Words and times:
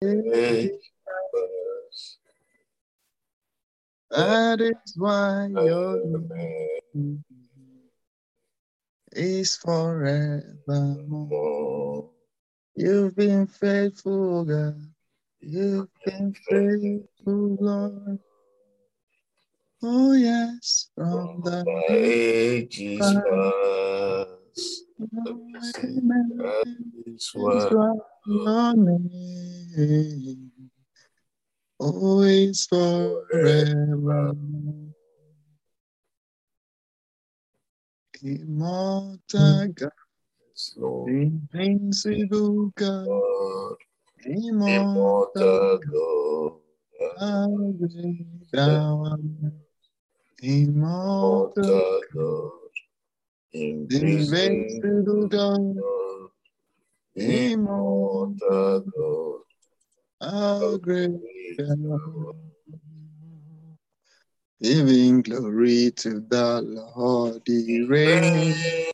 That 0.00 0.78
is 4.60 4.94
why 4.96 5.48
your 5.50 6.00
name 6.06 7.24
is 9.12 9.56
forevermore. 9.56 10.44
You've 12.76 13.16
been 13.16 13.48
faithful, 13.48 14.44
God. 14.44 14.76
You've 15.40 15.88
been 16.04 16.32
faithful, 16.48 17.56
Lord. 17.60 18.20
Oh, 19.82 20.12
yes, 20.12 20.90
from 20.94 21.40
the 21.42 21.64
ages 21.88 22.98
past. 23.00 24.84
Amen. 25.84 26.54
Is 27.06 27.32
Is 27.34 27.64
what 28.28 28.44
what 28.44 28.76
your 28.76 29.00
name 29.76 30.50
always 31.78 32.66
forever. 32.66 34.34
Immortal 38.22 39.22
mm. 39.32 39.74
God, 39.74 39.92
invincible 41.08 42.72
God, 42.74 43.76
immortal 44.26 45.78
God, 45.78 45.80
God, 45.88 46.52
how 47.18 47.48
great 47.78 48.26
thou. 48.52 49.16
Immortal 50.42 52.00
God, 52.12 52.52
Invincible 53.52 55.28
God, 55.28 55.76
immortal 57.20 58.84
how 60.20 60.76
great 60.78 61.12
thou. 61.56 62.34
Giving 64.60 65.22
glory 65.22 65.92
to 65.92 66.20
the 66.20 66.60
Lord, 66.62 67.42
He 67.46 67.84
reigns. 67.84 68.92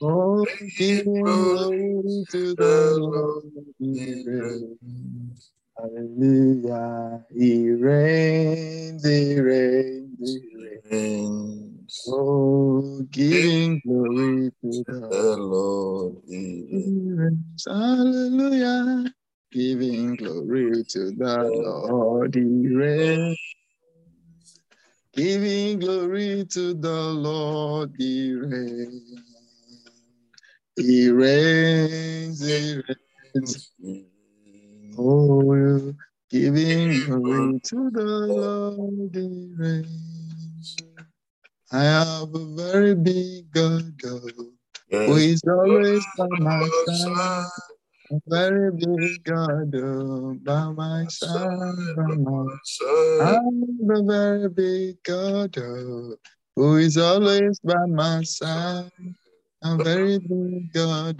Oh, 0.00 0.46
giving 0.78 1.04
glory 1.04 2.24
to 2.30 2.54
the 2.54 2.96
Lord, 2.98 3.44
He 3.78 4.24
reigns. 4.26 5.50
Hallelujah, 5.76 7.26
He 7.30 7.70
reigns, 7.72 9.04
He 9.06 9.38
reigns, 9.38 10.18
He 10.18 10.78
reigns. 10.90 11.75
Reigns. 11.86 12.04
Oh, 12.08 13.02
giving 13.10 13.80
glory 13.84 14.50
to 14.62 14.84
the 14.86 15.36
Lord. 15.38 16.16
Hallelujah, 17.66 19.12
giving 19.52 20.16
glory 20.16 20.84
to 20.84 21.10
the 21.12 21.44
Lord, 21.44 22.34
He 22.34 22.74
reigns. 22.74 23.38
Giving 25.14 25.78
glory 25.78 26.44
to 26.50 26.74
the 26.74 26.90
Lord, 26.90 27.94
He 27.98 28.34
reigns, 28.34 29.22
He 30.76 31.10
reigns. 31.10 32.46
He 32.46 32.82
reigns. 33.34 33.72
Oh, 34.98 35.94
giving 36.30 37.04
glory 37.04 37.60
to 37.60 37.90
the 37.90 38.04
Lord, 38.04 39.14
He 39.14 39.52
reigns. 39.56 40.76
I 41.72 41.82
have 41.82 42.32
a 42.32 42.46
very 42.54 42.94
big 42.94 43.50
God, 43.50 43.92
Yes, 44.88 45.10
is 45.18 45.42
always 45.48 46.06
by 46.16 46.26
my 46.38 46.70
side. 46.86 47.46
A 48.12 48.20
very 48.28 48.70
big 48.70 49.24
God 49.24 49.72
by 50.44 50.70
my 50.70 51.06
side, 51.08 51.96
by 51.96 52.04
my 52.04 52.14
my 52.14 52.56
side. 52.62 53.20
I'm 53.20 53.90
a 53.90 54.02
very 54.04 54.48
big 54.48 55.02
God 55.02 55.56
who 56.54 56.76
is 56.76 56.96
always 56.96 57.58
by 57.60 57.84
my 57.88 58.22
side. 58.22 58.92
A 59.64 59.76
very 59.76 60.18
big 60.20 60.72
God 60.72 61.18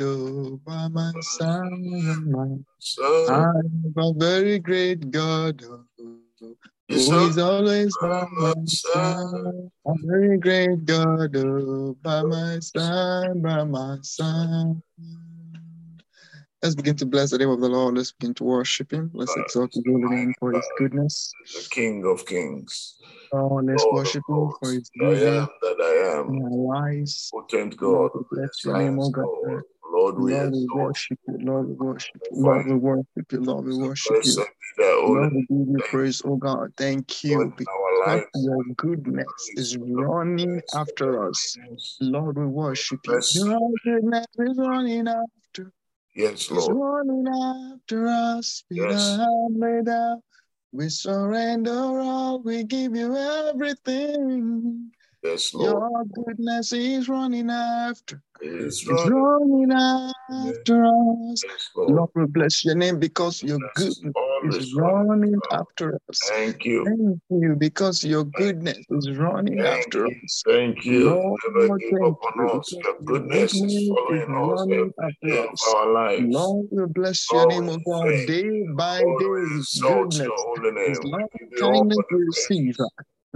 by 0.65 0.87
my 0.89 1.12
side, 1.23 1.71
by 1.71 2.15
my 2.31 2.56
side. 2.79 3.29
I'm 3.29 3.95
a 3.99 4.12
very 4.15 4.61
great 4.61 5.11
God 5.11 5.61
who 6.89 7.29
is 7.29 7.39
always 7.39 7.97
by 8.01 8.27
my 8.33 8.55
side. 8.67 9.71
A 9.87 9.95
very 10.03 10.39
great 10.39 10.85
God 10.85 11.35
oh, 11.37 11.97
by 12.03 12.23
my 12.23 12.59
side, 12.61 13.43
by 13.43 13.65
my 13.65 13.99
side. 14.03 14.83
Let's 16.63 16.75
begin 16.75 16.97
to 16.97 17.07
bless 17.07 17.31
the 17.31 17.39
name 17.39 17.51
of 17.51 17.61
the 17.61 17.69
Lord. 17.69 17.97
Let's 17.97 18.13
begin 18.13 18.35
to 18.35 18.45
worship 18.45 18.93
Him. 18.93 19.11
Let's 19.15 19.37
exalt 19.37 19.75
His 19.75 19.85
holy 19.87 20.09
name 20.09 20.35
for 20.39 20.53
His 20.53 20.67
goodness. 20.79 21.33
The 21.55 21.69
King 21.71 22.05
of 22.07 22.25
Kings. 22.27 22.97
Oh, 23.33 23.61
let's 23.63 23.83
Lord 23.85 23.95
worship 23.95 24.25
Him 24.29 24.51
for. 24.61 24.73
His 24.73 24.91
I 25.01 25.05
am 25.05 25.15
goodness 25.15 25.49
that 25.63 25.77
I 25.81 26.19
am. 26.19 26.29
in 26.31 26.43
our 26.43 26.83
lives. 26.83 27.31
Potent 27.33 27.77
God. 27.77 28.11
bless 28.31 28.65
your 28.65 28.79
name, 28.79 28.99
oh 28.99 29.11
God. 29.11 29.27
God. 29.45 29.63
Lord, 29.97 30.19
we 30.19 30.34
Lord, 30.34 30.53
we 30.53 30.67
worship 30.75 31.19
you. 31.27 31.39
Lord, 31.41 31.69
we 31.69 31.75
worship 31.75 32.21
you. 32.31 32.43
Lord, 32.45 32.67
we 32.67 32.75
worship 32.75 33.33
you. 33.33 33.41
Lord, 33.41 33.65
we 33.65 33.75
worship 33.75 34.27
you. 34.27 34.34
be 34.37 34.43
thy 34.77 34.91
holy 34.91 35.21
Lord, 35.21 35.33
we 35.33 35.41
give 35.41 35.69
you 35.69 35.79
praise, 35.87 36.23
oh 36.27 36.37
God. 36.37 36.75
Thank 36.77 37.25
you 37.25 37.55
because 37.57 38.29
your 38.35 38.62
goodness 38.77 39.27
is 39.56 39.79
running 39.79 40.61
after 40.75 41.27
us. 41.27 41.56
Lord, 41.99 42.37
we 42.37 42.45
worship 42.45 43.01
you. 43.06 43.21
Your 43.33 43.71
goodness 43.85 44.27
is 44.39 44.59
running 44.59 45.09
after, 45.09 45.73
Yes, 46.15 46.51
Lord. 46.51 46.77
running 46.77 47.27
after 47.27 48.06
us. 48.06 48.65
Yes. 48.69 49.17
thou 49.17 49.49
made 49.51 49.89
up. 49.89 50.21
We 50.73 50.91
surrender 50.91 52.01
all. 52.01 52.43
We 52.43 52.65
give 52.65 52.95
you 52.95 53.17
everything. 53.17 54.91
Yes, 55.26 55.53
Lord. 55.54 55.92
Your 56.14 56.25
goodness 56.25 56.72
is 56.72 57.09
running 57.09 57.50
after. 57.50 58.22
It's 58.41 58.87
running. 58.87 59.72
after 59.72 60.84
us. 60.84 61.42
Yes, 61.44 61.70
Lord. 61.75 61.91
Lord, 61.97 62.10
we 62.14 62.26
bless 62.26 62.64
your 62.64 62.76
name 62.76 63.00
because 63.00 63.42
your 63.42 63.59
goodness 63.75 64.14
always 64.14 64.56
is 64.56 64.75
running. 64.75 65.34
after 65.50 65.98
us. 66.09 66.20
Thank 66.28 66.64
you. 66.64 66.84
Thank 66.84 67.20
you 67.42 67.56
because 67.59 68.04
your 68.04 68.25
goodness 68.25 68.78
is 68.91 69.10
running 69.19 69.59
Thank 69.59 69.87
after 69.87 70.06
you. 70.06 70.14
us. 70.25 70.42
Thank 70.47 70.84
you. 70.84 71.10
Lord, 71.10 71.41
Never 71.56 71.78
give 71.78 72.03
up 72.04 72.20
on 72.22 72.58
us. 72.58 72.72
Your 72.72 72.97
goodness 73.04 73.54
is 73.54 73.88
following 73.88 74.22
us 74.22 74.28
running 74.31 74.93
every 75.00 75.32
after 75.34 75.53
us. 75.53 75.75
our 75.75 75.93
lives. 75.93 76.26
Lord, 76.28 76.66
we 76.70 76.87
bless 76.87 77.32
your 77.32 77.47
Lord, 77.48 77.64
name, 77.64 77.82
O 77.88 77.93
oh 77.93 78.04
God, 78.04 78.26
day 78.26 78.62
by 78.76 79.00
Lord, 79.03 79.22
day 79.22 79.81
goodness. 79.81 80.19
your 80.19 80.37
holy 80.37 80.70
name. 80.70 80.94
love 80.94 81.04
We 81.04 81.10
give 81.10 81.31
and 81.41 81.53
you 81.58 81.64
all 81.66 81.72
kindness 81.72 81.98
we 82.12 82.19
receive. 82.22 82.76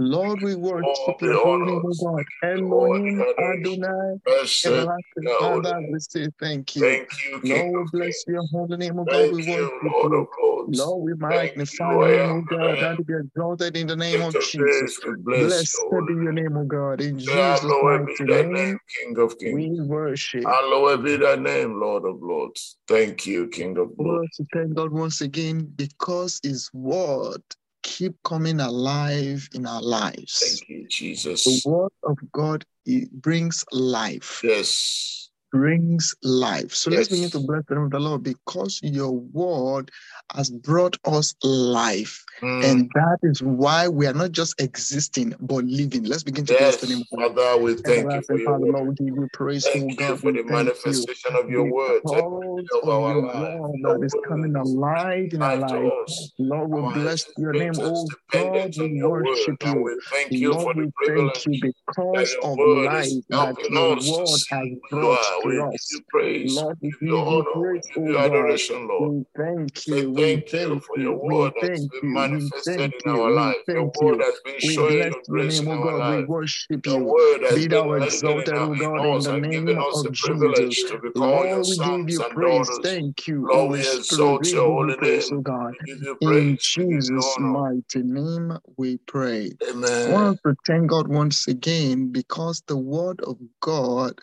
Lord, 0.01 0.41
we 0.41 0.55
worship 0.55 1.19
the 1.19 1.27
your 1.27 1.43
holy 1.43 1.65
name. 1.65 1.81
God. 1.81 2.15
We 2.15 2.23
give 2.49 2.57
you 2.57 2.73
all 2.73 2.95
Elohim. 2.95 3.21
Adonai, 3.37 4.17
everlasting 4.65 5.27
Father, 5.39 5.81
we 5.91 5.99
say 5.99 6.27
thank 6.39 6.75
you. 6.75 6.81
Thank 6.81 7.09
you, 7.23 7.41
King 7.41 7.73
Lord, 7.73 7.89
we 7.93 7.99
bless 7.99 8.23
your 8.27 8.43
holy 8.51 8.77
name, 8.77 8.99
O 8.99 9.05
God. 9.05 9.31
We 9.31 9.37
worship 9.37 9.71
Lord 9.83 10.13
you. 10.13 10.27
Lord, 10.69 11.03
we 11.03 11.13
magnify 11.15 12.13
you, 12.13 12.19
O 12.21 12.41
God, 12.41 12.79
that 12.79 13.05
be 13.05 13.13
exalted 13.13 13.77
in 13.77 13.87
the 13.87 13.95
name 13.95 14.21
of 14.21 14.33
Jesus. 14.33 14.55
days, 14.57 14.99
we 15.05 15.15
bless 15.17 15.45
Blessed 15.47 16.07
be 16.07 16.13
your 16.13 16.31
name. 16.31 16.57
O 16.57 16.63
God. 16.63 17.01
In 17.01 17.19
Jesus' 17.19 17.63
mighty 17.63 18.23
name, 18.23 18.79
King 19.03 19.17
of 19.19 19.37
Kings. 19.37 19.53
we 19.53 19.81
worship. 19.81 20.45
Hallowed 20.45 21.03
be 21.03 21.17
thy 21.17 21.35
name, 21.35 21.79
Lord 21.79 22.05
of 22.05 22.21
Lords. 22.21 22.77
Thank 22.87 23.27
you, 23.27 23.47
King 23.49 23.77
of 23.77 23.89
We 23.97 24.05
Glory. 24.05 24.17
want 24.17 24.31
to 24.37 24.45
thank 24.53 24.73
God 24.73 24.91
once 24.91 25.21
again 25.21 25.71
because 25.75 26.39
His 26.43 26.69
word 26.73 27.43
keep 27.83 28.13
coming 28.23 28.59
alive 28.59 29.47
in 29.53 29.65
our 29.65 29.81
lives. 29.81 30.39
Thank 30.39 30.69
you, 30.69 30.87
Jesus. 30.87 31.43
The 31.43 31.61
word 31.69 31.91
of 32.03 32.17
God 32.31 32.65
it 32.85 33.11
brings 33.11 33.63
life, 33.71 34.41
Yes. 34.43 35.20
Brings 35.51 36.15
life. 36.23 36.73
So 36.73 36.89
let's 36.89 37.09
begin 37.09 37.29
to 37.31 37.39
bless 37.39 37.63
the 37.67 37.75
name 37.75 37.85
of 37.85 37.91
the 37.91 37.99
Lord 37.99 38.23
because 38.23 38.79
your 38.83 39.11
word 39.11 39.91
has 40.35 40.49
brought 40.49 40.97
us 41.05 41.35
life. 41.43 42.23
Mm. 42.41 42.63
And 42.63 42.91
that 42.95 43.17
is 43.23 43.41
why 43.41 43.87
we 43.87 44.07
are 44.07 44.13
not 44.13 44.31
just 44.31 44.59
existing, 44.61 45.35
but 45.39 45.65
living. 45.65 46.03
Let's 46.03 46.23
begin 46.23 46.45
to 46.45 46.57
bless 46.57 46.77
the 46.77 46.87
name 46.87 47.01
of 47.01 47.07
the 47.11 47.17
Lord. 47.17 47.35
Father, 47.35 47.61
we 47.61 47.73
thank 47.75 48.13
you 48.13 48.21
for 48.21 48.37
your 48.37 48.51
Father, 48.51 48.65
word. 48.65 48.73
Lord, 48.73 48.87
we 48.99 49.05
give 49.05 49.15
you 49.15 49.29
praise, 49.33 49.65
Thank 49.65 49.91
you 49.91 49.95
God. 49.95 50.19
for 50.19 50.31
the 50.31 50.39
thank 50.39 50.49
you 50.49 50.55
manifestation 50.55 51.35
of 51.35 51.49
your 51.49 51.65
word 51.65 52.01
every 52.05 52.21
because 52.21 52.63
day 52.71 52.77
of 52.81 52.89
of 52.89 53.15
your 53.15 53.21
life. 53.21 53.35
word 53.35 53.71
Your 53.75 53.99
that 53.99 54.05
is 54.05 54.13
word 54.13 54.23
coming 54.27 54.55
alive 54.55 55.33
in 55.33 55.41
our 55.41 55.57
life 55.57 55.69
to 55.69 56.29
Lord, 56.39 56.69
we 56.69 56.81
Our 56.81 56.93
bless 56.93 57.25
your 57.37 57.53
name, 57.53 57.73
oh 57.79 58.07
God. 58.31 58.77
We 58.77 59.03
worship 59.03 59.63
you. 59.65 59.81
we 59.83 59.95
thank 60.11 60.31
you 60.31 60.51
Lord, 60.51 60.63
for 60.63 60.73
the 60.73 60.91
we 61.01 61.15
thank 61.15 61.45
you 61.45 61.59
because 61.61 62.35
of 62.43 62.57
life 62.57 63.11
that 63.29 63.69
your 63.69 63.89
word 63.89 64.39
has 64.49 64.67
brought 64.89 65.40
we 65.45 65.55
give 65.55 65.81
you 65.91 66.01
praise, 66.09 66.55
Lord, 66.55 66.77
we 66.81 66.89
give 66.91 67.01
you 67.01 67.17
honor, 67.17 67.71
we 67.71 67.79
give 67.93 68.05
you 68.05 68.17
adoration, 68.17 68.87
Lord. 68.87 69.11
We 69.11 69.25
thank 69.37 69.87
you. 69.87 70.11
We 70.11 70.21
thank 70.21 70.53
you 70.53 70.79
for 70.81 70.99
your 70.99 71.17
word 71.17 71.53
that's 71.61 71.85
been 71.87 72.13
manifested 72.13 72.93
in 73.05 73.11
our 73.11 73.31
life. 73.31 73.55
Your 73.67 73.75
thank 73.75 74.01
word 74.01 74.15
you. 74.15 74.23
has 74.23 74.39
been 74.45 74.59
We 74.61 74.75
showing 74.75 74.97
bless 74.97 75.09
your 75.11 75.23
grace 75.29 75.59
name, 75.59 75.65
in 75.65 75.71
our 75.71 75.85
God. 75.85 75.93
We 75.95 75.99
life. 75.99 76.27
worship 76.27 76.85
Your 76.85 76.97
you. 76.99 77.05
word 77.05 77.43
has 77.43 77.55
Be 77.55 77.67
been 77.67 77.77
in, 77.77 78.03
exalted, 78.03 78.47
in 78.55 78.77
God, 78.79 79.05
in 79.05 79.17
us 79.17 79.25
the 79.25 79.31
and 79.31 79.41
name 79.41 79.69
us 79.79 80.03
the 80.03 80.11
privilege 80.11 80.83
to 80.85 80.99
be 80.99 81.09
called 81.11 81.49
your 81.49 81.63
Lord, 81.63 81.67
we 81.67 81.75
give 81.75 81.85
sons 81.85 82.13
you 82.13 82.23
and 82.23 82.35
praise. 82.35 82.67
daughters. 82.67 82.79
Thank 82.83 83.27
you, 83.27 83.47
Lord, 83.47 83.71
we 83.71 83.79
exalt 83.79 84.53
your 84.53 84.63
you 84.63 84.71
holy 84.71 84.95
name. 85.01 85.43
God. 85.43 85.73
We 85.85 85.93
give 85.95 86.03
you 86.03 86.15
In 86.21 86.27
praise. 86.27 86.73
We 86.77 86.89
Jesus' 86.91 87.39
mighty 87.39 88.03
name, 88.03 88.57
we 88.77 88.97
pray. 88.97 89.51
I 89.61 89.69
Amen. 89.71 90.11
want 90.11 90.39
to 90.45 90.55
thank 90.67 90.87
God 90.89 91.07
once 91.07 91.47
again 91.47 92.11
because 92.11 92.63
the 92.67 92.77
word 92.77 93.21
of 93.21 93.37
God 93.61 94.19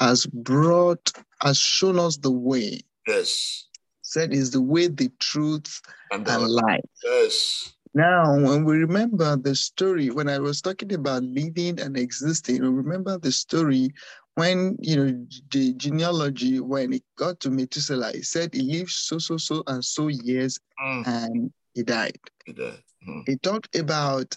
has 0.00 0.26
brought, 0.26 1.12
has 1.42 1.58
shown 1.58 1.98
us 1.98 2.16
the 2.16 2.30
way. 2.32 2.80
Yes. 3.06 3.66
Said 4.02 4.32
is 4.32 4.50
the 4.50 4.60
way, 4.62 4.88
the 4.88 5.10
truth, 5.20 5.80
And 6.10 6.26
and 6.26 6.42
uh, 6.44 6.48
life. 6.48 6.80
yes. 7.04 7.72
Now, 7.92 8.32
when 8.32 8.64
we 8.64 8.78
remember 8.78 9.36
the 9.36 9.54
story, 9.54 10.10
when 10.10 10.28
I 10.28 10.38
was 10.38 10.60
talking 10.62 10.92
about 10.94 11.22
living 11.22 11.80
and 11.80 11.96
existing, 11.96 12.62
we 12.62 12.68
remember 12.68 13.18
the 13.18 13.32
story 13.32 13.90
when, 14.36 14.76
you 14.80 14.96
know, 14.96 15.26
the 15.50 15.74
genealogy, 15.74 16.60
when 16.60 16.92
it 16.92 17.02
got 17.16 17.40
to 17.40 17.50
Methuselah, 17.50 18.12
he 18.12 18.22
said 18.22 18.54
he 18.54 18.62
lived 18.62 18.90
so, 18.90 19.18
so, 19.18 19.36
so, 19.36 19.62
and 19.66 19.84
so 19.84 20.08
years 20.08 20.58
Mm. 20.80 21.06
and 21.06 21.52
he 21.74 21.82
died. 21.82 22.18
He 22.46 22.52
did. 22.52 22.74
Mm. 23.06 23.22
He 23.26 23.36
talked 23.36 23.76
about 23.76 24.36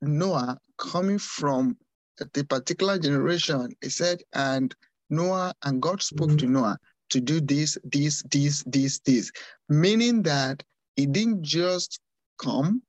Noah 0.00 0.58
coming 0.78 1.18
from 1.18 1.76
a 2.18 2.44
particular 2.44 2.98
generation. 2.98 3.76
He 3.82 3.88
said, 3.90 4.22
and 4.32 4.74
Noah, 5.10 5.54
and 5.62 5.80
God 5.80 6.02
spoke 6.02 6.36
to 6.38 6.46
Noah 6.46 6.78
to 7.10 7.20
do 7.20 7.40
this, 7.40 7.78
this, 7.84 8.22
this, 8.30 8.64
this, 8.66 8.98
this, 9.00 9.30
meaning 9.68 10.22
that 10.22 10.62
he 10.96 11.06
didn't 11.06 11.42
just 11.42 12.00
come, 12.38 12.82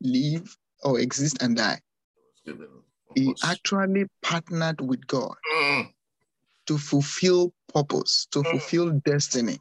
live, 0.00 0.56
or 0.82 1.00
exist 1.00 1.42
and 1.42 1.56
die. 1.56 1.80
He 3.14 3.34
actually 3.44 4.06
partnered 4.22 4.80
with 4.80 5.06
God 5.06 5.34
Mm. 5.52 5.92
to 6.66 6.78
fulfill 6.78 7.52
purpose, 7.72 8.26
to 8.30 8.44
fulfill 8.44 8.90
destiny. 9.04 9.58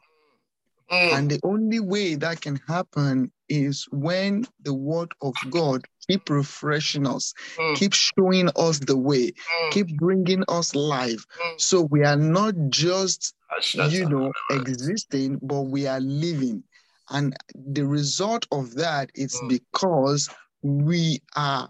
Mm. 0.92 1.12
And 1.18 1.32
the 1.32 1.40
only 1.44 1.80
way 1.80 2.16
that 2.16 2.42
can 2.42 2.60
happen 2.68 3.32
is 3.50 3.86
when 3.92 4.46
the 4.64 4.74
word 4.74 5.12
of 5.22 5.34
God 5.50 5.86
keep 6.08 6.30
refreshing 6.30 7.06
us, 7.08 7.34
Mm. 7.58 7.76
keep 7.76 7.94
showing 7.94 8.50
us 8.56 8.80
the 8.80 8.98
way, 8.98 9.32
Mm. 9.32 9.72
keep 9.72 9.98
bringing 9.98 10.44
us 10.48 10.76
life. 10.76 11.26
Mm. 11.42 11.62
So 11.62 11.82
we 11.84 12.04
are 12.04 12.16
not 12.18 12.56
just, 12.70 13.34
Ashata. 13.52 13.92
you 13.92 14.06
know, 14.08 14.32
existing, 14.52 15.40
but 15.42 15.64
we 15.64 15.88
are 15.88 16.00
living. 16.00 16.64
And 17.10 17.36
the 17.56 17.86
result 17.86 18.46
of 18.52 18.76
that 18.76 19.10
is 19.16 19.34
Mm. 19.42 19.50
because 19.50 20.30
we 20.62 21.22
are, 21.36 21.70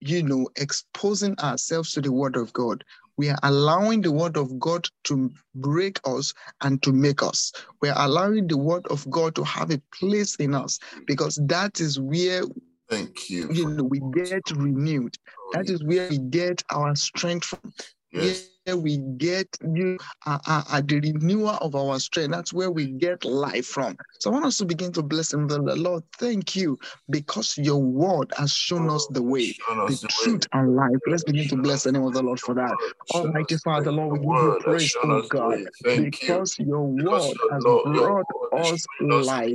you 0.00 0.22
know, 0.22 0.48
exposing 0.56 1.38
ourselves 1.38 1.92
to 1.92 2.00
the 2.00 2.12
word 2.12 2.36
of 2.36 2.52
God. 2.52 2.84
We 3.20 3.28
are 3.28 3.38
allowing 3.42 4.00
the 4.00 4.12
word 4.12 4.38
of 4.38 4.58
God 4.58 4.88
to 5.04 5.30
break 5.54 6.00
us 6.06 6.32
and 6.62 6.82
to 6.82 6.90
make 6.90 7.22
us. 7.22 7.52
We 7.82 7.90
are 7.90 8.06
allowing 8.06 8.46
the 8.46 8.56
word 8.56 8.86
of 8.86 9.08
God 9.10 9.34
to 9.34 9.44
have 9.44 9.70
a 9.70 9.78
place 9.92 10.36
in 10.36 10.54
us 10.54 10.78
because 11.06 11.38
that 11.42 11.80
is 11.80 12.00
where 12.00 12.44
Thank 12.88 13.28
you. 13.28 13.52
you 13.52 13.68
know 13.68 13.84
we 13.84 14.00
get 14.14 14.50
renewed. 14.52 15.18
That 15.52 15.68
is 15.68 15.84
where 15.84 16.08
we 16.08 16.16
get 16.16 16.62
our 16.70 16.96
strength 16.96 17.44
from. 17.44 17.74
Yes. 18.10 18.48
Where 18.66 18.76
we 18.76 18.98
get 18.98 19.48
you 19.74 19.98
uh, 20.26 20.38
uh, 20.46 20.62
uh, 20.70 20.82
the 20.84 21.00
renewal 21.00 21.58
of 21.60 21.74
our 21.74 21.98
strength. 21.98 22.32
That's 22.32 22.52
where 22.52 22.70
we 22.70 22.86
get 22.88 23.24
life 23.24 23.66
from. 23.66 23.96
So 24.20 24.30
I 24.30 24.34
want 24.34 24.46
us 24.46 24.58
to 24.58 24.66
begin 24.66 24.92
to 24.92 25.02
bless 25.02 25.32
him. 25.32 25.48
The 25.48 25.58
Lord, 25.60 26.04
thank 26.18 26.56
you 26.56 26.78
because 27.10 27.58
your 27.58 27.78
word 27.82 28.32
has 28.36 28.52
shown 28.52 28.88
us 28.90 29.06
the 29.10 29.22
way, 29.22 29.54
the 29.68 29.82
us 29.82 30.00
the 30.00 30.06
way. 30.06 30.10
truth 30.10 30.46
and 30.52 30.76
life. 30.76 30.90
Let's 31.06 31.24
begin 31.24 31.48
to 31.48 31.56
bless 31.56 31.84
the 31.84 31.92
name 31.92 32.04
of 32.04 32.14
the 32.14 32.22
Lord 32.22 32.40
for 32.40 32.54
that. 32.54 32.76
Almighty. 33.14 33.56
Father, 33.64 33.92
Lord, 33.92 34.12
we 34.12 34.18
give 34.20 34.28
you 34.28 34.58
praise, 34.60 34.96
oh 35.02 35.22
God. 35.28 35.60
You. 35.84 36.02
because 36.10 36.56
your 36.58 36.86
word 36.86 37.36
has 37.50 37.64
brought 37.84 38.26
us 38.52 38.86
life. 39.00 39.52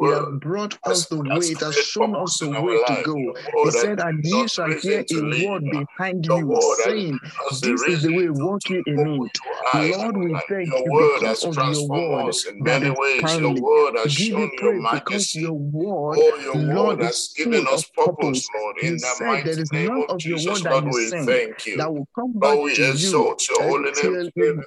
It 0.00 0.14
has 0.14 0.26
brought 0.40 0.78
us 0.84 1.06
the 1.06 1.16
way. 1.22 1.46
It 1.52 1.60
has 1.60 1.76
shown 1.76 2.16
us 2.16 2.38
the 2.38 2.50
way 2.50 2.78
to 2.86 3.02
go. 3.04 3.34
He 3.64 3.70
said, 3.70 4.00
and 4.00 4.24
ye 4.24 4.48
shall 4.48 4.70
hear 4.72 5.04
a 5.10 5.46
word 5.46 5.70
behind 5.70 6.26
you 6.26 6.56
saying, 6.84 7.18
given 7.18 7.30
us 7.50 7.60
the 7.60 7.70
This 7.72 7.82
is 7.88 8.02
the 8.02 8.12
way, 8.12 8.28
to, 8.48 8.54
walk 8.54 8.62
to 8.64 8.74
ye 8.74 8.82
know 8.94 9.02
in 9.02 9.06
who 9.06 9.14
you 9.14 9.94
are 9.94 9.98
Lord, 9.98 10.16
we 10.16 10.32
thank 10.48 10.68
Your 10.68 10.84
you 10.84 10.92
word 10.92 11.22
has 11.22 11.40
transformed 11.42 12.28
us 12.28 12.46
in 12.46 12.62
many 12.62 12.90
ways. 12.90 13.38
Your 13.38 13.54
word 13.60 13.94
has 13.96 14.16
give 14.16 14.28
you 14.28 14.34
shown 14.36 14.50
your 14.62 14.82
majesty. 14.82 15.40
your 15.40 15.52
word, 15.52 16.18
Oh, 16.20 16.36
your 16.42 16.56
Lord, 16.56 16.98
word 16.98 17.06
has 17.06 17.34
given 17.36 17.66
us 17.68 17.84
purpose. 17.90 18.48
Lord. 18.54 18.78
In 18.78 18.96
the 18.96 19.14
mighty 19.20 19.64
name 19.72 19.88
none 19.88 20.04
of 20.08 20.18
Jesus, 20.18 20.46
word 20.46 20.62
that 20.64 20.84
Lord, 20.84 20.94
we 20.94 21.10
thank 21.10 21.66
you. 21.66 21.76
that 21.76 21.92
will 21.92 22.08
come 22.14 22.32
back 22.38 22.54
Lord, 22.54 22.64
we 22.64 22.74
to 22.76 22.88
exalt 22.90 23.48
your 23.48 23.62
holy 23.62 23.90
name 23.92 24.62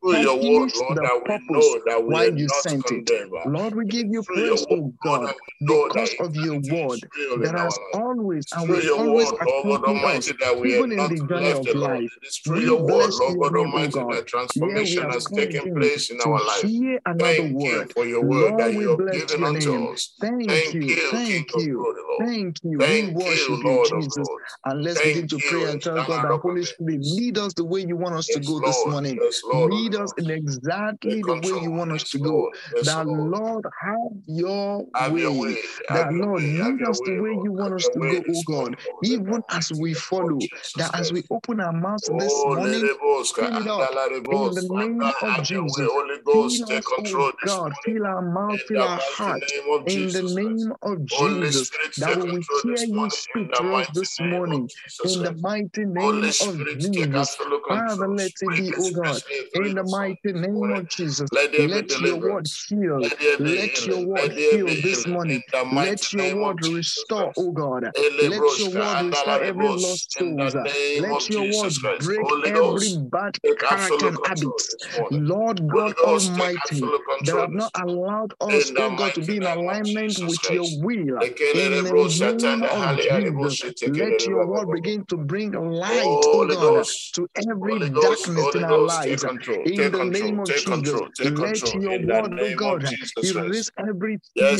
through 0.00 0.16
your 0.16 0.36
word, 0.36 0.70
Lord, 0.76 0.98
that 0.98 1.22
we 1.26 1.38
know 1.50 1.80
that 1.86 2.04
we 2.06 2.14
are 2.14 2.30
you 2.30 2.46
not 2.46 2.84
condemned. 2.84 3.32
Lord, 3.46 3.74
we 3.74 3.84
give 3.86 4.06
you 4.10 4.22
praise, 4.22 4.66
oh 4.70 4.76
word, 4.76 4.82
oh 4.84 4.94
God, 5.02 5.28
that 5.28 5.36
we 5.60 5.66
know 5.66 5.88
that 5.88 5.94
because 5.94 6.18
of 6.20 6.36
your 6.36 6.54
word 6.54 7.00
that 7.42 7.54
has 7.58 7.78
always 7.94 8.46
and 8.54 8.68
will 8.68 8.98
always 8.98 9.32
word, 9.32 9.34
accompany 9.42 9.74
us, 9.74 10.04
Almighty, 10.04 10.32
that 10.40 10.60
we 10.60 10.74
are 10.74 10.76
even 10.78 10.92
in 10.92 10.96
the 11.08 11.26
journey 11.28 11.50
of 11.52 11.74
life. 11.74 12.10
It 12.22 12.26
is 12.26 12.36
through 12.38 12.56
We 12.58 12.64
your 12.64 12.80
word, 12.82 12.87
bless 12.88 13.20
Lord 13.20 13.34
your 13.34 13.50
God 13.50 13.58
Almighty, 13.58 13.92
God. 13.92 14.06
we 14.08 14.22
transformation 14.22 15.10
has 15.10 15.24
taken 15.26 15.74
place 15.74 16.10
in 16.10 16.20
our 16.20 16.44
life. 16.44 16.62
hear 16.62 17.00
another 17.06 17.34
Thank 17.34 17.50
you 17.50 17.56
word. 17.56 17.92
for 17.92 18.06
your 18.06 18.24
word 18.24 18.50
Lord, 18.50 18.60
that 18.60 18.74
you 18.74 18.90
have 18.90 19.12
given 19.28 19.44
unto 19.44 19.86
us. 19.92 20.14
Thank 20.20 20.48
Thank 20.48 20.74
you, 20.74 20.80
you, 20.82 21.10
thank 21.10 21.56
you, 21.56 21.94
thank 22.20 22.56
you. 22.62 22.78
We 22.78 22.86
Thank 22.86 23.16
worship 23.16 23.48
you, 23.48 23.56
you, 23.56 23.62
Lord 23.64 23.88
Jesus. 23.88 24.28
And 24.64 24.82
let's 24.82 25.00
begin 25.00 25.28
to 25.28 25.38
pray 25.38 25.64
and 25.64 25.82
tell 25.82 26.04
God 26.04 26.24
that 26.24 26.40
Holy 26.42 26.64
Spirit, 26.64 27.00
lead 27.00 27.38
us 27.38 27.54
the 27.54 27.64
way 27.64 27.84
you 27.86 27.96
want 27.96 28.16
us 28.16 28.26
to 28.28 28.40
go 28.40 28.60
this 28.60 28.86
morning. 28.86 29.18
Lord 29.52 29.72
Lead 29.72 29.94
us 29.96 30.12
in 30.18 30.30
exactly 30.30 31.22
the 31.22 31.40
way 31.40 31.62
you 31.62 31.70
want 31.70 31.92
us 31.92 32.10
to 32.10 32.18
go. 32.18 32.30
Lord. 32.30 32.54
That 32.82 33.06
Lord. 33.06 33.30
Lord, 33.30 33.64
have 33.80 34.12
your 34.26 34.86
way. 35.32 35.56
That 35.88 36.12
Lord, 36.12 36.42
lead 36.42 36.82
us 36.88 37.00
the 37.04 37.20
way, 37.20 37.30
you 37.42 37.52
want 37.52 37.74
us 37.74 37.88
to 37.88 37.98
go, 37.98 38.22
oh 38.28 38.42
God. 38.42 38.56
Lord, 38.56 38.76
the 39.02 39.08
Even 39.08 39.42
as 39.50 39.72
we 39.72 39.94
follow, 39.94 40.38
that 40.76 40.90
as 40.94 41.12
we 41.12 41.22
open 41.30 41.60
our 41.60 41.72
mouths 41.72 42.10
this 42.18 42.44
morning, 42.44 42.77
Lereboska, 42.82 43.34
fill 43.34 43.56
it 43.56 44.26
in 44.30 44.54
the 44.54 44.62
name 44.62 45.00
of 45.02 45.14
have 45.36 45.50
your 45.50 45.62
way. 45.62 45.68
Jesus. 45.68 45.90
Holy 45.92 46.18
Ghost, 46.24 46.66
take 46.68 46.84
oh 46.84 46.94
control 46.96 47.32
this 47.42 47.56
God, 47.56 47.72
fill 47.84 48.06
our 48.06 48.22
mouth, 48.22 48.60
fill 48.68 48.78
the 48.78 48.86
our 48.86 48.98
heart 48.98 49.42
in 49.86 50.12
the 50.12 50.22
Jesus 50.22 50.34
name 50.34 50.72
of 50.82 51.04
Jesus. 51.06 51.70
That 51.98 52.16
we 52.22 52.40
control 52.40 52.62
hear 52.62 52.84
you 52.84 53.10
speak 53.10 53.52
to 53.54 53.74
us 53.74 53.88
this 53.94 54.20
morning, 54.20 54.68
in 55.04 55.22
the 55.22 55.32
mighty 55.32 55.84
name 55.84 56.24
of 56.40 56.56
Jesus. 56.78 57.36
Father, 57.68 58.08
let 58.08 58.32
it 58.40 58.56
be, 58.56 58.72
oh 58.78 58.90
God, 58.90 59.22
in 59.54 59.74
the 59.74 59.82
mighty 59.84 60.32
name 60.32 60.72
of 60.72 60.88
Jesus. 60.88 61.28
Let 61.32 61.52
there 61.52 61.66
be 61.68 61.74
Let 61.74 62.00
your 62.00 62.16
word 62.20 62.46
heal. 62.68 63.00
Let 63.00 63.18
there 63.18 63.38
be 63.38 63.44
Let 63.44 63.86
your 63.86 64.06
word 64.06 64.20
Let 64.20 64.36
there 64.36 64.64
be 64.64 64.74
heal 64.74 64.82
this 64.82 65.06
morning. 65.06 65.36
In 65.36 65.42
the 65.52 65.64
mighty 65.64 65.90
Let 65.90 66.12
your 66.12 66.36
word 66.36 66.62
restore, 66.62 67.32
oh 67.36 67.52
God. 67.52 67.84
Let 68.22 68.58
your 68.58 68.70
word 68.70 69.02
restore 69.10 69.42
every 69.42 69.68
lost 69.68 70.12
souls. 70.12 70.54
Let 70.54 71.28
your 71.28 71.42
word 71.42 71.72
break 72.00 72.20
Holy 72.20 72.50
every 72.74 72.96
bad 73.10 73.36
character 73.58 74.06
and 74.08 74.18
habits. 74.24 74.76
Lord 75.10 75.60
God 75.68 75.94
Almighty, 76.04 76.80
that 77.24 77.36
have 77.36 77.52
not 77.52 77.70
allowed 77.74 78.32
us, 78.40 78.70
the 78.74 78.82
oh 78.82 78.96
God, 78.96 79.14
to 79.14 79.22
be 79.22 79.36
in 79.36 79.42
alignment 79.44 80.18
with 80.18 80.50
your 80.50 80.68
will. 80.82 81.18
In 81.54 81.84
the 81.84 81.92
name 81.92 82.62
of 82.62 82.98
Jesus, 82.98 83.62
let 83.86 84.26
your 84.26 84.46
word 84.46 84.70
begin 84.70 85.04
to 85.06 85.16
bring 85.16 85.52
light, 85.52 86.04
oh 86.04 86.46
God, 86.46 86.84
to 87.14 87.28
every 87.50 87.78
darkness 87.90 88.54
in 88.54 88.64
our 88.64 88.78
lives. 88.78 89.24
In 89.64 89.90
the 89.90 89.98
oh 90.00 90.04
name 90.04 90.40
of 90.40 90.48
Jesus, 90.52 91.00
let 91.22 91.72
your 91.74 91.98
word, 91.98 92.34
oh 92.40 92.50
God, 92.56 92.84
erase 93.22 93.70
every 93.78 94.18
fear 94.34 94.56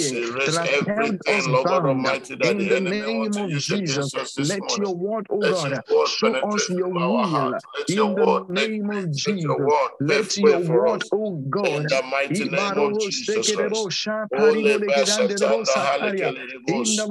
that 0.47 0.55
has 0.55 0.71
held 0.87 1.21
us 1.27 1.47
everything, 1.47 1.53
Lord 1.53 1.69
God 1.69 1.83
bound. 1.83 2.07
In 2.43 2.59
the 2.69 2.69
the 2.69 2.77
enemy 2.77 3.17
wants 3.17 3.37
name 3.37 3.37
of 3.38 3.50
Jesus, 3.61 3.97
against 3.97 4.17
us 4.17 4.35
this 4.35 4.49
let 4.49 4.77
your 4.77 4.95
word, 4.97 5.27
oh 5.31 5.43
God, 5.45 5.83
show 6.07 6.35
us 6.55 6.69
your 6.69 6.88
will. 6.88 7.55
Your 7.99 8.09
In 8.09 8.14
the 8.14 8.26
word 8.26 8.49
name 8.50 8.90
of. 8.90 9.05
Let 9.05 9.43
your 9.43 9.59
Jesus, 9.59 9.59
word 9.59 9.90
let 10.00 10.37
your 10.37 10.59
word, 10.61 11.05
oh 11.12 11.31
God, 11.50 11.67
In 11.67 11.88
the 11.88 12.02
mighty 12.02 12.45
name 12.49 12.78
of 12.78 13.00
Jesus 13.00 13.55
Christ. 13.55 13.88
shaparibo 13.90 14.49
Ole 14.49 14.78
legedanderebo 14.78 14.87
basatanda 14.88 15.67
saparia. 15.67 16.28
In 16.67 16.97
the 16.97 17.02
halekelelebos. 17.02 17.09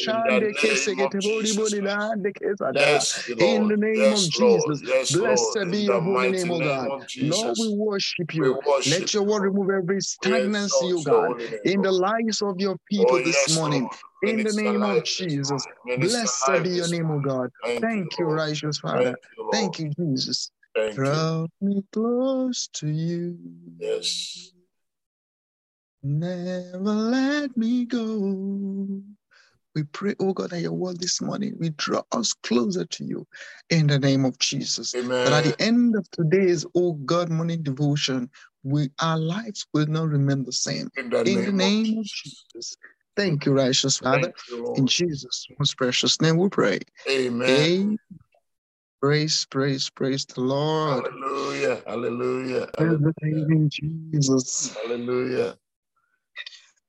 In 0.00 0.22
the 0.24 0.40
name 0.40 1.00
of 1.00 1.12
Jesus 1.12 1.54
Christ. 1.54 1.58
bolilande 1.58 2.32
In 3.38 3.68
the 3.68 3.76
name 3.76 3.96
Yes, 3.96 4.38
Lord. 4.38 4.62
Jesus, 4.62 4.88
Yes, 4.88 5.16
Lord. 5.16 5.24
blessed 5.24 5.72
be 5.72 5.78
your 5.78 5.94
the 5.94 6.00
holy 6.00 6.30
name, 6.30 6.50
oh 6.50 6.56
O 6.56 6.60
God. 6.60 6.88
Lord, 6.88 7.02
we 7.02 7.06
Jesus. 7.08 7.58
worship 7.76 8.34
you. 8.34 8.60
Let 8.86 9.14
your 9.14 9.22
word 9.24 9.42
remove 9.42 9.70
every 9.70 10.00
stagnancy, 10.00 10.92
O 10.92 10.98
exalt 10.98 11.08
oh 11.08 11.28
God, 11.28 11.40
in 11.64 11.82
the 11.82 11.92
lives 11.92 12.42
of 12.42 12.60
your 12.60 12.72
Oh, 12.74 12.78
people 12.88 13.22
this 13.24 13.54
morning. 13.54 13.88
In 14.22 14.42
the 14.42 14.52
name 14.52 14.82
of 14.82 15.04
Jesus, 15.04 15.66
blessed 15.84 16.62
be 16.64 16.70
your 16.70 16.88
name, 16.88 17.10
O. 17.10 17.20
God. 17.20 17.50
Thank 17.64 17.82
you, 17.82 17.88
Thank 17.88 18.18
you, 18.18 18.26
Lord. 18.26 18.38
righteous 18.38 18.78
Father. 18.78 19.04
Thank 19.04 19.16
you, 19.36 19.42
Lord. 19.42 19.54
Thank 19.54 19.78
you, 19.78 19.90
Jesus. 19.98 20.50
Draw 20.94 21.46
me 21.60 21.82
close 21.92 22.68
to 22.74 22.88
you. 22.88 23.38
Yes. 23.78 24.52
Never 26.02 26.78
let 26.78 27.56
me 27.56 27.84
go. 27.84 29.02
We 29.74 29.84
pray, 29.84 30.14
oh 30.18 30.32
God, 30.32 30.50
that 30.50 30.60
your 30.60 30.72
word 30.72 30.98
this 30.98 31.20
morning, 31.20 31.54
we 31.58 31.70
draw 31.70 32.02
us 32.12 32.32
closer 32.32 32.84
to 32.84 33.04
you 33.04 33.26
in 33.70 33.86
the 33.86 33.98
name 33.98 34.24
of 34.24 34.38
Jesus. 34.38 34.92
That 34.92 35.32
at 35.32 35.44
the 35.44 35.54
end 35.62 35.94
of 35.94 36.10
today's, 36.10 36.66
oh 36.74 36.94
God, 36.94 37.30
morning 37.30 37.62
devotion, 37.62 38.30
we 38.64 38.90
our 39.00 39.18
lives 39.18 39.66
will 39.72 39.86
not 39.86 40.08
remain 40.08 40.44
the 40.44 40.52
same. 40.52 40.90
In 40.96 41.10
the 41.10 41.20
In 41.20 41.24
the 41.24 41.40
name 41.40 41.48
of 41.48 41.54
name 41.54 41.98
of 41.98 42.04
Jesus. 42.04 42.46
Jesus. 42.54 42.76
Thank 43.18 43.46
you, 43.46 43.52
righteous 43.52 43.98
Father. 43.98 44.32
You, 44.48 44.74
In 44.76 44.86
Jesus' 44.86 45.48
most 45.58 45.76
precious 45.76 46.20
name 46.20 46.36
we 46.36 46.48
pray. 46.48 46.78
Amen. 47.10 47.50
Amen. 47.50 47.98
Praise, 49.02 49.44
praise, 49.50 49.90
praise 49.90 50.24
the 50.24 50.40
Lord. 50.40 51.04
Hallelujah. 51.04 51.82
Hallelujah. 51.84 52.70
Hallelujah. 52.78 53.12
living 53.22 53.70
Jesus. 53.70 54.76
Hallelujah. 54.84 55.56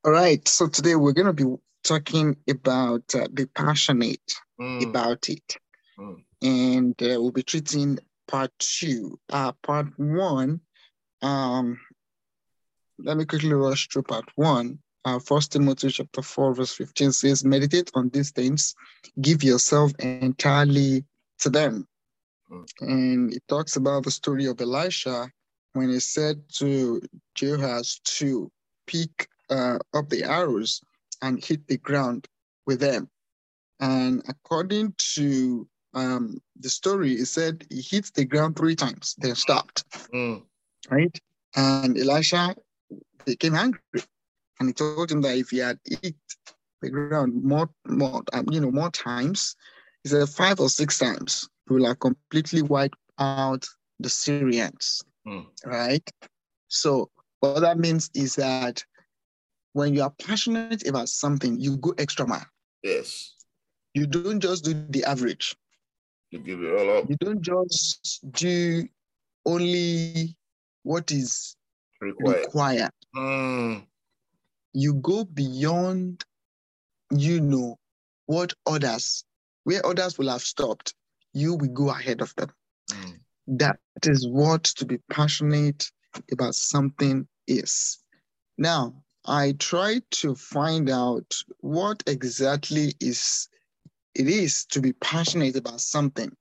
All 0.04 0.12
right. 0.12 0.46
So 0.46 0.68
today 0.68 0.94
we're 0.94 1.12
going 1.14 1.26
to 1.26 1.32
be 1.32 1.52
talking 1.82 2.36
about 2.48 3.02
uh, 3.14 3.26
be 3.34 3.46
passionate 3.46 4.20
Mm, 4.60 4.88
about 4.88 5.28
it. 5.28 5.56
mm. 5.98 6.22
And 6.42 6.94
uh, 7.02 7.18
we'll 7.20 7.32
be 7.32 7.42
treating 7.42 7.98
part 8.28 8.52
two. 8.60 9.18
Uh, 9.30 9.50
part 9.64 9.86
one, 9.98 10.60
um, 11.22 11.80
let 12.98 13.16
me 13.16 13.24
quickly 13.24 13.52
rush 13.52 13.88
through 13.88 14.02
part 14.02 14.30
one. 14.36 14.78
Uh, 15.04 15.18
First 15.18 15.52
Timothy 15.52 15.90
chapter 15.90 16.22
4, 16.22 16.54
verse 16.54 16.74
15 16.74 17.12
says, 17.12 17.44
Meditate 17.44 17.90
on 17.94 18.10
these 18.10 18.30
things, 18.30 18.74
give 19.20 19.42
yourself 19.42 19.92
entirely 19.98 21.04
to 21.38 21.50
them. 21.50 21.86
Mm. 22.50 22.66
And 22.80 23.32
it 23.32 23.42
talks 23.48 23.76
about 23.76 24.04
the 24.04 24.10
story 24.10 24.46
of 24.46 24.60
Elisha 24.60 25.30
when 25.72 25.88
he 25.88 26.00
said 26.00 26.42
to 26.58 27.00
Jehoaz 27.34 28.00
to 28.18 28.50
pick 28.86 29.28
uh, 29.48 29.78
up 29.94 30.08
the 30.08 30.24
arrows 30.24 30.82
and 31.22 31.42
hit 31.42 31.66
the 31.66 31.78
ground 31.78 32.26
with 32.66 32.80
them. 32.80 33.08
And 33.80 34.22
according 34.28 34.94
to 35.14 35.66
um, 35.94 36.40
the 36.58 36.68
story, 36.68 37.16
he 37.16 37.24
said 37.24 37.66
he 37.70 37.80
hit 37.80 38.10
the 38.14 38.24
ground 38.24 38.56
three 38.56 38.76
times, 38.76 39.14
then 39.18 39.34
stopped, 39.34 39.84
Mm, 40.12 40.42
right? 40.90 41.18
And 41.56 41.98
Elisha 41.98 42.54
became 43.24 43.54
angry, 43.54 43.80
and 44.60 44.68
he 44.68 44.72
told 44.74 45.10
him 45.10 45.22
that 45.22 45.36
if 45.36 45.50
he 45.50 45.58
had 45.58 45.78
hit 45.84 46.14
the 46.82 46.90
ground 46.90 47.32
more, 47.42 47.68
more, 47.88 48.22
um, 48.32 48.46
you 48.50 48.60
know, 48.60 48.70
more 48.70 48.90
times, 48.90 49.56
he 50.04 50.10
said 50.10 50.28
five 50.28 50.60
or 50.60 50.68
six 50.68 50.98
times, 50.98 51.48
he 51.66 51.74
will 51.74 51.86
have 51.86 51.98
completely 51.98 52.62
wiped 52.62 52.96
out 53.18 53.66
the 53.98 54.08
Syrians, 54.08 55.02
mm. 55.26 55.46
right? 55.64 56.08
So 56.68 57.10
what 57.40 57.60
that 57.60 57.78
means 57.78 58.10
is 58.14 58.36
that 58.36 58.84
when 59.72 59.94
you 59.94 60.02
are 60.02 60.12
passionate 60.22 60.86
about 60.86 61.08
something, 61.08 61.58
you 61.58 61.76
go 61.78 61.94
extra 61.98 62.26
mile. 62.26 62.46
Yes. 62.82 63.34
You 63.94 64.06
don't 64.06 64.40
just 64.40 64.64
do 64.64 64.74
the 64.90 65.04
average. 65.04 65.56
You 66.30 66.38
give 66.38 66.62
it 66.62 66.72
all 66.72 66.98
up. 66.98 67.10
You 67.10 67.16
don't 67.16 67.40
just 67.40 68.20
do 68.32 68.86
only 69.46 70.36
what 70.82 71.10
is 71.10 71.56
Required. 72.00 72.44
required. 72.46 72.90
Mm, 73.16 73.86
You 74.72 74.94
go 74.94 75.24
beyond, 75.24 76.24
you 77.10 77.40
know, 77.40 77.78
what 78.26 78.54
others, 78.66 79.24
where 79.64 79.84
others 79.86 80.18
will 80.18 80.28
have 80.30 80.42
stopped, 80.42 80.94
you 81.32 81.54
will 81.54 81.68
go 81.68 81.90
ahead 81.90 82.20
of 82.22 82.34
them. 82.36 82.50
mm. 82.90 83.20
That 83.48 83.80
is 84.04 84.26
what 84.28 84.64
to 84.64 84.86
be 84.86 84.98
passionate 85.10 85.90
about 86.30 86.54
something 86.54 87.28
is. 87.46 87.98
Now, 88.56 89.04
I 89.24 89.52
tried 89.52 90.04
to 90.22 90.34
find 90.34 90.88
out 90.90 91.42
what 91.58 92.02
exactly 92.06 92.94
is 93.00 93.48
it 94.14 94.28
is 94.28 94.64
to 94.66 94.80
be 94.80 94.92
passionate 94.92 95.56
about 95.56 95.80
something. 95.80 96.36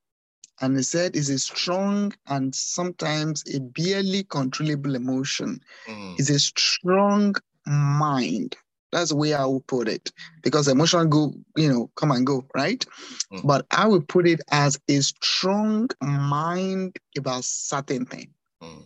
And 0.61 0.77
he 0.77 0.83
said 0.83 1.15
it's 1.15 1.29
a 1.29 1.39
strong 1.39 2.13
and 2.27 2.53
sometimes 2.55 3.43
a 3.53 3.59
barely 3.59 4.23
controllable 4.23 4.95
emotion. 4.95 5.61
Mm, 5.87 6.15
It's 6.17 6.29
a 6.29 6.39
strong 6.39 7.35
mind. 7.65 8.55
That's 8.91 9.11
the 9.11 9.15
way 9.15 9.33
I 9.33 9.45
would 9.45 9.67
put 9.67 9.87
it. 9.87 10.11
Because 10.43 10.67
emotion 10.67 11.09
go, 11.09 11.33
you 11.55 11.71
know, 11.71 11.91
come 11.95 12.11
and 12.11 12.25
go, 12.25 12.45
right? 12.55 12.83
Mm. 13.31 13.45
But 13.45 13.65
I 13.71 13.87
would 13.87 14.07
put 14.07 14.27
it 14.27 14.41
as 14.49 14.79
a 14.87 14.99
strong 15.01 15.89
mind 16.01 16.97
about 17.17 17.43
certain 17.43 18.05
thing. 18.05 18.33
mm. 18.61 18.83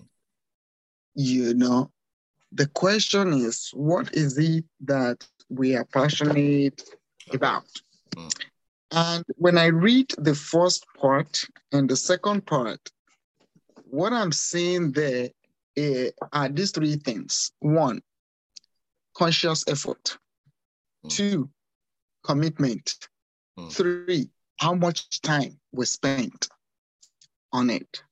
You 1.16 1.54
know, 1.54 1.92
the 2.52 2.68
question 2.68 3.34
is, 3.34 3.70
what 3.74 4.14
is 4.14 4.38
it 4.38 4.66
that 4.82 5.26
we 5.50 5.76
are 5.76 5.86
passionate 5.86 6.84
about? 7.32 7.66
Mm. 8.16 8.46
And 8.92 9.24
when 9.38 9.58
I 9.58 9.68
read 9.68 10.14
the 10.18 10.36
first 10.36 10.86
part 11.00 11.44
and 11.72 11.90
the 11.90 11.96
second 11.96 12.46
part, 12.46 12.80
what 13.90 14.14
I'm 14.14 14.32
seeing 14.32 14.92
there 14.92 15.30
eh, 15.78 16.10
are 16.32 16.50
these 16.50 16.72
three 16.72 16.96
things. 16.98 17.52
One, 17.60 18.02
conscious 19.16 19.64
effort. 19.68 20.18
Mm. 21.06 21.10
Two, 21.10 21.50
commitment. 22.24 22.98
Mm. 23.58 23.72
Three, 23.72 24.30
how 24.60 24.74
much 24.74 25.22
time 25.22 25.60
we 25.72 25.86
spent 25.86 26.48
on 27.52 27.70
it. 27.70 28.04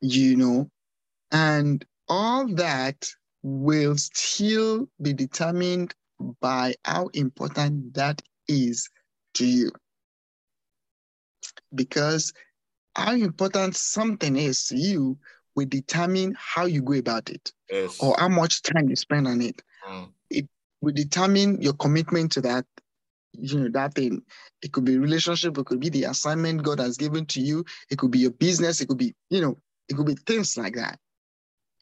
You 0.00 0.36
know, 0.36 0.70
and 1.30 1.84
all 2.08 2.46
that 2.56 3.08
will 3.42 3.96
still 3.96 4.88
be 5.00 5.12
determined 5.12 5.94
by 6.40 6.74
how 6.84 7.08
important 7.14 7.94
that 7.94 8.20
is 8.48 8.88
to 9.34 9.46
you. 9.46 9.70
Because 11.74 12.32
how 12.94 13.14
important 13.14 13.76
something 13.76 14.36
is 14.36 14.66
to 14.66 14.76
you 14.76 15.18
will 15.54 15.66
determine 15.66 16.34
how 16.38 16.66
you 16.66 16.82
go 16.82 16.94
about 16.94 17.30
it 17.30 17.52
Yes. 17.70 17.98
or 18.00 18.16
how 18.18 18.28
much 18.28 18.62
time 18.62 18.88
you 18.88 18.96
spend 18.96 19.26
on 19.26 19.40
it. 19.40 19.62
Mm, 19.88 20.10
Will 20.80 20.92
determine 20.92 21.62
your 21.62 21.72
commitment 21.72 22.32
to 22.32 22.42
that, 22.42 22.66
you 23.32 23.58
know, 23.58 23.68
that 23.70 23.94
thing. 23.94 24.20
It 24.60 24.70
could 24.72 24.84
be 24.84 24.98
relationship, 24.98 25.56
it 25.56 25.64
could 25.64 25.80
be 25.80 25.88
the 25.88 26.04
assignment 26.04 26.62
God 26.62 26.78
has 26.78 26.98
given 26.98 27.24
to 27.26 27.40
you, 27.40 27.64
it 27.88 27.96
could 27.96 28.10
be 28.10 28.18
your 28.18 28.32
business, 28.32 28.82
it 28.82 28.88
could 28.88 28.98
be, 28.98 29.14
you 29.30 29.40
know, 29.40 29.56
it 29.88 29.94
could 29.96 30.04
be 30.04 30.14
things 30.26 30.58
like 30.58 30.74
that. 30.74 30.98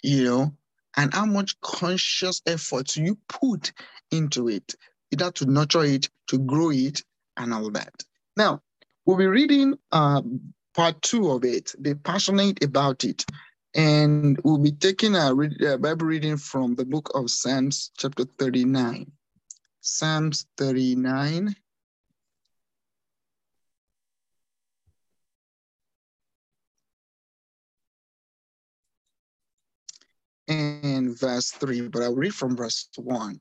You 0.04 0.24
know, 0.24 0.54
and 0.96 1.12
how 1.12 1.26
much 1.26 1.60
conscious 1.62 2.42
effort 2.46 2.96
you 2.96 3.18
put 3.28 3.72
into 4.12 4.48
it, 4.48 4.74
either 5.10 5.32
to 5.32 5.46
nurture 5.46 5.84
it, 5.84 6.08
to 6.28 6.38
grow 6.38 6.70
it, 6.70 7.02
and 7.36 7.52
all 7.52 7.70
that. 7.72 8.04
Now, 8.36 8.62
we'll 9.04 9.16
be 9.16 9.26
reading 9.26 9.78
uh, 9.90 10.22
part 10.74 11.00
two 11.02 11.30
of 11.30 11.44
it, 11.44 11.74
be 11.82 11.94
passionate 11.94 12.62
about 12.62 13.02
it. 13.04 13.24
And 13.74 14.38
we'll 14.44 14.58
be 14.58 14.72
taking 14.72 15.14
a 15.16 15.34
read, 15.34 15.56
Bible 15.80 16.06
reading 16.06 16.36
from 16.36 16.74
the 16.74 16.84
book 16.84 17.10
of 17.14 17.30
Psalms, 17.30 17.90
chapter 17.96 18.24
39. 18.38 19.10
Psalms 19.80 20.46
39. 20.58 21.56
And 30.48 31.18
verse 31.18 31.50
3, 31.52 31.88
but 31.88 32.02
I'll 32.02 32.14
read 32.14 32.34
from 32.34 32.56
verse 32.56 32.88
1. 32.96 33.40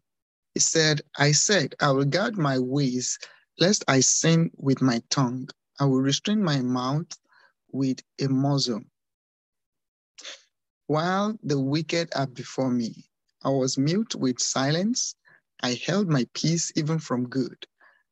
He 0.54 0.60
said, 0.62 1.02
I 1.18 1.34
said, 1.34 1.76
I 1.82 1.92
will 1.92 2.06
guard 2.06 2.38
my 2.38 2.58
ways, 2.58 3.20
lest 3.60 3.84
I 3.90 4.00
sin 4.00 4.52
with 4.56 4.82
my 4.82 5.02
tongue. 5.10 5.50
I 5.78 5.86
will 5.86 6.02
restrain 6.02 6.42
my 6.42 6.62
mouth 6.62 7.08
with 7.72 8.00
a 8.22 8.28
muzzle. 8.28 8.82
While 10.92 11.40
the 11.42 11.58
wicked 11.58 12.10
are 12.18 12.28
before 12.28 12.70
me, 12.70 13.06
I 13.44 13.50
was 13.50 13.78
mute 13.78 14.14
with 14.14 14.42
silence. 14.42 15.16
I 15.64 15.76
held 15.76 16.10
my 16.10 16.28
peace 16.34 16.74
even 16.76 17.00
from 17.00 17.30
good, 17.30 17.66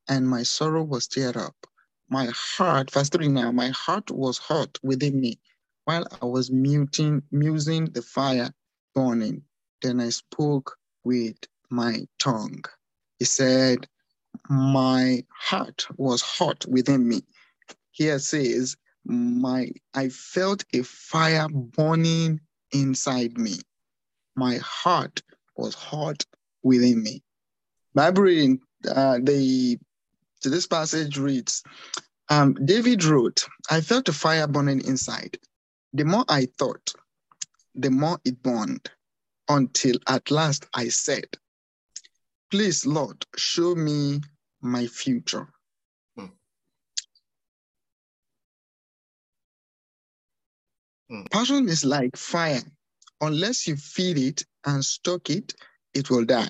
and 0.08 0.30
my 0.30 0.44
sorrow 0.44 0.84
was 0.84 1.04
stirred 1.04 1.36
up. 1.36 1.68
My 2.08 2.28
heart, 2.28 2.90
verse 2.92 3.10
3 3.10 3.28
now, 3.28 3.52
my 3.52 3.68
heart 3.68 4.10
was 4.12 4.38
hot 4.38 4.78
within 4.82 5.20
me 5.20 5.42
while 5.84 6.08
I 6.22 6.26
was 6.26 6.52
muting, 6.52 7.22
musing 7.32 7.84
the 7.84 8.02
fire 8.02 8.54
burning. 8.96 9.44
Then 9.82 10.00
I 10.00 10.08
spoke 10.08 10.78
with 11.04 11.36
my 11.70 12.08
tongue. 12.18 12.64
He 13.18 13.26
said, 13.26 13.90
My 14.50 15.26
heart 15.38 15.86
was 15.98 16.22
hot 16.22 16.66
within 16.66 17.10
me. 17.10 17.24
Here 17.92 18.20
says, 18.20 18.78
My 19.04 19.70
I 19.94 20.08
felt 20.08 20.64
a 20.72 20.84
fire 20.84 21.50
burning 21.50 22.40
inside 22.72 23.38
me. 23.38 23.60
My 24.36 24.58
heart 24.58 25.22
was 25.56 25.76
hot 25.76 26.26
within 26.64 27.04
me. 27.04 27.24
Bible 27.94 28.24
reading, 28.24 28.62
uh, 28.90 29.20
the 29.22 29.78
to 30.42 30.50
this 30.50 30.68
passage 30.68 31.18
reads, 31.18 31.64
um, 32.30 32.54
David 32.66 33.04
wrote, 33.04 33.46
I 33.70 33.82
felt 33.82 34.08
a 34.08 34.14
fire 34.14 34.48
burning 34.48 34.86
inside. 34.86 35.38
The 35.94 36.06
more 36.06 36.24
I 36.30 36.48
thought, 36.58 36.94
the 37.76 37.90
more 37.90 38.20
it 38.24 38.42
burned, 38.42 38.90
until 39.50 39.96
at 40.08 40.32
last 40.32 40.68
I 40.74 40.90
said, 40.90 41.26
Please, 42.52 42.86
Lord, 42.86 43.26
show 43.36 43.76
me 43.76 44.22
my 44.62 44.88
future. 44.88 45.48
Hmm. 51.10 51.24
Passion 51.32 51.68
is 51.68 51.84
like 51.84 52.16
fire. 52.16 52.62
Unless 53.22 53.68
you 53.68 53.76
feed 53.76 54.18
it 54.18 54.46
and 54.66 54.84
stoke 54.84 55.30
it, 55.30 55.54
it 55.94 56.10
will 56.10 56.26
die. 56.26 56.50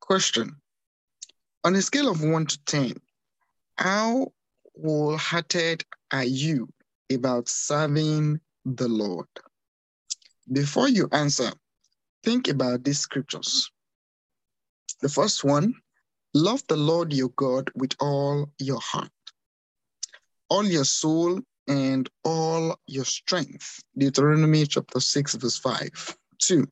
Question 0.00 0.56
On 1.64 1.74
a 1.74 1.82
scale 1.82 2.08
of 2.08 2.22
1 2.22 2.46
to 2.46 2.64
10, 2.64 2.94
how 3.76 4.32
wholehearted 4.80 5.84
are 6.12 6.24
you 6.24 6.68
about 7.10 7.48
serving 7.48 8.40
the 8.64 8.88
Lord? 8.88 9.26
Before 10.52 10.88
you 10.88 11.08
answer, 11.12 11.52
think 12.22 12.48
about 12.48 12.84
these 12.84 13.00
scriptures. 13.00 13.70
The 15.00 15.08
first 15.08 15.42
one 15.42 15.74
love 16.34 16.62
the 16.68 16.76
Lord 16.76 17.12
your 17.12 17.30
God 17.30 17.70
with 17.74 17.94
all 18.00 18.50
your 18.58 18.80
heart, 18.80 19.10
all 20.48 20.64
your 20.64 20.84
soul, 20.84 21.40
and 21.68 22.08
all 22.24 22.76
your 22.86 23.04
strength. 23.04 23.82
Deuteronomy 23.96 24.66
chapter 24.66 25.00
6, 25.00 25.34
verse 25.36 25.58
5. 25.58 26.16
Two, 26.38 26.66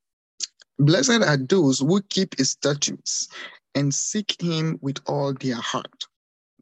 blessed 0.78 1.22
are 1.22 1.36
those 1.36 1.80
who 1.80 2.00
keep 2.02 2.36
his 2.36 2.50
statutes 2.50 3.28
and 3.74 3.94
seek 3.94 4.40
him 4.40 4.78
with 4.80 4.98
all 5.06 5.32
their 5.34 5.56
heart. 5.56 6.04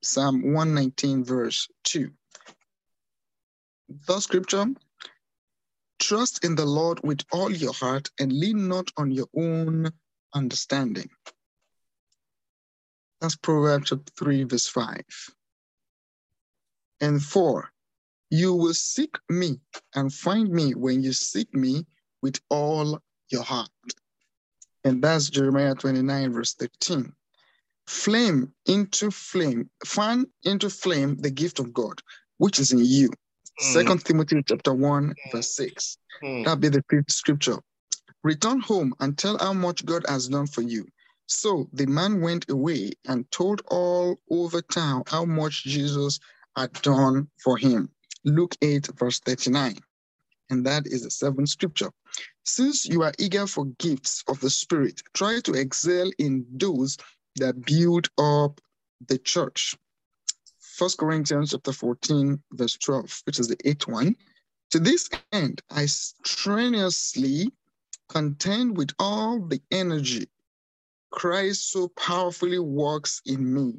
Psalm 0.02 0.52
119, 0.52 1.24
verse 1.24 1.68
2. 1.84 2.10
The 4.06 4.20
scripture 4.20 4.66
trust 5.98 6.44
in 6.44 6.54
the 6.54 6.66
Lord 6.66 7.00
with 7.02 7.20
all 7.32 7.50
your 7.50 7.72
heart 7.72 8.08
and 8.20 8.32
lean 8.32 8.68
not 8.68 8.90
on 8.96 9.10
your 9.10 9.28
own 9.34 9.90
understanding. 10.34 11.08
That's 13.20 13.36
Proverbs 13.36 13.88
chapter 13.90 14.12
3, 14.16 14.44
verse 14.44 14.68
5. 14.68 15.02
And 17.00 17.22
4. 17.22 17.70
You 18.30 18.54
will 18.54 18.74
seek 18.74 19.16
me 19.28 19.60
and 19.94 20.12
find 20.12 20.50
me 20.50 20.72
when 20.74 21.02
you 21.02 21.12
seek 21.12 21.54
me 21.54 21.86
with 22.22 22.40
all 22.50 23.00
your 23.30 23.42
heart. 23.42 23.70
And 24.84 25.02
that's 25.02 25.30
Jeremiah 25.30 25.74
29, 25.74 26.32
verse 26.32 26.54
13. 26.54 27.12
Flame 27.86 28.52
into 28.66 29.10
flame, 29.10 29.70
fan 29.84 30.26
into 30.42 30.68
flame 30.68 31.16
the 31.16 31.30
gift 31.30 31.58
of 31.58 31.72
God, 31.72 32.02
which 32.36 32.58
is 32.58 32.72
in 32.72 32.84
you. 32.84 33.08
Mm. 33.08 33.62
Second 33.62 34.04
Timothy 34.04 34.42
chapter 34.46 34.74
1, 34.74 35.14
verse 35.32 35.54
6. 35.56 35.98
Mm. 36.22 36.44
That 36.44 36.60
be 36.60 36.68
the 36.68 36.84
fifth 36.90 37.10
scripture. 37.10 37.56
Return 38.22 38.60
home 38.60 38.94
and 39.00 39.16
tell 39.16 39.38
how 39.38 39.52
much 39.52 39.86
God 39.86 40.04
has 40.08 40.28
done 40.28 40.46
for 40.46 40.62
you. 40.62 40.86
So 41.26 41.68
the 41.72 41.86
man 41.86 42.20
went 42.20 42.50
away 42.50 42.92
and 43.06 43.30
told 43.30 43.62
all 43.68 44.18
over 44.30 44.60
town 44.60 45.04
how 45.06 45.24
much 45.24 45.64
Jesus 45.64 46.18
had 46.56 46.72
done 46.82 47.28
for 47.42 47.56
him. 47.56 47.90
Luke 48.24 48.56
8, 48.62 48.88
verse 48.98 49.20
39. 49.20 49.78
And 50.50 50.66
that 50.66 50.86
is 50.86 51.02
the 51.02 51.10
seventh 51.10 51.50
scripture. 51.50 51.90
Since 52.44 52.86
you 52.86 53.02
are 53.02 53.12
eager 53.18 53.46
for 53.46 53.66
gifts 53.78 54.24
of 54.28 54.40
the 54.40 54.50
Spirit, 54.50 55.02
try 55.14 55.40
to 55.40 55.52
excel 55.52 56.10
in 56.18 56.46
those 56.50 56.96
that 57.36 57.64
build 57.64 58.08
up 58.18 58.60
the 59.06 59.18
church. 59.18 59.76
First 60.58 60.98
Corinthians 60.98 61.50
chapter 61.50 61.72
14, 61.72 62.42
verse 62.52 62.76
12, 62.78 63.22
which 63.24 63.38
is 63.38 63.48
the 63.48 63.56
eighth 63.64 63.86
one. 63.86 64.16
To 64.70 64.78
this 64.78 65.08
end, 65.32 65.62
I 65.70 65.86
strenuously 65.86 67.52
contend 68.08 68.76
with 68.76 68.90
all 68.98 69.40
the 69.40 69.60
energy 69.70 70.28
Christ 71.10 71.72
so 71.72 71.88
powerfully 71.88 72.58
works 72.58 73.22
in 73.24 73.52
me. 73.52 73.74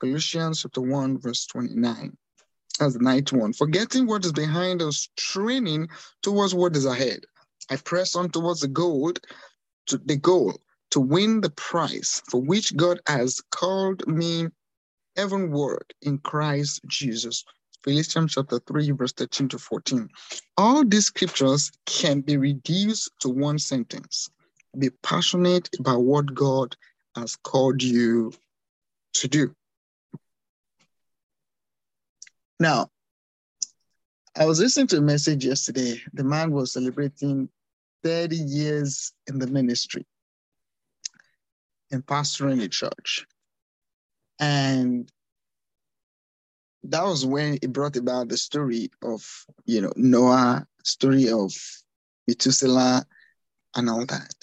Colossians 0.00 0.62
chapter 0.62 0.80
1, 0.80 1.18
verse 1.18 1.46
29. 1.46 2.16
That's 2.80 2.96
ninth 2.96 3.32
one. 3.32 3.52
Forgetting 3.52 4.08
what 4.08 4.24
is 4.24 4.32
behind 4.32 4.82
us, 4.82 5.10
training 5.16 5.90
towards 6.22 6.54
what 6.54 6.76
is 6.76 6.86
ahead. 6.86 7.20
I 7.70 7.76
press 7.76 8.16
on 8.16 8.30
towards 8.30 8.62
the 8.62 8.68
goal, 8.68 9.12
to 9.88 9.98
the 9.98 10.16
goal 10.16 10.58
to 10.92 11.00
win 11.00 11.42
the 11.42 11.50
prize 11.50 12.22
for 12.30 12.40
which 12.40 12.76
God 12.76 13.00
has 13.06 13.40
called 13.52 14.06
me 14.08 14.48
heavenward 15.16 15.94
in 16.02 16.18
Christ 16.18 16.80
Jesus. 16.86 17.44
Philippians 17.84 18.34
chapter 18.34 18.58
3, 18.60 18.92
verse 18.92 19.12
13 19.12 19.48
to 19.50 19.58
14. 19.58 20.08
All 20.56 20.84
these 20.84 21.06
scriptures 21.06 21.72
can 21.86 22.22
be 22.22 22.38
reduced 22.38 23.10
to 23.20 23.28
one 23.28 23.58
sentence. 23.58 24.30
Be 24.78 24.90
passionate 25.02 25.68
about 25.78 26.00
what 26.00 26.34
God 26.34 26.76
has 27.16 27.36
called 27.36 27.82
you 27.82 28.32
to 29.14 29.28
do. 29.28 29.54
Now, 32.60 32.90
I 34.36 34.44
was 34.44 34.60
listening 34.60 34.86
to 34.88 34.98
a 34.98 35.00
message 35.00 35.46
yesterday. 35.46 36.00
The 36.12 36.22
man 36.22 36.52
was 36.52 36.72
celebrating 36.72 37.48
30 38.04 38.36
years 38.36 39.12
in 39.26 39.38
the 39.38 39.46
ministry 39.46 40.06
and 41.90 42.04
pastoring 42.04 42.62
a 42.62 42.68
church. 42.68 43.26
And 44.38 45.10
that 46.84 47.02
was 47.02 47.24
when 47.24 47.58
it 47.62 47.72
brought 47.72 47.96
about 47.96 48.28
the 48.28 48.36
story 48.36 48.90
of, 49.02 49.26
you 49.64 49.80
know, 49.80 49.92
Noah, 49.96 50.66
story 50.84 51.30
of 51.30 51.52
Methuselah, 52.28 53.06
and 53.74 53.88
all 53.88 54.04
that. 54.04 54.34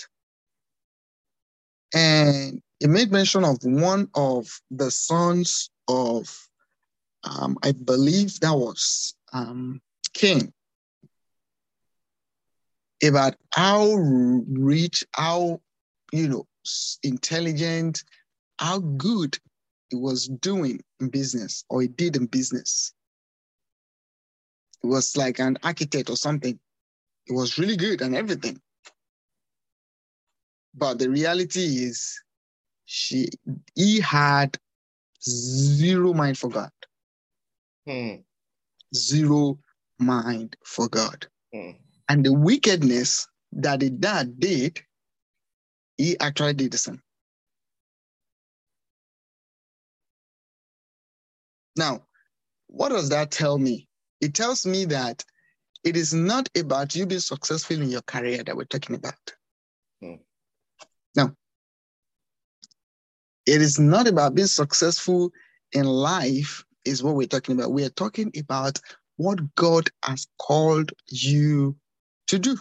And 1.93 2.61
it 2.79 2.89
made 2.89 3.11
mention 3.11 3.43
of 3.43 3.57
one 3.61 4.09
of 4.15 4.47
the 4.71 4.89
sons 4.89 5.69
of, 5.87 6.46
um, 7.23 7.57
I 7.63 7.71
believe 7.71 8.39
that 8.39 8.53
was 8.53 9.15
um, 9.33 9.81
Cain, 10.13 10.53
about 13.03 13.35
how 13.53 13.93
rich, 13.93 15.03
how, 15.13 15.61
you 16.11 16.27
know, 16.27 16.47
intelligent, 17.03 18.03
how 18.59 18.79
good 18.79 19.37
he 19.89 19.95
was 19.95 20.27
doing 20.27 20.81
in 20.99 21.09
business 21.09 21.63
or 21.69 21.81
he 21.81 21.87
did 21.87 22.15
in 22.15 22.25
business. 22.25 22.93
It 24.83 24.87
was 24.87 25.15
like 25.15 25.39
an 25.39 25.57
architect 25.63 26.09
or 26.09 26.17
something. 26.17 26.59
It 27.27 27.33
was 27.33 27.57
really 27.57 27.77
good 27.77 28.01
and 28.01 28.15
everything. 28.15 28.59
But 30.73 30.99
the 30.99 31.09
reality 31.09 31.83
is 31.83 32.21
she 32.85 33.29
he 33.75 33.99
had 33.99 34.57
zero 35.23 36.13
mind 36.13 36.37
for 36.37 36.49
God. 36.49 36.71
Mm. 37.87 38.23
Zero 38.93 39.59
mind 39.99 40.55
for 40.65 40.87
God. 40.89 41.27
Mm. 41.53 41.77
And 42.09 42.25
the 42.25 42.33
wickedness 42.33 43.27
that 43.53 43.79
the 43.79 43.89
dad 43.89 44.39
did, 44.39 44.79
he 45.97 46.19
actually 46.19 46.53
did 46.53 46.71
the 46.71 46.77
same. 46.77 47.01
Now, 51.75 52.03
what 52.67 52.89
does 52.89 53.09
that 53.09 53.31
tell 53.31 53.57
me? 53.57 53.87
It 54.19 54.33
tells 54.33 54.65
me 54.65 54.85
that 54.85 55.23
it 55.83 55.95
is 55.95 56.13
not 56.13 56.49
about 56.57 56.95
you 56.95 57.05
being 57.05 57.21
successful 57.21 57.81
in 57.81 57.89
your 57.89 58.01
career 58.01 58.43
that 58.43 58.55
we're 58.55 58.65
talking 58.65 58.95
about. 58.95 59.33
Hmm. 60.01 60.15
No. 61.15 61.35
It 63.45 63.61
is 63.61 63.79
not 63.79 64.07
about 64.07 64.35
being 64.35 64.47
successful 64.47 65.31
in 65.71 65.85
life, 65.85 66.65
is 66.87 67.03
what 67.03 67.15
we're 67.15 67.27
talking 67.27 67.55
about. 67.55 67.71
We 67.71 67.83
are 67.83 67.89
talking 67.89 68.31
about 68.37 68.79
what 69.17 69.55
God 69.55 69.89
has 70.03 70.27
called 70.39 70.91
you 71.07 71.75
to 72.27 72.39
do. 72.39 72.57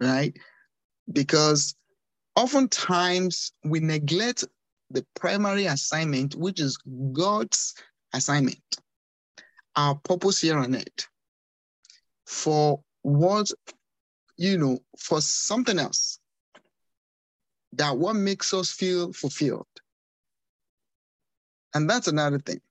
Right? 0.00 0.36
Because 1.10 1.74
oftentimes 2.34 3.52
we 3.64 3.80
neglect 3.80 4.44
the 4.90 5.04
primary 5.14 5.66
assignment, 5.66 6.34
which 6.34 6.60
is 6.60 6.78
God's 7.12 7.74
assignment, 8.12 8.60
our 9.74 9.94
purpose 9.94 10.40
here 10.40 10.58
on 10.58 10.74
earth, 10.74 11.08
for 12.26 12.80
what, 13.02 13.50
you 14.36 14.58
know, 14.58 14.78
for 14.98 15.20
something 15.20 15.78
else, 15.78 16.18
that 17.72 17.96
what 17.96 18.16
makes 18.16 18.54
us 18.54 18.70
feel 18.70 19.12
fulfilled. 19.12 19.66
And 21.76 21.90
that's 21.90 22.08
another 22.08 22.38
thing. 22.38 22.62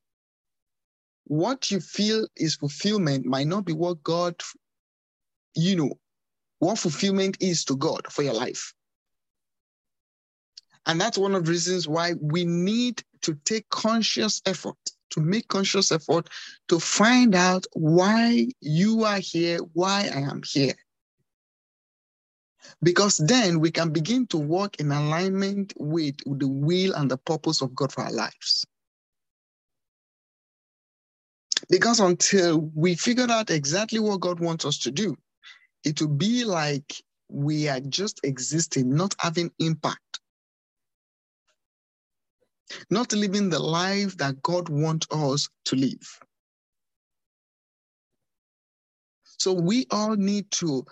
What 1.26 1.70
you 1.70 1.80
feel 1.80 2.28
is 2.36 2.56
fulfillment 2.56 3.24
might 3.24 3.46
not 3.46 3.64
be 3.64 3.72
what 3.72 4.02
God, 4.02 4.42
you 5.56 5.76
know, 5.76 5.94
what 6.58 6.80
fulfillment 6.80 7.38
is 7.40 7.66
to 7.66 7.76
God 7.76 8.08
for 8.10 8.24
your 8.24 8.34
life. 8.34 8.74
And 10.88 11.00
that's 11.00 11.20
one 11.20 11.36
of 11.36 11.46
the 11.46 11.52
reasons 11.52 11.88
why 11.88 12.14
we 12.20 12.46
need 12.46 13.04
to 13.22 13.36
take 13.46 13.70
conscious 13.70 14.42
effort 14.48 14.78
to 15.12 15.20
make 15.20 15.50
conscious 15.50 15.92
effort 15.92 16.28
to 16.70 16.80
find 16.80 17.36
out 17.36 17.68
why 17.74 18.48
you 18.60 19.04
are 19.04 19.20
here, 19.20 19.60
why 19.74 20.10
I 20.12 20.22
am 20.22 20.42
here. 20.44 20.74
Because 22.82 23.18
then 23.18 23.60
we 23.60 23.70
can 23.70 23.92
begin 23.92 24.26
to 24.28 24.38
work 24.38 24.80
in 24.80 24.92
alignment 24.92 25.74
with 25.78 26.16
the 26.26 26.48
will 26.48 26.96
and 26.96 27.12
the 27.12 27.18
purpose 27.18 27.62
of 27.62 27.76
God 27.76 27.94
for 27.94 28.02
our 28.02 28.12
lives. 28.12 28.66
Because 31.70 32.00
until 32.00 32.72
we 32.76 32.96
figure 32.96 33.28
out 33.30 33.50
exactly 33.50 34.00
what 34.00 34.22
God 34.22 34.40
wants 34.40 34.66
us 34.66 34.80
to 34.80 34.92
do, 34.92 35.16
it 35.84 36.02
will 36.02 36.10
be 36.10 36.46
like 36.46 36.94
we 37.30 37.70
are 37.70 37.80
just 37.82 38.22
existing, 38.24 38.96
not 38.96 39.16
having 39.20 39.52
impact, 39.60 40.20
not 42.90 43.14
living 43.14 43.50
the 43.50 43.60
life 43.60 44.18
that 44.18 44.42
God 44.44 44.70
wants 44.70 45.08
us 45.12 45.50
to 45.66 45.76
live. 45.76 46.20
So 49.40 49.54
we 49.54 49.88
all 49.92 50.16
need 50.16 50.52
to 50.54 50.86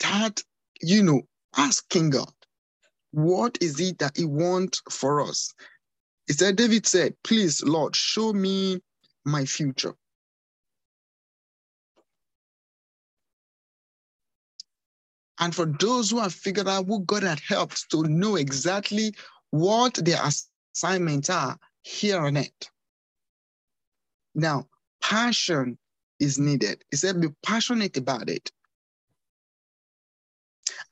start, 0.00 0.42
you 0.82 1.02
know, 1.02 1.22
asking 1.56 2.10
God, 2.10 2.32
what 3.12 3.58
is 3.60 3.80
it 3.80 3.98
that 4.00 4.16
He 4.16 4.24
wants 4.26 4.82
for 4.90 5.22
us? 5.22 5.54
He 6.26 6.34
said, 6.34 6.56
David 6.56 6.86
said, 6.86 7.14
Please, 7.24 7.62
Lord, 7.62 7.96
show 7.96 8.32
me 8.32 8.80
my 9.24 9.44
future. 9.44 9.94
And 15.40 15.54
for 15.54 15.66
those 15.66 16.10
who 16.10 16.20
have 16.20 16.32
figured 16.32 16.68
out 16.68 16.86
who 16.86 17.00
God 17.04 17.22
had 17.22 17.40
helped 17.40 17.90
to 17.90 18.02
know 18.04 18.36
exactly 18.36 19.14
what 19.50 19.94
their 19.94 20.20
assignments 20.74 21.28
are 21.28 21.58
here 21.82 22.20
on 22.20 22.36
it. 22.36 22.70
Now, 24.34 24.68
passion 25.02 25.78
is 26.20 26.38
needed. 26.38 26.84
He 26.90 26.96
said, 26.96 27.20
be 27.20 27.28
passionate 27.42 27.96
about 27.96 28.28
it. 28.28 28.50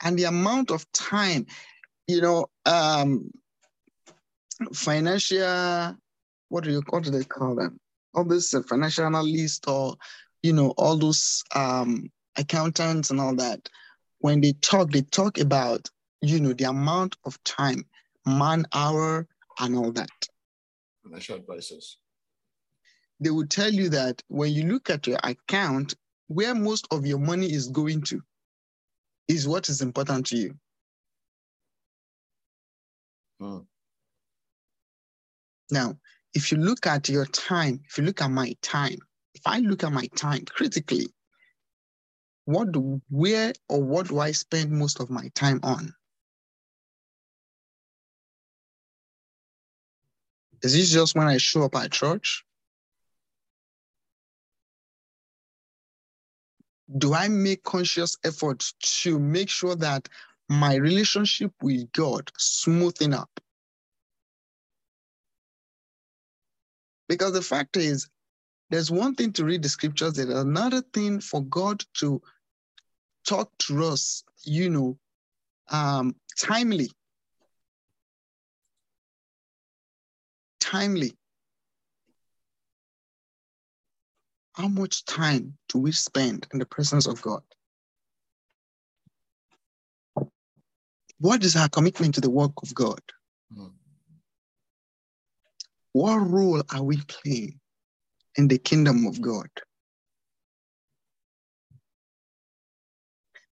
And 0.02 0.18
the 0.18 0.24
amount 0.24 0.70
of 0.70 0.90
time, 0.92 1.46
you 2.06 2.20
know, 2.20 2.46
um, 2.66 3.30
financial, 4.72 5.96
what 6.48 6.64
do 6.64 6.70
you 6.70 6.82
what 6.90 7.04
do 7.04 7.10
they 7.10 7.24
call 7.24 7.54
them? 7.54 7.78
All 8.14 8.24
this 8.24 8.54
financial 8.68 9.06
analyst 9.06 9.68
or, 9.68 9.96
you 10.42 10.52
know, 10.52 10.70
all 10.76 10.96
those 10.96 11.42
um, 11.54 12.10
accountants 12.36 13.10
and 13.10 13.20
all 13.20 13.34
that 13.36 13.68
when 14.22 14.40
they 14.40 14.52
talk, 14.52 14.90
they 14.90 15.02
talk 15.02 15.38
about, 15.38 15.90
you 16.20 16.40
know, 16.40 16.52
the 16.52 16.64
amount 16.64 17.16
of 17.24 17.42
time, 17.42 17.84
man 18.24 18.64
hour, 18.72 19.26
and 19.58 19.76
all 19.76 19.90
that. 19.92 20.10
Financial 21.02 21.36
advisors. 21.36 21.98
They 23.18 23.30
will 23.30 23.46
tell 23.46 23.70
you 23.70 23.88
that 23.90 24.22
when 24.28 24.52
you 24.52 24.62
look 24.68 24.90
at 24.90 25.08
your 25.08 25.18
account, 25.24 25.94
where 26.28 26.54
most 26.54 26.86
of 26.92 27.04
your 27.04 27.18
money 27.18 27.52
is 27.52 27.68
going 27.68 28.02
to 28.02 28.22
is 29.26 29.46
what 29.46 29.68
is 29.68 29.82
important 29.82 30.26
to 30.26 30.36
you. 30.36 30.54
Hmm. 33.40 33.58
Now, 35.70 35.98
if 36.34 36.50
you 36.50 36.58
look 36.58 36.86
at 36.86 37.08
your 37.08 37.26
time, 37.26 37.80
if 37.88 37.98
you 37.98 38.04
look 38.04 38.22
at 38.22 38.30
my 38.30 38.56
time, 38.62 38.98
if 39.34 39.42
I 39.46 39.58
look 39.58 39.84
at 39.84 39.92
my 39.92 40.06
time 40.16 40.44
critically, 40.46 41.08
what 42.44 42.72
do 42.72 43.00
where 43.08 43.52
or 43.68 43.82
what 43.82 44.08
do 44.08 44.18
I 44.18 44.32
spend 44.32 44.70
most 44.70 45.00
of 45.00 45.10
my 45.10 45.28
time 45.34 45.60
on? 45.62 45.94
Is 50.62 50.74
this 50.74 50.90
just 50.90 51.14
when 51.14 51.26
I 51.26 51.38
show 51.38 51.64
up 51.64 51.74
at 51.76 51.92
church? 51.92 52.44
Do 56.98 57.14
I 57.14 57.28
make 57.28 57.62
conscious 57.62 58.16
efforts 58.24 58.74
to 59.02 59.18
make 59.18 59.48
sure 59.48 59.74
that 59.76 60.08
my 60.48 60.74
relationship 60.74 61.52
with 61.62 61.90
God 61.92 62.30
smoothing 62.36 63.14
up? 63.14 63.40
Because 67.12 67.34
the 67.34 67.42
fact 67.42 67.76
is, 67.76 68.08
there's 68.70 68.90
one 68.90 69.14
thing 69.14 69.34
to 69.34 69.44
read 69.44 69.62
the 69.62 69.68
scriptures, 69.68 70.14
there's 70.14 70.30
another 70.30 70.80
thing 70.80 71.20
for 71.20 71.42
God 71.44 71.84
to 71.98 72.22
talk 73.26 73.50
to 73.66 73.84
us, 73.84 74.24
you 74.44 74.70
know, 74.70 74.98
um, 75.70 76.16
timely. 76.38 76.90
Timely. 80.58 81.12
How 84.54 84.68
much 84.68 85.04
time 85.04 85.58
do 85.68 85.80
we 85.80 85.92
spend 85.92 86.46
in 86.54 86.58
the 86.58 86.64
presence 86.64 87.06
of 87.06 87.20
God? 87.20 87.42
What 91.18 91.44
is 91.44 91.56
our 91.56 91.68
commitment 91.68 92.14
to 92.14 92.22
the 92.22 92.30
work 92.30 92.52
of 92.62 92.74
God? 92.74 93.02
Mm. 93.54 93.72
What 95.92 96.16
role 96.16 96.62
are 96.72 96.82
we 96.82 96.98
playing? 97.08 97.60
in 98.36 98.48
the 98.48 98.58
kingdom 98.58 99.06
of 99.06 99.20
God. 99.20 99.48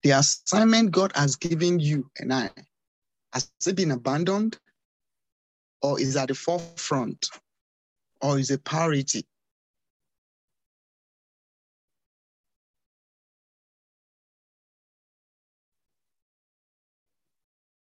The 0.02 0.10
assignment 0.10 0.92
God 0.92 1.12
has 1.14 1.36
given 1.36 1.78
you 1.78 2.10
and 2.18 2.32
I, 2.32 2.50
has 3.32 3.50
it 3.66 3.76
been 3.76 3.90
abandoned 3.90 4.58
or 5.82 6.00
is 6.00 6.16
at 6.16 6.28
the 6.28 6.34
forefront 6.34 7.28
or 8.22 8.38
is 8.38 8.50
a 8.50 8.58
parity? 8.58 9.26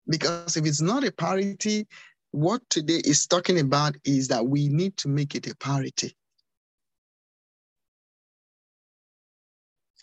Because 0.09 0.57
if 0.57 0.67
it's 0.67 0.81
not 0.81 1.05
a 1.05 1.13
priority, 1.13 1.87
what 2.33 2.63
today 2.71 3.01
is 3.05 3.27
talking 3.27 3.59
about 3.59 3.97
is 4.05 4.29
that 4.29 4.47
we 4.47 4.69
need 4.69 4.97
to 4.99 5.09
make 5.09 5.35
it 5.35 5.47
a 5.47 5.57
priority. 5.57 6.15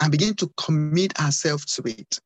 and 0.02 0.12
begin 0.12 0.34
to 0.36 0.52
commit 0.58 1.20
ourselves 1.20 1.66
to 1.76 1.84
it. 1.86 2.20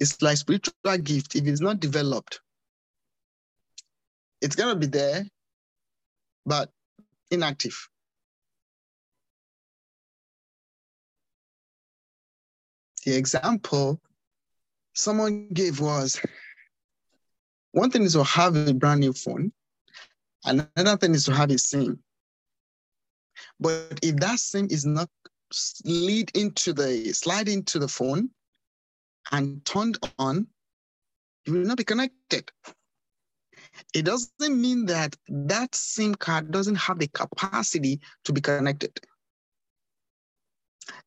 It's 0.00 0.20
like 0.20 0.36
spiritual 0.36 0.74
gift. 1.02 1.36
If 1.36 1.46
it's 1.46 1.60
not 1.60 1.80
developed, 1.80 2.40
it's 4.40 4.56
gonna 4.56 4.76
be 4.76 4.86
there, 4.86 5.24
but 6.44 6.70
inactive. 7.30 7.88
The 13.06 13.16
example 13.16 14.00
someone 14.94 15.48
gave 15.48 15.80
was 15.80 16.20
one 17.72 17.90
thing 17.90 18.02
is 18.02 18.12
to 18.12 18.24
have 18.24 18.54
a 18.56 18.74
brand 18.74 19.00
new 19.00 19.12
phone, 19.12 19.52
another 20.44 20.96
thing 20.96 21.14
is 21.14 21.24
to 21.24 21.34
have 21.34 21.50
a 21.50 21.58
SIM. 21.58 22.02
But 23.58 23.98
if 24.02 24.16
that 24.16 24.38
SIM 24.38 24.68
is 24.70 24.84
not 24.84 25.08
lead 25.84 26.30
into 26.34 26.72
the 26.72 27.12
slide 27.12 27.48
into 27.48 27.78
the 27.78 27.88
phone 27.88 28.30
and 29.30 29.64
turned 29.64 29.98
on, 30.18 30.46
you 31.46 31.54
will 31.54 31.66
not 31.66 31.78
be 31.78 31.84
connected. 31.84 32.50
It 33.94 34.04
doesn't 34.04 34.60
mean 34.60 34.86
that 34.86 35.16
that 35.28 35.74
SIM 35.74 36.14
card 36.14 36.50
doesn't 36.50 36.76
have 36.76 36.98
the 36.98 37.08
capacity 37.08 38.00
to 38.24 38.32
be 38.32 38.40
connected. 38.40 39.00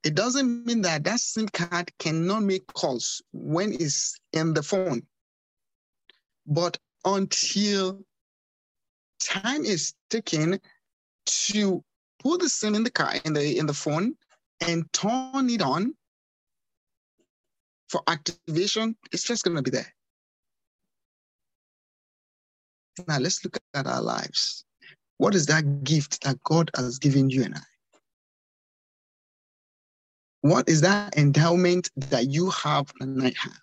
It 0.03 0.15
doesn't 0.15 0.65
mean 0.65 0.81
that 0.81 1.03
that 1.03 1.19
SIM 1.19 1.47
card 1.49 1.91
cannot 1.99 2.43
make 2.43 2.67
calls 2.73 3.21
when 3.33 3.73
it's 3.73 4.17
in 4.33 4.53
the 4.53 4.63
phone. 4.63 5.03
But 6.47 6.77
until 7.03 8.03
time 9.19 9.65
is 9.65 9.93
taken 10.09 10.59
to 11.25 11.83
put 12.19 12.41
the 12.41 12.49
SIM 12.49 12.75
in 12.75 12.83
the 12.83 12.91
car 12.91 13.13
in 13.25 13.33
the 13.33 13.57
in 13.57 13.65
the 13.65 13.73
phone 13.73 14.15
and 14.61 14.91
turn 14.93 15.49
it 15.49 15.61
on 15.61 15.95
for 17.89 18.01
activation, 18.07 18.95
it's 19.11 19.23
just 19.23 19.43
gonna 19.43 19.61
be 19.61 19.71
there. 19.71 19.93
Now 23.07 23.19
let's 23.19 23.43
look 23.43 23.57
at 23.73 23.87
our 23.87 24.01
lives. 24.01 24.65
What 25.17 25.35
is 25.35 25.45
that 25.47 25.83
gift 25.83 26.23
that 26.23 26.41
God 26.43 26.71
has 26.75 26.99
given 26.99 27.29
you 27.29 27.43
and 27.43 27.55
I? 27.55 27.61
What 30.45 30.69
is 30.69 30.81
that 30.81 31.17
endowment 31.17 31.89
that 31.97 32.27
you 32.27 32.51
have 32.51 32.93
and 32.99 33.19
I 33.19 33.33
have? 33.35 33.59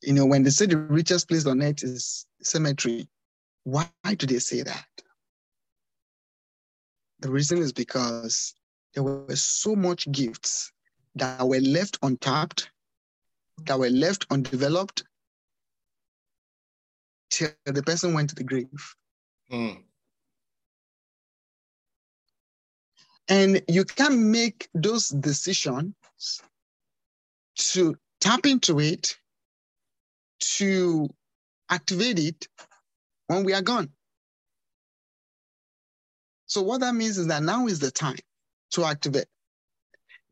You 0.00 0.12
know, 0.12 0.24
when 0.26 0.44
they 0.44 0.50
say 0.50 0.66
the 0.66 0.76
richest 0.76 1.26
place 1.26 1.44
on 1.44 1.60
earth 1.60 1.82
is 1.82 2.24
cemetery, 2.40 3.08
why 3.64 3.88
do 4.16 4.26
they 4.26 4.38
say 4.38 4.62
that? 4.62 4.86
The 7.18 7.32
reason 7.32 7.58
is 7.58 7.72
because 7.72 8.54
there 8.94 9.02
were 9.02 9.34
so 9.34 9.74
much 9.74 10.08
gifts 10.12 10.70
that 11.16 11.48
were 11.48 11.58
left 11.58 11.98
untapped 12.00 12.70
that 13.64 13.76
were 13.76 13.90
left 13.90 14.24
undeveloped 14.30 15.02
till 17.30 17.50
the 17.64 17.82
person 17.82 18.14
went 18.14 18.28
to 18.30 18.36
the 18.36 18.44
grave. 18.44 18.94
Mm. 19.50 19.82
And 23.28 23.62
you 23.68 23.84
can 23.84 24.30
make 24.30 24.68
those 24.74 25.08
decisions 25.08 25.94
to 27.56 27.96
tap 28.20 28.44
into 28.46 28.80
it, 28.80 29.16
to 30.40 31.08
activate 31.70 32.18
it 32.18 32.48
when 33.28 33.44
we 33.44 33.54
are 33.54 33.62
gone. 33.62 33.90
So, 36.46 36.62
what 36.62 36.80
that 36.80 36.94
means 36.94 37.18
is 37.18 37.28
that 37.28 37.42
now 37.42 37.66
is 37.66 37.78
the 37.78 37.90
time 37.90 38.18
to 38.72 38.84
activate. 38.84 39.26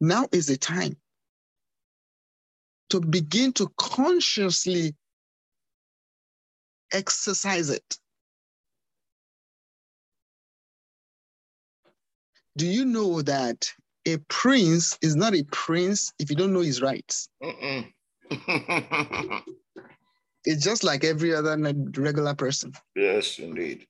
Now 0.01 0.29
is 0.33 0.47
the 0.47 0.57
time 0.57 0.97
to 2.91 3.01
begin 3.01 3.53
to 3.55 3.73
consciously 3.79 4.95
exercise 6.93 7.71
it. 7.71 7.99
Do 12.57 12.67
you 12.67 12.85
know 12.85 13.23
that 13.23 13.73
a 14.05 14.19
prince 14.29 14.99
is 15.01 15.17
not 15.17 15.35
a 15.35 15.43
prince 15.45 16.13
if 16.19 16.29
you 16.29 16.37
don't 16.37 16.53
know 16.53 16.61
his 16.61 16.83
rights? 16.83 17.29
it's 20.45 20.63
just 20.63 20.85
like 20.85 21.05
every 21.05 21.35
other 21.35 21.57
regular 21.97 22.35
person. 22.35 22.75
Yes, 22.95 23.39
indeed. 23.39 23.87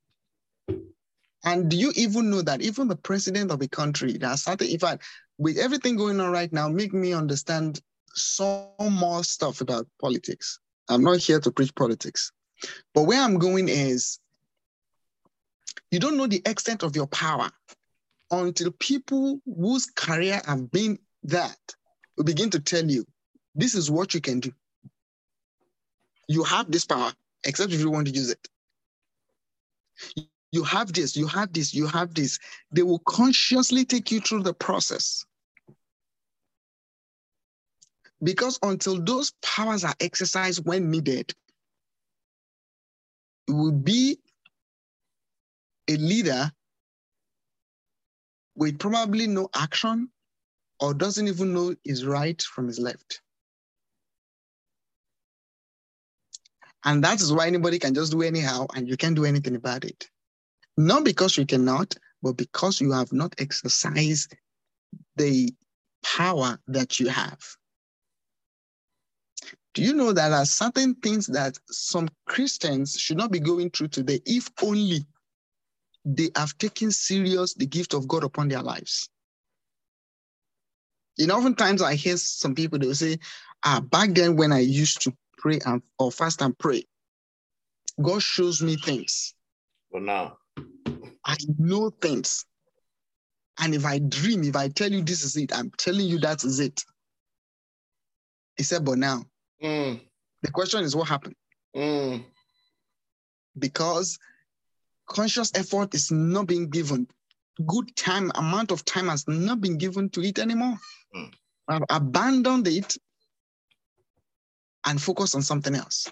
And 1.45 1.69
do 1.69 1.77
you 1.77 1.93
even 1.97 2.31
know 2.31 2.43
that 2.43 2.63
even 2.63 2.87
the 2.87 2.95
president 2.97 3.51
of 3.51 3.61
a 3.63 3.69
country 3.69 4.13
that 4.19 4.39
started, 4.39 4.71
in 4.71 4.79
fact, 4.79 5.03
with 5.39 5.59
everything 5.59 5.97
going 5.97 6.21
on 6.21 6.31
right 6.31 6.53
now, 6.53 6.69
make 6.69 6.93
me 6.93 7.13
understand 7.13 7.81
some 8.15 8.69
more 8.79 9.25
stuff 9.25 9.61
about 9.61 9.89
politics. 10.01 10.61
I'm 10.89 11.03
not 11.03 11.19
here 11.19 11.41
to 11.41 11.51
preach 11.51 11.75
politics. 11.75 12.31
But 12.95 13.03
where 13.03 13.21
I'm 13.21 13.39
going 13.39 13.69
is 13.69 14.21
you 15.91 15.99
don't 15.99 16.17
know 16.17 16.29
the 16.29 16.43
extent 16.47 16.85
of 16.85 16.95
your 16.95 17.09
power 17.09 17.51
until 18.33 18.71
people 18.73 19.41
whose 19.45 19.87
career 19.87 20.41
have 20.47 20.71
been 20.71 20.99
that 21.25 21.59
will 22.17 22.25
begin 22.25 22.51
to 22.51 22.61
tell 22.61 22.85
you 22.85 23.05
this 23.55 23.75
is 23.75 23.91
what 23.91 24.15
you 24.15 24.21
can 24.21 24.41
do. 24.41 24.51
You 26.29 26.43
have 26.45 26.71
this 26.71 26.87
power, 26.87 27.13
except 27.45 27.73
if 27.73 27.81
you 27.81 27.91
want 27.91 28.09
to 28.09 28.15
use 28.15 28.31
it. 28.31 28.49
You 30.51 30.65
have 30.65 30.93
this, 30.93 31.17
you 31.17 31.27
have 31.27 31.53
this, 31.53 31.75
you 31.75 31.87
have 31.87 32.15
this. 32.15 32.39
They 32.71 32.83
will 32.83 33.01
consciously 33.01 33.85
take 33.85 34.11
you 34.11 34.21
through 34.21 34.43
the 34.43 34.55
process. 34.55 35.25
Because 38.23 38.59
until 38.63 39.03
those 39.03 39.33
powers 39.43 39.85
are 39.85 39.95
exercised 40.01 40.65
when 40.65 40.91
needed, 40.91 41.35
it 43.49 43.53
will 43.53 43.73
be 43.73 44.19
a 45.89 45.97
leader 45.97 46.53
with 48.63 48.79
probably 48.79 49.27
no 49.27 49.49
action 49.57 50.09
or 50.79 50.95
doesn't 50.95 51.27
even 51.27 51.53
know 51.53 51.75
his 51.83 52.07
right 52.07 52.41
from 52.41 52.69
his 52.69 52.79
left. 52.79 53.21
And 56.85 57.03
that 57.03 57.21
is 57.21 57.33
why 57.33 57.49
anybody 57.49 57.81
can 57.81 57.93
just 57.93 58.13
do 58.13 58.23
anyhow 58.23 58.69
and 58.77 58.89
you 58.89 58.97
can't 58.97 59.17
do 59.17 59.25
anything 59.25 59.57
about 59.57 59.85
it. 59.85 60.09
Not 60.77 61.05
because 61.05 61.37
you 61.37 61.45
cannot, 61.45 61.97
but 62.23 62.35
because 62.35 62.81
you 62.81 62.93
have 62.93 63.13
not 63.13 63.35
exercised 63.39 64.33
the 65.17 65.53
power 66.05 66.57
that 66.69 67.01
you 67.01 67.09
have. 67.09 67.41
Do 69.75 69.83
you 69.83 69.93
know 69.93 70.13
there 70.13 70.33
are 70.33 70.47
certain 70.47 70.95
things 70.97 71.27
that 71.29 71.59
some 71.69 72.09
Christians 72.27 72.97
should 72.97 73.17
not 73.17 73.33
be 73.33 73.41
going 73.41 73.71
through 73.71 73.89
today 73.89 74.21
if 74.25 74.51
only 74.63 75.05
they 76.05 76.31
have 76.37 76.57
taken 76.59 76.91
serious 76.91 77.55
the 77.55 77.67
gift 77.67 77.95
of 77.95 78.09
God 78.09 78.25
upon 78.25 78.49
their 78.49 78.63
lives? 78.63 79.09
You 81.17 81.27
know, 81.27 81.37
oftentimes 81.37 81.83
I 81.83 81.95
hear 81.95 82.17
some 82.17 82.55
people, 82.55 82.79
they 82.79 82.87
will 82.87 82.95
say, 82.95 83.19
ah, 83.65 83.81
back 83.81 84.11
then 84.11 84.37
when 84.37 84.53
I 84.53 84.61
used 84.61 85.03
to 85.03 85.13
pray 85.37 85.59
and, 85.65 85.83
or 85.99 86.11
fast 86.11 86.41
and 86.41 86.59
pray, 86.59 86.85
God 88.01 88.23
shows 88.23 88.63
me 88.63 88.77
things. 88.77 89.35
But 89.93 90.03
now, 90.03 90.39
I 91.25 91.37
know 91.59 91.91
things. 91.91 92.47
And 93.59 93.75
if 93.75 93.85
I 93.85 93.99
dream, 93.99 94.43
if 94.45 94.57
I 94.57 94.69
tell 94.69 94.91
you 94.91 95.03
this 95.03 95.23
is 95.23 95.37
it, 95.37 95.57
I'm 95.57 95.71
telling 95.77 96.07
you 96.07 96.19
that 96.21 96.43
is 96.45 96.59
it. 96.59 96.85
He 98.57 98.63
said, 98.63 98.85
but 98.85 98.99
now, 98.99 99.25
mm. 99.63 100.01
the 100.43 100.51
question 100.51 100.83
is 100.83 100.97
what 100.97 101.09
happened? 101.09 101.37
Mm. 101.77 102.25
Because 103.59 104.19
conscious 105.13 105.53
effort 105.55 105.95
is 105.95 106.11
not 106.11 106.47
being 106.47 106.69
given. 106.71 107.07
Good 107.67 107.95
time, 107.97 108.33
amount 108.35 108.71
of 108.71 108.85
time 108.85 109.09
has 109.09 109.29
not 109.29 109.61
been 109.61 109.77
given 109.77 110.09
to 110.11 110.23
it 110.23 110.39
anymore. 110.39 110.79
Mm. 111.15 111.33
I've 111.69 111.83
abandoned 111.91 112.67
it 112.67 112.97
and 114.85 115.01
focused 115.01 115.35
on 115.35 115.43
something 115.43 115.75
else. 115.75 116.11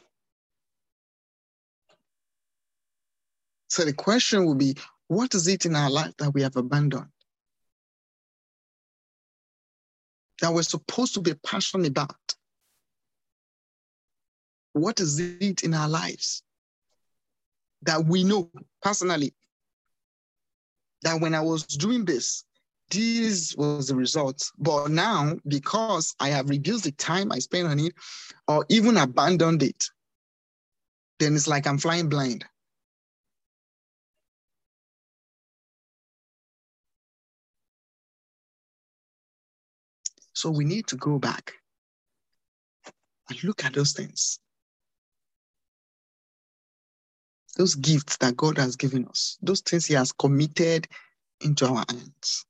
So 3.68 3.84
the 3.84 3.92
question 3.92 4.44
will 4.44 4.54
be, 4.54 4.76
what 5.08 5.34
is 5.34 5.48
it 5.48 5.64
in 5.64 5.74
our 5.74 5.90
life 5.90 6.14
that 6.18 6.32
we 6.32 6.42
have 6.42 6.56
abandoned? 6.56 7.08
That 10.40 10.52
we're 10.52 10.62
supposed 10.62 11.14
to 11.14 11.20
be 11.20 11.34
passionate 11.34 11.88
about? 11.88 12.34
What 14.72 15.00
is 15.00 15.18
it 15.18 15.62
in 15.62 15.74
our 15.74 15.88
lives 15.88 16.42
that 17.82 18.04
we 18.04 18.24
know 18.24 18.50
personally 18.82 19.34
that 21.02 21.20
when 21.20 21.34
I 21.34 21.40
was 21.40 21.64
doing 21.64 22.04
this, 22.04 22.44
this 22.90 23.54
was 23.56 23.88
the 23.88 23.94
result. 23.94 24.50
But 24.58 24.90
now, 24.90 25.36
because 25.46 26.14
I 26.20 26.28
have 26.30 26.50
reduced 26.50 26.84
the 26.84 26.92
time 26.92 27.32
I 27.32 27.38
spend 27.38 27.68
on 27.68 27.78
it 27.78 27.94
or 28.48 28.66
even 28.68 28.96
abandoned 28.96 29.62
it, 29.62 29.84
then 31.18 31.34
it's 31.34 31.48
like 31.48 31.66
I'm 31.66 31.78
flying 31.78 32.08
blind. 32.08 32.44
So 40.32 40.50
we 40.50 40.64
need 40.64 40.86
to 40.88 40.96
go 40.96 41.18
back 41.18 41.52
and 43.28 43.44
look 43.44 43.64
at 43.64 43.74
those 43.74 43.92
things. 43.92 44.40
Those 47.56 47.74
gifts 47.74 48.16
that 48.18 48.36
God 48.36 48.58
has 48.58 48.76
given 48.76 49.06
us, 49.06 49.36
those 49.42 49.60
things 49.60 49.86
He 49.86 49.94
has 49.94 50.12
committed 50.12 50.86
into 51.40 51.66
our 51.66 51.84
hands. 51.88 52.46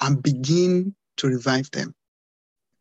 And 0.00 0.22
begin 0.22 0.94
to 1.16 1.26
revive 1.26 1.70
them 1.72 1.94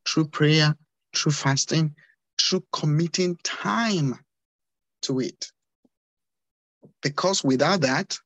through 0.08 0.28
prayer, 0.28 0.76
through 1.16 1.32
fasting, 1.32 1.96
through 2.40 2.64
committing 2.72 3.38
time 3.44 4.20
to 5.02 5.20
it. 5.20 5.52
Because 7.02 7.44
without 7.44 7.82
that, 7.82 8.18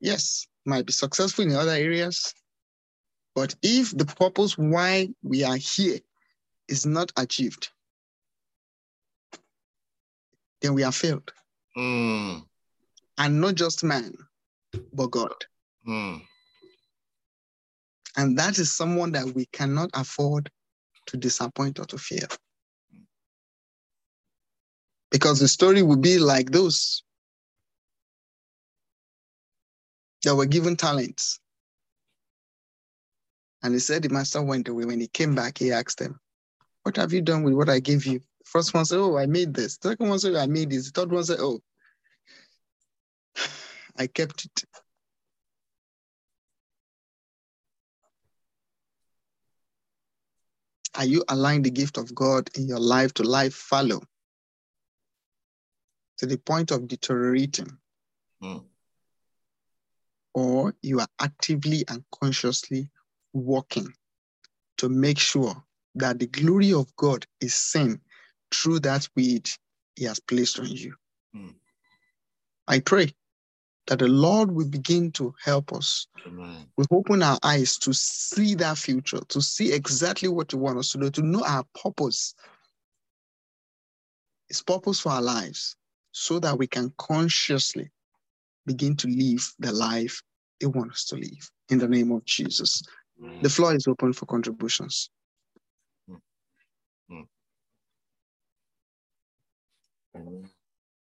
yes, 0.00 0.46
might 0.64 0.86
be 0.86 0.92
successful 0.92 1.44
in 1.44 1.54
other 1.54 1.70
areas. 1.70 2.34
But 3.36 3.54
if 3.62 3.94
the 3.94 4.06
purpose 4.06 4.56
why 4.56 5.10
we 5.22 5.44
are 5.44 5.58
here 5.58 5.98
is 6.68 6.86
not 6.86 7.12
achieved, 7.18 7.68
then 10.62 10.72
we 10.72 10.82
are 10.82 10.90
failed. 10.90 11.30
Mm. 11.76 12.46
And 13.18 13.40
not 13.42 13.54
just 13.54 13.84
man, 13.84 14.16
but 14.94 15.08
God. 15.10 15.34
Mm. 15.86 16.22
And 18.16 18.38
that 18.38 18.58
is 18.58 18.74
someone 18.74 19.12
that 19.12 19.26
we 19.26 19.44
cannot 19.52 19.90
afford 19.92 20.50
to 21.08 21.18
disappoint 21.18 21.78
or 21.78 21.84
to 21.84 21.98
fail. 21.98 22.28
Because 25.10 25.40
the 25.40 25.48
story 25.48 25.82
will 25.82 25.98
be 25.98 26.18
like 26.18 26.52
those 26.52 27.02
that 30.24 30.34
were 30.34 30.46
given 30.46 30.74
talents. 30.74 31.38
And 33.62 33.74
he 33.74 33.80
said 33.80 34.02
the 34.02 34.08
master 34.08 34.42
went 34.42 34.68
away. 34.68 34.84
When 34.84 35.00
he 35.00 35.08
came 35.08 35.34
back, 35.34 35.58
he 35.58 35.72
asked 35.72 35.98
them, 35.98 36.20
What 36.82 36.96
have 36.96 37.12
you 37.12 37.22
done 37.22 37.42
with 37.42 37.54
what 37.54 37.68
I 37.68 37.80
gave 37.80 38.06
you? 38.06 38.18
The 38.18 38.44
First 38.44 38.74
one 38.74 38.84
said, 38.84 38.98
Oh, 38.98 39.16
I 39.16 39.26
made 39.26 39.54
this. 39.54 39.76
The 39.78 39.90
second 39.90 40.08
one 40.08 40.18
said, 40.18 40.34
I 40.36 40.46
made 40.46 40.70
this. 40.70 40.90
The 40.90 41.00
third 41.00 41.12
one 41.12 41.24
said, 41.24 41.38
Oh, 41.40 41.60
I 43.96 44.06
kept 44.06 44.44
it. 44.44 44.64
Are 50.94 51.04
you 51.04 51.24
allowing 51.28 51.62
the 51.62 51.70
gift 51.70 51.98
of 51.98 52.14
God 52.14 52.48
in 52.56 52.66
your 52.68 52.80
life 52.80 53.12
to 53.14 53.22
life 53.22 53.54
follow 53.54 54.00
to 56.18 56.26
the 56.26 56.38
point 56.38 56.70
of 56.70 56.88
deteriorating? 56.88 57.76
Mm. 58.42 58.64
or 60.34 60.74
you 60.82 61.00
are 61.00 61.08
actively 61.18 61.82
and 61.88 62.04
consciously 62.12 62.90
working 63.36 63.92
to 64.78 64.88
make 64.88 65.18
sure 65.18 65.54
that 65.94 66.18
the 66.18 66.26
glory 66.26 66.72
of 66.72 66.94
God 66.96 67.26
is 67.40 67.54
seen 67.54 68.00
through 68.52 68.80
that 68.80 69.08
weed 69.16 69.48
He 69.94 70.04
has 70.04 70.20
placed 70.20 70.58
on 70.58 70.68
you. 70.68 70.94
Mm. 71.34 71.54
I 72.68 72.80
pray 72.80 73.12
that 73.86 74.00
the 74.00 74.08
Lord 74.08 74.50
will 74.50 74.68
begin 74.68 75.12
to 75.12 75.34
help 75.42 75.72
us. 75.72 76.06
Amen. 76.26 76.66
We 76.76 76.84
open 76.90 77.22
our 77.22 77.38
eyes 77.42 77.78
to 77.78 77.94
see 77.94 78.54
that 78.56 78.76
future, 78.76 79.20
to 79.28 79.40
see 79.40 79.72
exactly 79.72 80.28
what 80.28 80.52
you 80.52 80.58
want 80.58 80.78
us 80.78 80.92
to 80.92 80.98
do, 80.98 81.10
to 81.10 81.22
know 81.22 81.44
our 81.46 81.64
purpose. 81.80 82.34
His 84.48 84.62
purpose 84.62 85.00
for 85.00 85.12
our 85.12 85.22
lives, 85.22 85.76
so 86.12 86.38
that 86.40 86.58
we 86.58 86.66
can 86.66 86.92
consciously 86.98 87.90
begin 88.66 88.96
to 88.96 89.08
live 89.08 89.54
the 89.58 89.72
life 89.72 90.22
He 90.60 90.66
wants 90.66 90.94
us 90.94 91.04
to 91.06 91.16
live. 91.16 91.50
In 91.70 91.78
the 91.78 91.88
name 91.88 92.12
of 92.12 92.24
Jesus. 92.24 92.82
Amen. 93.20 93.38
The 93.42 93.48
floor 93.50 93.74
is 93.74 93.86
open 93.86 94.12
for 94.12 94.26
contributions. 94.26 95.10
Amen. 100.16 100.50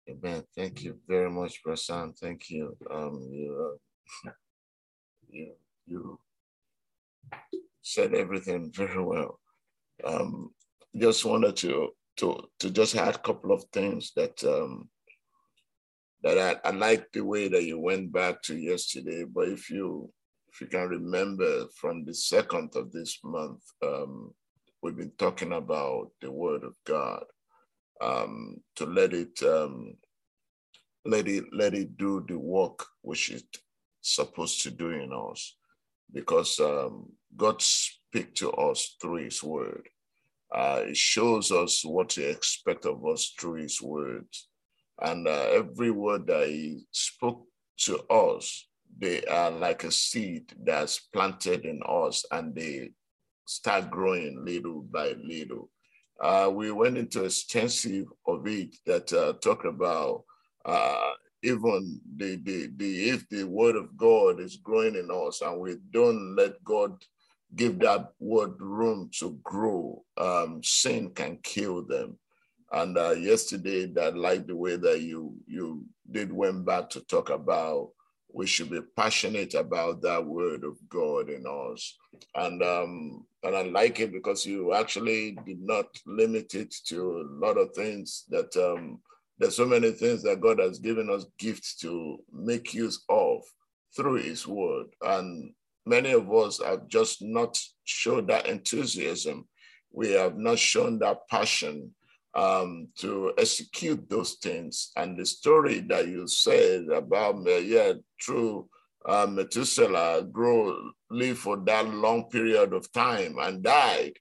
Amen. 0.08 0.44
Thank 0.54 0.82
you 0.84 0.98
very 1.08 1.30
much, 1.30 1.62
Prasan. 1.64 2.16
Thank 2.18 2.50
you. 2.50 2.76
Um, 2.90 3.28
you, 3.30 3.78
uh, 4.26 4.30
you, 5.30 5.52
you 5.86 6.18
said 7.82 8.14
everything 8.14 8.72
very 8.74 9.02
well. 9.02 9.40
Um, 10.04 10.50
just 10.96 11.24
wanted 11.24 11.56
to 11.56 11.90
to 12.18 12.48
to 12.60 12.70
just 12.70 12.96
add 12.96 13.14
a 13.16 13.18
couple 13.18 13.52
of 13.52 13.64
things 13.72 14.12
that 14.16 14.42
um, 14.44 14.88
that 16.22 16.38
I, 16.64 16.68
I 16.68 16.72
like 16.72 17.06
the 17.12 17.22
way 17.22 17.48
that 17.48 17.64
you 17.64 17.78
went 17.78 18.12
back 18.12 18.42
to 18.42 18.56
yesterday. 18.56 19.24
But 19.24 19.48
if 19.48 19.70
you 19.70 20.10
if 20.56 20.62
you 20.62 20.66
can 20.68 20.88
remember 20.88 21.66
from 21.78 22.02
the 22.06 22.14
second 22.14 22.74
of 22.76 22.90
this 22.90 23.18
month, 23.22 23.60
um, 23.84 24.32
we've 24.80 24.96
been 24.96 25.12
talking 25.18 25.52
about 25.52 26.12
the 26.22 26.32
Word 26.32 26.64
of 26.64 26.72
God 26.86 27.24
um, 28.00 28.56
to 28.76 28.86
let 28.86 29.12
it 29.12 29.38
um, 29.42 29.92
let 31.04 31.28
it 31.28 31.44
let 31.52 31.74
it 31.74 31.98
do 31.98 32.24
the 32.26 32.38
work 32.38 32.86
which 33.02 33.30
it's 33.30 33.58
supposed 34.00 34.62
to 34.62 34.70
do 34.70 34.92
in 34.92 35.12
us, 35.12 35.56
because 36.10 36.58
um, 36.58 37.12
God 37.36 37.60
speaks 37.60 38.40
to 38.40 38.50
us 38.52 38.96
through 38.98 39.24
His 39.24 39.42
Word. 39.42 39.86
Uh, 40.54 40.84
it 40.86 40.96
shows 40.96 41.52
us 41.52 41.84
what 41.84 42.14
He 42.14 42.24
expects 42.24 42.86
of 42.86 43.06
us 43.06 43.34
through 43.38 43.60
His 43.60 43.82
words, 43.82 44.48
and 45.02 45.28
uh, 45.28 45.48
every 45.52 45.90
word 45.90 46.26
that 46.28 46.48
He 46.48 46.86
spoke 46.92 47.46
to 47.80 47.98
us, 48.08 48.66
they 48.98 49.22
are 49.24 49.50
like 49.50 49.84
a 49.84 49.90
seed 49.90 50.52
that's 50.64 50.98
planted 50.98 51.64
in 51.64 51.80
us, 51.88 52.24
and 52.30 52.54
they 52.54 52.90
start 53.46 53.90
growing 53.90 54.44
little 54.44 54.82
by 54.82 55.14
little 55.22 55.70
uh, 56.20 56.50
we 56.52 56.70
went 56.70 56.96
into 56.96 57.24
extensive 57.24 58.06
of 58.26 58.46
it 58.46 58.74
that 58.86 59.12
uh, 59.12 59.34
talk 59.34 59.64
about 59.64 60.24
uh, 60.64 61.12
even 61.42 62.00
the, 62.16 62.36
the, 62.36 62.70
the 62.76 63.10
if 63.10 63.28
the 63.28 63.44
word 63.44 63.76
of 63.76 63.96
God 63.96 64.40
is 64.40 64.56
growing 64.56 64.94
in 64.94 65.10
us 65.10 65.42
and 65.42 65.60
we 65.60 65.76
don't 65.90 66.34
let 66.34 66.62
God 66.64 66.92
give 67.54 67.78
that 67.80 68.12
word 68.18 68.60
room 68.60 69.10
to 69.20 69.38
grow, 69.44 70.02
um, 70.16 70.60
sin 70.64 71.10
can 71.10 71.38
kill 71.42 71.84
them. 71.84 72.18
And 72.72 72.98
uh, 72.98 73.12
yesterday, 73.12 73.86
that 73.92 74.16
like 74.16 74.46
the 74.46 74.56
way 74.56 74.76
that 74.76 75.00
you 75.00 75.36
you 75.46 75.84
did 76.10 76.32
went 76.32 76.64
back 76.64 76.90
to 76.90 77.00
talk 77.02 77.30
about 77.30 77.90
we 78.36 78.46
should 78.46 78.68
be 78.68 78.82
passionate 78.94 79.54
about 79.54 80.02
that 80.02 80.22
word 80.22 80.62
of 80.62 80.76
God 80.90 81.30
in 81.30 81.46
us. 81.46 81.96
And 82.34 82.62
um, 82.62 83.24
and 83.42 83.56
I 83.56 83.62
like 83.62 83.98
it 83.98 84.12
because 84.12 84.44
you 84.44 84.74
actually 84.74 85.38
did 85.46 85.62
not 85.62 85.86
limit 86.06 86.54
it 86.54 86.74
to 86.88 87.00
a 87.00 87.24
lot 87.46 87.56
of 87.56 87.70
things 87.74 88.24
that 88.28 88.54
um, 88.58 89.00
there's 89.38 89.56
so 89.56 89.64
many 89.64 89.90
things 89.92 90.22
that 90.24 90.42
God 90.42 90.58
has 90.58 90.78
given 90.78 91.08
us 91.08 91.24
gifts 91.38 91.76
to 91.76 92.18
make 92.30 92.74
use 92.74 93.02
of 93.08 93.40
through 93.96 94.16
his 94.16 94.46
word. 94.46 94.88
And 95.00 95.54
many 95.86 96.12
of 96.12 96.30
us 96.30 96.62
have 96.62 96.88
just 96.88 97.22
not 97.22 97.58
showed 97.84 98.28
that 98.28 98.48
enthusiasm. 98.48 99.48
We 99.90 100.12
have 100.12 100.36
not 100.36 100.58
shown 100.58 100.98
that 100.98 101.26
passion 101.30 101.94
um, 102.36 102.88
to 102.98 103.32
execute 103.38 104.08
those 104.08 104.34
things. 104.34 104.92
And 104.96 105.18
the 105.18 105.24
story 105.24 105.80
that 105.88 106.06
you 106.06 106.28
said 106.28 106.88
about, 106.88 107.36
yeah, 107.64 107.94
true, 108.20 108.68
uh, 109.06 109.26
Methuselah 109.26 110.24
grew, 110.30 110.92
lived 111.10 111.38
for 111.38 111.56
that 111.64 111.88
long 111.88 112.28
period 112.28 112.74
of 112.74 112.92
time 112.92 113.36
and 113.40 113.62
died. 113.62 114.12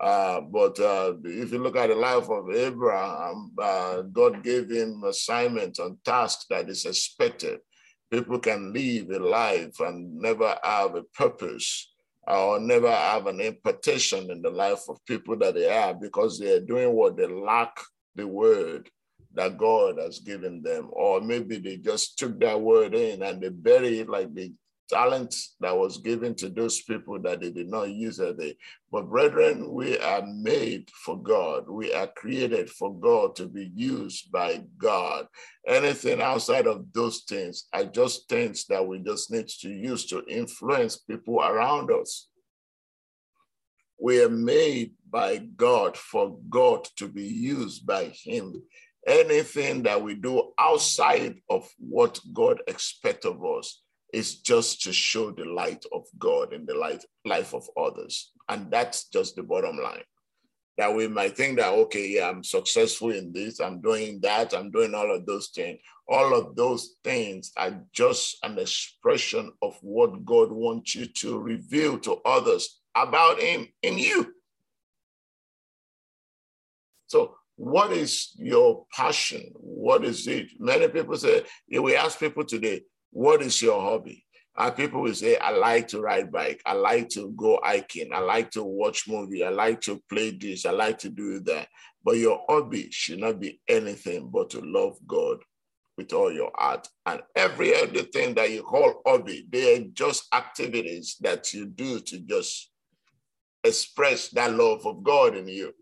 Uh, 0.00 0.40
but 0.40 0.80
uh, 0.80 1.12
if 1.24 1.52
you 1.52 1.58
look 1.58 1.76
at 1.76 1.88
the 1.88 1.94
life 1.94 2.30
of 2.30 2.50
Abraham, 2.50 3.52
uh, 3.60 4.00
God 4.02 4.42
gave 4.42 4.70
him 4.70 5.04
assignments 5.04 5.78
and 5.78 6.02
tasks 6.02 6.46
that 6.48 6.70
is 6.70 6.86
expected. 6.86 7.58
People 8.10 8.38
can 8.38 8.72
live 8.72 9.10
a 9.10 9.18
life 9.18 9.78
and 9.80 10.16
never 10.16 10.56
have 10.64 10.94
a 10.94 11.02
purpose 11.02 11.89
or 12.26 12.60
never 12.60 12.90
have 12.90 13.26
an 13.26 13.40
impartation 13.40 14.30
in 14.30 14.42
the 14.42 14.50
life 14.50 14.82
of 14.88 15.04
people 15.06 15.36
that 15.38 15.54
they 15.54 15.68
are 15.68 15.94
because 15.94 16.38
they 16.38 16.54
are 16.54 16.60
doing 16.60 16.92
what 16.92 17.16
they 17.16 17.26
lack 17.26 17.76
the 18.14 18.26
word 18.26 18.88
that 19.34 19.56
God 19.56 19.98
has 19.98 20.18
given 20.20 20.62
them. 20.62 20.88
Or 20.92 21.20
maybe 21.20 21.58
they 21.58 21.76
just 21.76 22.18
took 22.18 22.38
that 22.40 22.60
word 22.60 22.94
in 22.94 23.22
and 23.22 23.40
they 23.40 23.48
bury 23.48 24.00
it 24.00 24.08
like 24.08 24.34
the 24.34 24.52
talent 24.90 25.34
that 25.60 25.76
was 25.76 25.98
given 25.98 26.34
to 26.34 26.48
those 26.48 26.82
people 26.82 27.20
that 27.22 27.40
they 27.40 27.50
did 27.50 27.68
not 27.68 27.88
use 27.90 28.18
it. 28.18 28.56
But 28.92 29.08
brethren, 29.08 29.72
we 29.72 29.98
are 29.98 30.22
made 30.26 30.90
for 30.90 31.20
God. 31.22 31.68
We 31.68 31.94
are 31.94 32.08
created 32.08 32.68
for 32.68 32.94
God 32.94 33.36
to 33.36 33.46
be 33.46 33.70
used 33.74 34.30
by 34.30 34.64
God. 34.78 35.26
Anything 35.66 36.20
outside 36.20 36.66
of 36.66 36.92
those 36.92 37.20
things 37.28 37.66
are 37.72 37.84
just 37.84 38.28
things 38.28 38.66
that 38.66 38.86
we 38.86 38.98
just 38.98 39.30
need 39.30 39.48
to 39.60 39.68
use 39.68 40.06
to 40.06 40.24
influence 40.28 40.96
people 40.98 41.40
around 41.40 41.90
us. 41.90 42.28
We 43.98 44.22
are 44.22 44.30
made 44.30 44.92
by 45.10 45.38
God 45.56 45.96
for 45.96 46.38
God 46.48 46.88
to 46.96 47.08
be 47.08 47.26
used 47.26 47.86
by 47.86 48.12
Him. 48.24 48.62
Anything 49.06 49.84
that 49.84 50.02
we 50.02 50.14
do 50.14 50.52
outside 50.58 51.36
of 51.48 51.68
what 51.78 52.18
God 52.32 52.62
expects 52.66 53.26
of 53.26 53.42
us 53.44 53.82
is 54.12 54.40
just 54.40 54.82
to 54.82 54.92
show 54.92 55.30
the 55.30 55.44
light 55.44 55.84
of 55.92 56.04
God 56.18 56.52
in 56.52 56.66
the 56.66 56.74
light, 56.74 57.04
life 57.24 57.54
of 57.54 57.68
others. 57.76 58.32
And 58.48 58.70
that's 58.70 59.08
just 59.08 59.36
the 59.36 59.42
bottom 59.42 59.76
line. 59.76 60.02
That 60.78 60.94
we 60.94 61.08
might 61.08 61.36
think 61.36 61.58
that, 61.58 61.72
okay, 61.72 62.08
yeah, 62.08 62.28
I'm 62.28 62.42
successful 62.42 63.10
in 63.10 63.32
this, 63.32 63.60
I'm 63.60 63.80
doing 63.80 64.20
that, 64.22 64.54
I'm 64.54 64.70
doing 64.70 64.94
all 64.94 65.14
of 65.14 65.26
those 65.26 65.48
things. 65.48 65.80
All 66.08 66.34
of 66.34 66.56
those 66.56 66.96
things 67.04 67.52
are 67.56 67.82
just 67.92 68.38
an 68.42 68.58
expression 68.58 69.52
of 69.62 69.76
what 69.82 70.24
God 70.24 70.50
wants 70.50 70.94
you 70.94 71.06
to 71.06 71.38
reveal 71.38 71.98
to 72.00 72.16
others 72.24 72.80
about 72.96 73.40
Him 73.40 73.68
in 73.82 73.98
you. 73.98 74.34
So, 77.06 77.36
what 77.56 77.92
is 77.92 78.32
your 78.38 78.86
passion? 78.90 79.52
What 79.54 80.04
is 80.04 80.26
it? 80.26 80.48
Many 80.58 80.88
people 80.88 81.16
say, 81.16 81.42
yeah, 81.68 81.80
we 81.80 81.94
ask 81.94 82.18
people 82.18 82.44
today, 82.44 82.82
what 83.10 83.42
is 83.42 83.60
your 83.60 83.80
hobby? 83.80 84.24
And 84.56 84.76
people 84.76 85.02
will 85.02 85.14
say, 85.14 85.36
I 85.36 85.50
like 85.50 85.88
to 85.88 86.00
ride 86.00 86.30
bike. 86.30 86.60
I 86.66 86.74
like 86.74 87.08
to 87.10 87.32
go 87.36 87.60
hiking. 87.62 88.12
I 88.12 88.18
like 88.18 88.50
to 88.52 88.62
watch 88.62 89.08
movie. 89.08 89.44
I 89.44 89.48
like 89.48 89.80
to 89.82 90.02
play 90.08 90.32
this. 90.32 90.66
I 90.66 90.70
like 90.72 90.98
to 90.98 91.08
do 91.08 91.40
that. 91.40 91.68
But 92.04 92.16
your 92.16 92.42
hobby 92.48 92.88
should 92.90 93.20
not 93.20 93.40
be 93.40 93.60
anything 93.68 94.28
but 94.30 94.50
to 94.50 94.60
love 94.60 94.98
God 95.06 95.38
with 95.96 96.12
all 96.12 96.32
your 96.32 96.50
heart. 96.54 96.88
And 97.06 97.22
every 97.36 97.74
other 97.74 98.02
thing 98.02 98.34
that 98.34 98.50
you 98.50 98.62
call 98.62 99.02
hobby, 99.06 99.46
they 99.50 99.76
are 99.76 99.84
just 99.92 100.26
activities 100.34 101.16
that 101.20 101.52
you 101.52 101.66
do 101.66 102.00
to 102.00 102.18
just 102.20 102.70
express 103.62 104.28
that 104.30 104.54
love 104.54 104.86
of 104.86 105.02
God 105.02 105.36
in 105.36 105.48
you. 105.48 105.72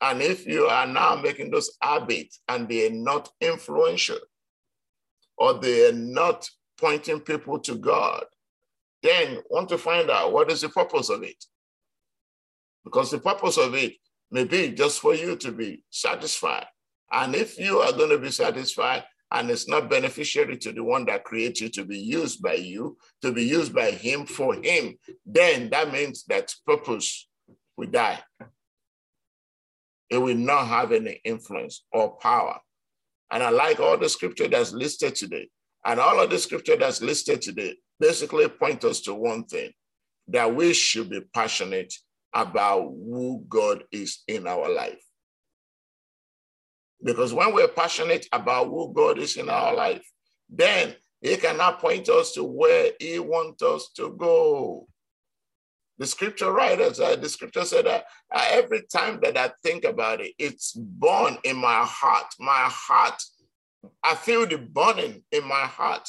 And 0.00 0.20
if 0.20 0.46
you 0.46 0.66
are 0.66 0.86
now 0.86 1.16
making 1.16 1.52
those 1.52 1.76
habits 1.80 2.40
and 2.48 2.68
they 2.68 2.88
are 2.88 2.92
not 2.92 3.30
influential, 3.40 4.18
or 5.36 5.54
they 5.54 5.88
are 5.88 5.92
not 5.92 6.48
pointing 6.78 7.20
people 7.20 7.58
to 7.60 7.76
God, 7.76 8.24
then 9.02 9.38
want 9.50 9.68
to 9.70 9.78
find 9.78 10.10
out 10.10 10.32
what 10.32 10.50
is 10.50 10.60
the 10.60 10.68
purpose 10.68 11.08
of 11.08 11.22
it. 11.22 11.44
Because 12.84 13.10
the 13.10 13.18
purpose 13.18 13.58
of 13.58 13.74
it 13.74 13.94
may 14.30 14.44
be 14.44 14.70
just 14.70 15.00
for 15.00 15.14
you 15.14 15.36
to 15.36 15.52
be 15.52 15.84
satisfied. 15.90 16.66
And 17.12 17.34
if 17.34 17.58
you 17.58 17.78
are 17.78 17.92
going 17.92 18.10
to 18.10 18.18
be 18.18 18.30
satisfied 18.30 19.04
and 19.30 19.50
it's 19.50 19.68
not 19.68 19.90
beneficiary 19.90 20.56
to 20.58 20.72
the 20.72 20.82
one 20.82 21.04
that 21.06 21.24
creates 21.24 21.60
you 21.60 21.68
to 21.70 21.84
be 21.84 21.98
used 21.98 22.42
by 22.42 22.54
you, 22.54 22.96
to 23.22 23.32
be 23.32 23.44
used 23.44 23.74
by 23.74 23.90
him 23.90 24.26
for 24.26 24.54
him, 24.54 24.96
then 25.26 25.70
that 25.70 25.92
means 25.92 26.24
that 26.24 26.54
purpose 26.66 27.28
will 27.76 27.88
die. 27.88 28.20
It 30.10 30.18
will 30.18 30.36
not 30.36 30.66
have 30.66 30.92
any 30.92 31.20
influence 31.24 31.84
or 31.92 32.16
power 32.16 32.60
and 33.32 33.42
I 33.42 33.48
like 33.48 33.80
all 33.80 33.96
the 33.96 34.10
scripture 34.10 34.46
that's 34.46 34.72
listed 34.72 35.14
today. 35.14 35.48
And 35.86 35.98
all 35.98 36.20
of 36.20 36.30
the 36.30 36.38
scripture 36.38 36.76
that's 36.76 37.00
listed 37.00 37.40
today 37.40 37.76
basically 37.98 38.46
point 38.46 38.84
us 38.84 39.00
to 39.00 39.14
one 39.14 39.44
thing 39.44 39.72
that 40.28 40.54
we 40.54 40.74
should 40.74 41.08
be 41.08 41.22
passionate 41.34 41.92
about 42.34 42.82
who 42.82 43.44
God 43.48 43.84
is 43.90 44.22
in 44.28 44.46
our 44.46 44.70
life. 44.70 45.02
Because 47.02 47.32
when 47.32 47.54
we're 47.54 47.68
passionate 47.68 48.26
about 48.32 48.66
who 48.66 48.92
God 48.94 49.18
is 49.18 49.36
in 49.36 49.48
our 49.48 49.74
life, 49.74 50.06
then 50.48 50.94
He 51.20 51.36
cannot 51.36 51.80
point 51.80 52.08
us 52.10 52.32
to 52.32 52.44
where 52.44 52.92
He 53.00 53.18
wants 53.18 53.62
us 53.62 53.90
to 53.96 54.14
go. 54.16 54.86
The 56.02 56.08
scripture 56.08 56.50
writers, 56.50 56.98
uh, 56.98 57.14
the 57.14 57.28
scripture 57.28 57.64
said 57.64 57.86
that 57.86 58.06
uh, 58.34 58.44
every 58.50 58.82
time 58.92 59.20
that 59.22 59.36
I 59.36 59.52
think 59.62 59.84
about 59.84 60.20
it, 60.20 60.32
it's 60.36 60.72
born 60.72 61.38
in 61.44 61.54
my 61.54 61.84
heart. 61.84 62.26
My 62.40 62.66
heart, 62.68 63.22
I 64.02 64.16
feel 64.16 64.44
the 64.44 64.58
burning 64.58 65.22
in 65.30 65.46
my 65.46 65.60
heart. 65.60 66.08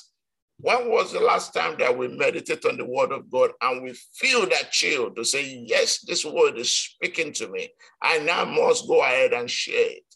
When 0.57 0.89
was 0.89 1.13
the 1.13 1.19
last 1.19 1.53
time 1.53 1.75
that 1.77 1.95
we 1.95 2.07
meditate 2.07 2.65
on 2.65 2.77
the 2.77 2.85
word 2.85 3.11
of 3.11 3.29
God 3.29 3.51
and 3.61 3.83
we 3.83 3.93
feel 4.15 4.49
that 4.49 4.71
chill 4.71 5.11
to 5.11 5.23
say, 5.23 5.63
Yes, 5.67 5.99
this 5.99 6.25
word 6.25 6.57
is 6.57 6.75
speaking 6.75 7.31
to 7.33 7.47
me. 7.49 7.69
I 8.01 8.17
now 8.17 8.45
must 8.45 8.87
go 8.87 9.03
ahead 9.03 9.33
and 9.33 9.47
share 9.47 9.91
it. 9.91 10.15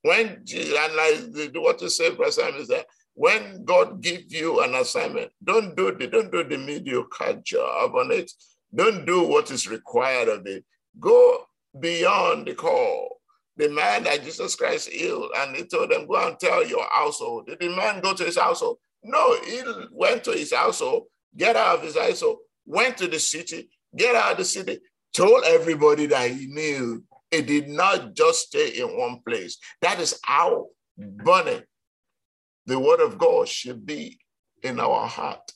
When 0.00 0.42
and 0.48 0.96
like 0.96 1.54
what 1.56 1.80
to 1.80 1.90
say, 1.90 2.16
Sam, 2.30 2.54
is 2.54 2.68
that 2.68 2.86
when 3.12 3.62
God 3.66 4.02
gives 4.02 4.32
you 4.32 4.62
an 4.62 4.74
assignment, 4.74 5.32
don't 5.44 5.76
do 5.76 5.94
the 5.94 6.06
don't 6.06 6.32
do 6.32 6.44
the 6.44 6.56
mediocre 6.56 7.42
job 7.44 7.94
on 7.94 8.10
it. 8.10 8.32
Don't 8.76 9.06
do 9.06 9.22
what 9.22 9.50
is 9.50 9.66
required 9.66 10.28
of 10.28 10.46
it. 10.46 10.64
Go 11.00 11.46
beyond 11.80 12.46
the 12.46 12.54
call. 12.54 13.16
The 13.56 13.70
man 13.70 14.04
that 14.04 14.22
Jesus 14.22 14.54
Christ 14.54 14.90
healed, 14.90 15.30
and 15.38 15.56
he 15.56 15.64
told 15.64 15.90
them, 15.90 16.06
Go 16.06 16.26
and 16.26 16.38
tell 16.38 16.66
your 16.66 16.86
household. 16.92 17.46
Did 17.46 17.60
the 17.60 17.74
man 17.74 18.00
go 18.00 18.12
to 18.12 18.24
his 18.24 18.38
household? 18.38 18.78
No, 19.02 19.34
he 19.40 19.62
went 19.92 20.24
to 20.24 20.32
his 20.32 20.52
household, 20.52 21.04
get 21.36 21.56
out 21.56 21.78
of 21.78 21.84
his 21.84 21.96
household, 21.96 22.38
went 22.66 22.98
to 22.98 23.08
the 23.08 23.18
city, 23.18 23.70
get 23.96 24.14
out 24.14 24.32
of 24.32 24.38
the 24.38 24.44
city, 24.44 24.80
told 25.14 25.44
everybody 25.44 26.06
that 26.06 26.30
he 26.30 26.46
knew. 26.48 27.02
It 27.30 27.46
did 27.46 27.68
not 27.68 28.14
just 28.14 28.48
stay 28.48 28.78
in 28.78 28.98
one 28.98 29.20
place. 29.26 29.58
That 29.80 30.00
is 30.00 30.18
how 30.22 30.66
burning 30.98 31.62
the 32.66 32.78
word 32.78 33.00
of 33.00 33.18
God 33.18 33.48
should 33.48 33.86
be 33.86 34.18
in 34.62 34.78
our 34.80 35.06
heart. 35.06 35.52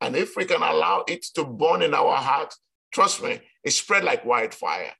And 0.00 0.16
if 0.16 0.36
we 0.36 0.44
can 0.44 0.62
allow 0.62 1.04
it 1.08 1.24
to 1.34 1.44
burn 1.44 1.82
in 1.82 1.94
our 1.94 2.16
heart, 2.16 2.54
trust 2.92 3.22
me, 3.22 3.40
it 3.62 3.72
spread 3.72 4.04
like 4.04 4.24
wildfire. 4.24 4.92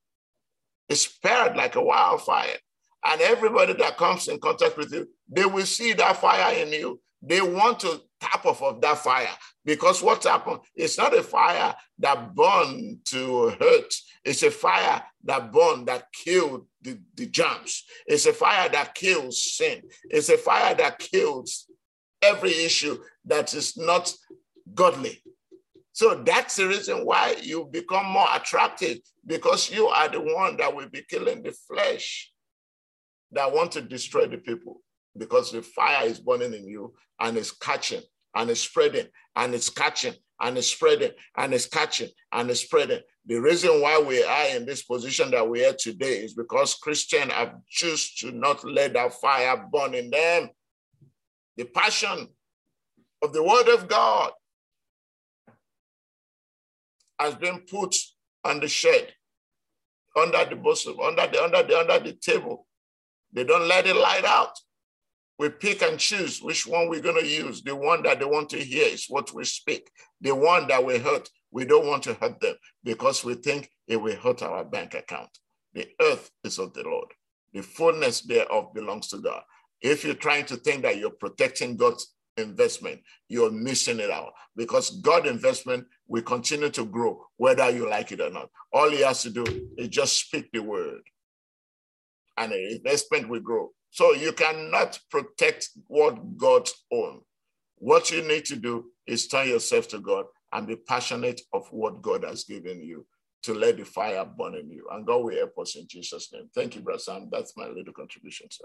It 0.89 0.97
spread 0.97 1.57
like 1.57 1.77
a 1.77 1.83
wildfire. 1.83 2.57
And 3.05 3.21
everybody 3.21 3.75
that 3.75 3.99
comes 3.99 4.29
in 4.29 4.39
contact 4.39 4.77
with 4.79 4.93
you, 4.93 5.09
they 5.29 5.45
will 5.45 5.67
see 5.67 5.93
that 5.93 6.17
fire 6.17 6.55
in 6.55 6.73
you. 6.73 7.01
They 7.21 7.41
want 7.41 7.81
to 7.81 8.01
tap 8.21 8.45
off 8.47 8.63
of 8.63 8.81
that 8.81 8.99
fire 8.99 9.29
because 9.65 10.03
what's 10.03 10.27
happened? 10.27 10.61
It's 10.75 10.99
not 10.99 11.17
a 11.17 11.23
fire 11.23 11.75
that 11.99 12.35
burned 12.35 13.05
to 13.07 13.51
hurt. 13.61 13.95
It's 14.25 14.43
a 14.43 14.51
fire 14.51 15.03
that 15.25 15.53
burned 15.53 15.87
that 15.87 16.07
killed 16.13 16.67
the, 16.83 16.99
the 17.17 17.27
germs. 17.27 17.85
It's 18.07 18.27
a 18.27 18.33
fire 18.33 18.69
that 18.71 18.95
kills 18.95 19.43
sin. 19.43 19.83
It's 20.05 20.29
a 20.29 20.39
fire 20.39 20.75
that 20.75 20.99
kills 20.99 21.67
every 22.23 22.53
issue 22.53 22.99
that 23.27 23.53
is 23.55 23.77
not 23.77 24.15
godly. 24.73 25.23
So 25.93 26.23
that's 26.25 26.57
the 26.57 26.67
reason 26.67 27.05
why 27.05 27.37
you 27.41 27.67
become 27.71 28.07
more 28.07 28.27
attractive 28.35 28.99
because 29.27 29.71
you 29.71 29.87
are 29.87 30.09
the 30.09 30.21
one 30.21 30.57
that 30.57 30.75
will 30.75 30.89
be 30.89 31.05
killing 31.09 31.43
the 31.43 31.53
flesh 31.53 32.33
that 33.33 33.53
want 33.53 33.73
to 33.73 33.81
destroy 33.81 34.27
the 34.27 34.39
people 34.39 34.81
because 35.17 35.53
the 35.53 35.63
fire 35.63 36.07
is 36.07 36.19
burning 36.19 36.55
in 36.55 36.67
you 36.67 36.95
and 37.21 37.37
it's 37.37 37.53
catching 37.53 38.03
and 38.35 38.51
it's 38.51 38.61
spreading 38.61 39.07
and 39.37 39.55
it's 39.55 39.71
catching 39.71 40.15
and 40.41 40.59
it's 40.59 40.73
spreading 40.73 41.13
and 41.37 41.55
it's 41.55 41.67
catching 41.67 42.09
and 42.33 42.51
it's 42.51 42.61
spreading. 42.61 43.01
The 43.27 43.41
reason 43.41 43.81
why 43.81 44.01
we 44.01 44.23
are 44.25 44.57
in 44.57 44.67
this 44.67 44.83
position 44.83 45.31
that 45.31 45.49
we 45.49 45.65
are 45.65 45.75
today 45.79 46.25
is 46.25 46.35
because 46.35 46.75
Christians 46.75 47.33
have 47.33 47.55
choose 47.69 48.15
to 48.17 48.33
not 48.33 48.65
let 48.65 48.95
that 48.95 49.15
fire 49.15 49.65
burn 49.73 49.95
in 49.95 50.11
them. 50.11 50.51
The 51.57 51.65
passion 51.65 52.29
of 53.23 53.33
the 53.33 53.43
word 53.43 53.69
of 53.73 53.89
God 53.89 54.33
has 57.25 57.35
been 57.35 57.61
put 57.61 57.95
on 58.45 58.61
the 58.61 58.69
shed, 58.69 59.13
under 60.17 60.45
the 60.45 60.57
bosom, 60.57 61.01
under 61.01 61.27
the 61.27 61.43
under 61.43 61.63
the 61.63 61.79
under 61.79 61.99
the 61.99 62.13
table. 62.13 62.67
They 63.33 63.45
don't 63.45 63.67
let 63.67 63.87
it 63.87 63.97
light 63.97 64.25
out. 64.25 64.57
We 65.39 65.49
pick 65.49 65.83
and 65.83 65.99
choose 65.99 66.41
which 66.41 66.67
one 66.67 66.89
we're 66.89 67.01
going 67.01 67.21
to 67.21 67.27
use. 67.27 67.63
The 67.63 67.75
one 67.75 68.05
that 68.05 68.21
they 68.21 68.25
want 68.25 68.51
to 68.51 68.59
hear 68.59 68.87
is 68.87 69.07
what 69.09 69.35
we 69.35 69.45
speak. 69.45 69.91
The 70.21 70.33
one 70.33 70.69
that 70.69 70.85
we 70.85 70.99
hurt, 70.99 71.29
we 71.51 71.65
don't 71.65 71.89
want 71.89 72.05
to 72.05 72.15
hurt 72.15 72.41
them 72.41 72.55
because 72.85 73.25
we 73.25 73.35
think 73.35 73.69
it 73.89 73.97
will 73.97 74.15
hurt 74.15 74.43
our 74.43 74.65
bank 74.65 74.95
account. 74.95 75.31
The 75.73 75.89
earth 76.01 76.31
is 76.45 76.61
of 76.61 76.73
the 76.73 76.85
Lord. 76.85 77.09
The 77.53 77.63
fullness 77.63 78.21
thereof 78.21 78.73
belongs 78.75 79.09
to 79.09 79.19
God. 79.19 79.43
If 79.81 80.05
you're 80.05 80.15
trying 80.15 80.47
to 80.47 80.57
think 80.57 80.83
that 80.83 80.99
you're 80.99 81.11
protecting 81.11 81.77
God's 81.77 82.14
investment, 82.37 83.01
you're 83.29 83.51
missing 83.51 84.01
it 84.01 84.11
out 84.11 84.33
because 84.57 84.91
God 85.01 85.27
investment 85.27 85.87
will 86.09 86.23
continue 86.23 86.71
to 86.71 86.85
grow 86.85 87.27
whether 87.37 87.71
you 87.71 87.89
like 87.89 88.13
it 88.13 88.21
or 88.21 88.31
not. 88.31 88.51
All 88.73 88.91
he 88.91 89.03
has 89.03 89.23
to 89.23 89.31
do 89.31 89.45
is 89.77 89.89
just 89.89 90.19
speak 90.19 90.51
the 90.53 90.61
word 90.61 91.03
and 92.37 92.53
the 92.53 92.77
investment 92.77 93.29
will 93.29 93.41
grow. 93.41 93.71
So 93.91 94.13
you 94.13 94.33
cannot 94.33 94.99
protect 95.11 95.69
what 95.87 96.37
God 96.37 96.69
owns. 96.93 97.23
What 97.77 98.11
you 98.11 98.27
need 98.27 98.45
to 98.47 98.57
do 98.57 98.87
is 99.07 99.29
turn 99.29 99.49
yourself 99.49 99.89
to 99.89 100.01
God 100.01 100.27
and 100.53 100.67
be 100.67 100.77
passionate 100.77 101.41
of 101.53 101.69
what 101.71 102.03
God 102.03 102.25
has 102.25 102.45
given 102.45 102.83
you 102.83 103.07
to 103.43 103.55
let 103.55 103.77
the 103.77 103.85
fire 103.85 104.25
burn 104.25 104.55
in 104.55 104.71
you. 104.71 104.87
And 104.91 105.07
God 105.07 105.23
will 105.25 105.37
help 105.37 105.59
us 105.59 105.77
in 105.77 105.87
Jesus' 105.87 106.33
name. 106.33 106.49
Thank 106.55 106.75
you, 106.77 106.81
Brother 106.81 106.99
Sam. 106.99 107.29
That's 107.31 107.57
my 107.57 107.69
little 107.69 107.93
contribution, 107.93 108.49
sir. 108.51 108.65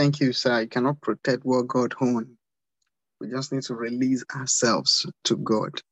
Thank 0.00 0.18
you, 0.18 0.32
sir. 0.32 0.54
I 0.54 0.64
cannot 0.64 0.98
protect 1.02 1.44
what 1.44 1.68
God 1.68 1.92
owns. 2.00 2.28
We 3.20 3.28
just 3.28 3.52
need 3.52 3.64
to 3.64 3.74
release 3.74 4.24
ourselves 4.34 5.04
to 5.24 5.36
God 5.36 5.82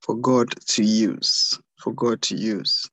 for 0.00 0.16
God 0.16 0.52
to 0.66 0.82
use, 0.82 1.60
for 1.78 1.92
God 1.92 2.20
to 2.22 2.34
use. 2.34 2.90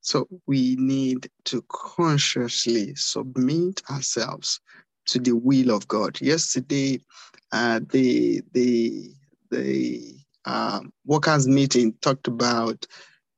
So 0.00 0.26
we 0.48 0.74
need 0.74 1.30
to 1.44 1.64
consciously 1.68 2.96
submit 2.96 3.80
ourselves 3.88 4.58
to 5.06 5.20
the 5.20 5.36
will 5.36 5.70
of 5.70 5.86
God. 5.86 6.20
Yesterday, 6.20 7.04
uh, 7.52 7.78
the 7.90 8.42
the 8.54 9.12
the 9.52 10.16
um, 10.46 10.92
workers 11.06 11.46
meeting 11.46 11.94
talked 12.00 12.26
about, 12.26 12.84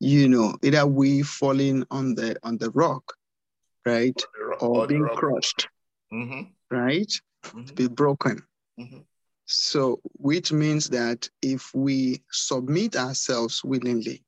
you 0.00 0.30
know, 0.30 0.56
either 0.62 0.86
we 0.86 1.22
falling 1.22 1.84
on 1.90 2.14
the 2.14 2.38
on 2.42 2.56
the 2.56 2.70
rock, 2.70 3.12
right, 3.84 4.18
or 4.60 4.86
being 4.86 5.06
crushed, 5.08 5.68
mm-hmm. 6.12 6.42
right, 6.70 7.12
mm-hmm. 7.44 7.64
to 7.64 7.72
be 7.72 7.88
broken. 7.88 8.42
Mm-hmm. 8.78 8.98
So, 9.46 10.00
which 10.14 10.52
means 10.52 10.88
that 10.90 11.28
if 11.40 11.72
we 11.74 12.22
submit 12.32 12.96
ourselves 12.96 13.62
willingly, 13.62 14.24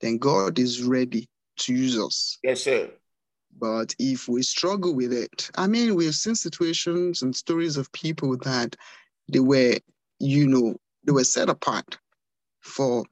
then 0.00 0.18
God 0.18 0.58
is 0.58 0.82
ready 0.82 1.28
to 1.58 1.74
use 1.74 1.98
us. 1.98 2.38
Yes, 2.42 2.62
sir. 2.62 2.90
But 3.58 3.94
if 3.98 4.26
we 4.26 4.42
struggle 4.42 4.94
with 4.94 5.12
it, 5.12 5.50
I 5.54 5.66
mean, 5.66 5.94
we've 5.94 6.14
seen 6.14 6.34
situations 6.34 7.22
and 7.22 7.36
stories 7.36 7.76
of 7.76 7.92
people 7.92 8.36
that 8.38 8.74
they 9.28 9.40
were, 9.40 9.76
you 10.18 10.46
know, 10.48 10.76
they 11.04 11.12
were 11.12 11.24
set 11.24 11.48
apart 11.48 11.98
for 12.60 13.04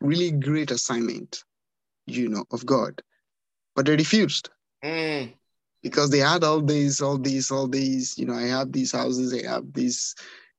really 0.00 0.30
great 0.30 0.70
assignment, 0.70 1.44
you 2.06 2.28
know, 2.28 2.44
of 2.50 2.64
God, 2.64 3.02
but 3.76 3.86
they 3.86 3.96
refused. 3.96 4.48
Mm. 4.82 5.34
Because 5.82 6.10
they 6.10 6.18
had 6.18 6.44
all 6.44 6.60
these, 6.60 7.00
all 7.00 7.18
these, 7.18 7.50
all 7.50 7.66
these, 7.66 8.18
you 8.18 8.26
know, 8.26 8.34
I 8.34 8.42
have 8.42 8.72
these 8.72 8.92
houses, 8.92 9.32
I 9.32 9.48
have 9.48 9.72
these 9.72 10.14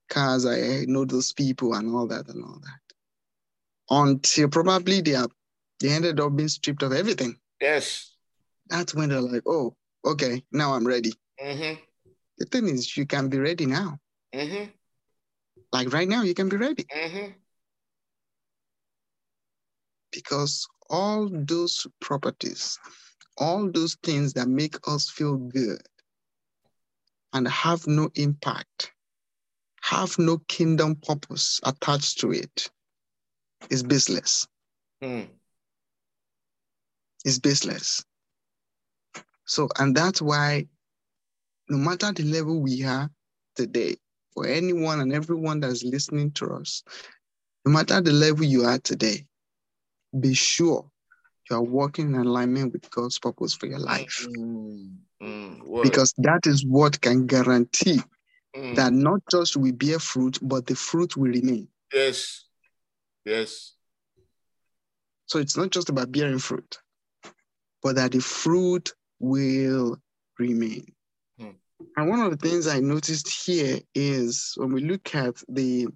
cars, 0.09 0.45
I 0.45 0.85
know 0.87 1.05
those 1.05 1.31
people 1.31 1.73
and 1.75 1.93
all 1.95 2.07
that 2.07 2.27
and 2.27 2.43
all 2.43 2.59
that. 2.59 2.79
Until 3.89 4.49
probably 4.49 5.01
they 5.01 5.15
are 5.15 5.27
they 5.81 5.89
ended 5.89 6.19
up 6.19 6.35
being 6.35 6.47
stripped 6.47 6.83
of 6.83 6.93
everything. 6.93 7.35
Yes. 7.59 8.15
That's 8.67 8.93
when 8.93 9.09
they're 9.09 9.19
like, 9.19 9.41
oh, 9.47 9.75
okay, 10.05 10.43
now 10.51 10.73
I'm 10.73 10.85
ready. 10.85 11.13
Mm-hmm. 11.43 11.81
The 12.37 12.45
thing 12.45 12.67
is, 12.69 12.95
you 12.95 13.05
can 13.05 13.29
be 13.29 13.39
ready 13.39 13.65
now. 13.65 13.97
Mm-hmm. 14.33 14.69
Like 15.71 15.91
right 15.91 16.07
now, 16.07 16.21
you 16.21 16.33
can 16.33 16.49
be 16.49 16.57
ready. 16.57 16.83
Mm-hmm. 16.83 17.31
Because 20.11 20.67
all 20.89 21.29
those 21.31 21.87
properties, 21.99 22.77
all 23.37 23.69
those 23.71 23.95
things 24.03 24.33
that 24.33 24.47
make 24.47 24.75
us 24.87 25.09
feel 25.09 25.37
good 25.37 25.81
and 27.33 27.47
have 27.47 27.87
no 27.87 28.09
impact, 28.15 28.91
have 29.81 30.17
no 30.19 30.37
kingdom 30.47 30.95
purpose 30.95 31.59
attached 31.63 32.19
to 32.19 32.31
it, 32.31 32.69
is 33.69 33.83
business. 33.83 34.47
Mm 35.01 35.27
is 37.25 37.39
baseless. 37.39 38.03
So, 39.45 39.69
and 39.79 39.95
that's 39.95 40.21
why 40.21 40.67
no 41.69 41.77
matter 41.77 42.11
the 42.11 42.23
level 42.23 42.59
we 42.61 42.83
are 42.83 43.09
today, 43.55 43.97
for 44.33 44.45
anyone 44.47 45.01
and 45.01 45.13
everyone 45.13 45.59
that's 45.59 45.83
listening 45.83 46.31
to 46.31 46.51
us, 46.51 46.83
no 47.65 47.71
matter 47.71 48.01
the 48.01 48.13
level 48.13 48.45
you 48.45 48.63
are 48.63 48.79
today, 48.79 49.25
be 50.17 50.33
sure 50.33 50.89
you 51.51 51.57
are 51.57 51.61
working 51.61 52.15
in 52.15 52.15
alignment 52.15 52.73
with 52.73 52.89
God's 52.89 53.19
purpose 53.19 53.53
for 53.53 53.67
your 53.67 53.79
life. 53.79 54.25
Mm, 54.37 54.95
mm, 55.21 55.63
word. 55.65 55.83
Because 55.83 56.13
that 56.19 56.47
is 56.47 56.65
what 56.65 56.99
can 57.01 57.27
guarantee 57.27 58.01
Mm, 58.55 58.75
that 58.75 58.91
not 58.91 59.21
just 59.31 59.55
we 59.55 59.71
bear 59.71 59.97
fruit, 59.97 60.37
but 60.41 60.67
the 60.67 60.75
fruit 60.75 61.15
will 61.15 61.31
remain. 61.31 61.69
yes, 61.93 62.43
yes, 63.23 63.75
So 65.27 65.39
it's 65.39 65.55
not 65.55 65.69
just 65.69 65.87
about 65.87 66.11
bearing 66.11 66.37
fruit, 66.39 66.77
but 67.81 67.95
that 67.95 68.11
the 68.11 68.19
fruit 68.19 68.91
will 69.19 69.97
remain. 70.37 70.85
Hmm. 71.39 71.51
And 71.95 72.09
one 72.09 72.19
of 72.19 72.31
the 72.31 72.49
things 72.49 72.67
I 72.67 72.81
noticed 72.81 73.29
here 73.45 73.79
is 73.95 74.53
when 74.57 74.73
we 74.73 74.81
look 74.81 75.15
at 75.15 75.41
the 75.47 75.87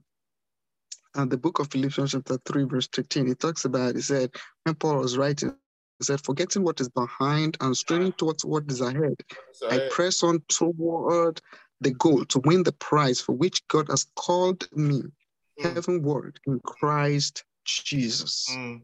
uh, 1.16 1.26
the 1.26 1.38
book 1.38 1.60
of 1.60 1.72
Philippians 1.72 2.12
chapter 2.12 2.38
3, 2.46 2.64
verse 2.66 2.88
13, 2.88 3.30
it 3.30 3.40
talks 3.40 3.66
about, 3.66 3.96
it 3.96 4.02
said, 4.04 4.32
when 4.64 4.76
Paul 4.76 4.98
was 4.98 5.18
writing, 5.18 5.54
he 6.00 6.06
said, 6.06 6.24
forgetting 6.24 6.64
what 6.64 6.80
is 6.82 6.90
behind 6.90 7.58
and 7.62 7.76
straining 7.76 8.12
towards 8.14 8.44
what 8.44 8.64
is 8.68 8.82
ahead, 8.82 9.16
So, 9.54 9.70
I 9.70 9.80
press 9.90 10.24
on 10.24 10.42
toward 10.50 11.42
the 11.82 11.92
goal 11.92 12.26
to 12.26 12.40
win 12.40 12.64
the 12.64 12.74
prize 12.74 13.22
for 13.22 13.34
which 13.34 13.66
God 13.68 13.88
has 13.90 14.06
called 14.16 14.68
me 14.74 15.04
mm, 15.04 15.12
heavenward 15.64 16.40
in 16.48 16.60
Christ 16.62 17.44
Jesus. 17.64 18.48
mm, 18.52 18.82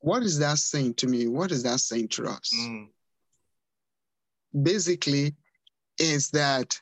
What 0.00 0.22
is 0.22 0.38
that 0.38 0.58
saying 0.58 0.94
to 0.94 1.06
me? 1.06 1.26
What 1.26 1.50
is 1.50 1.62
that 1.64 1.80
saying 1.80 2.08
to 2.08 2.26
us? 2.26 2.52
mm, 2.54 2.88
Basically, 4.62 5.34
is 5.98 6.30
that 6.30 6.80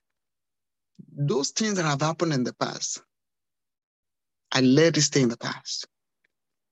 those 1.17 1.51
things 1.51 1.75
that 1.77 1.85
have 1.85 2.01
happened 2.01 2.33
in 2.33 2.45
the 2.45 2.55
past, 2.55 3.03
I 4.53 4.61
let 4.61 4.97
it 4.97 5.03
stay 5.03 5.23
in 5.23 5.29
the 5.29 5.37
past. 5.37 5.87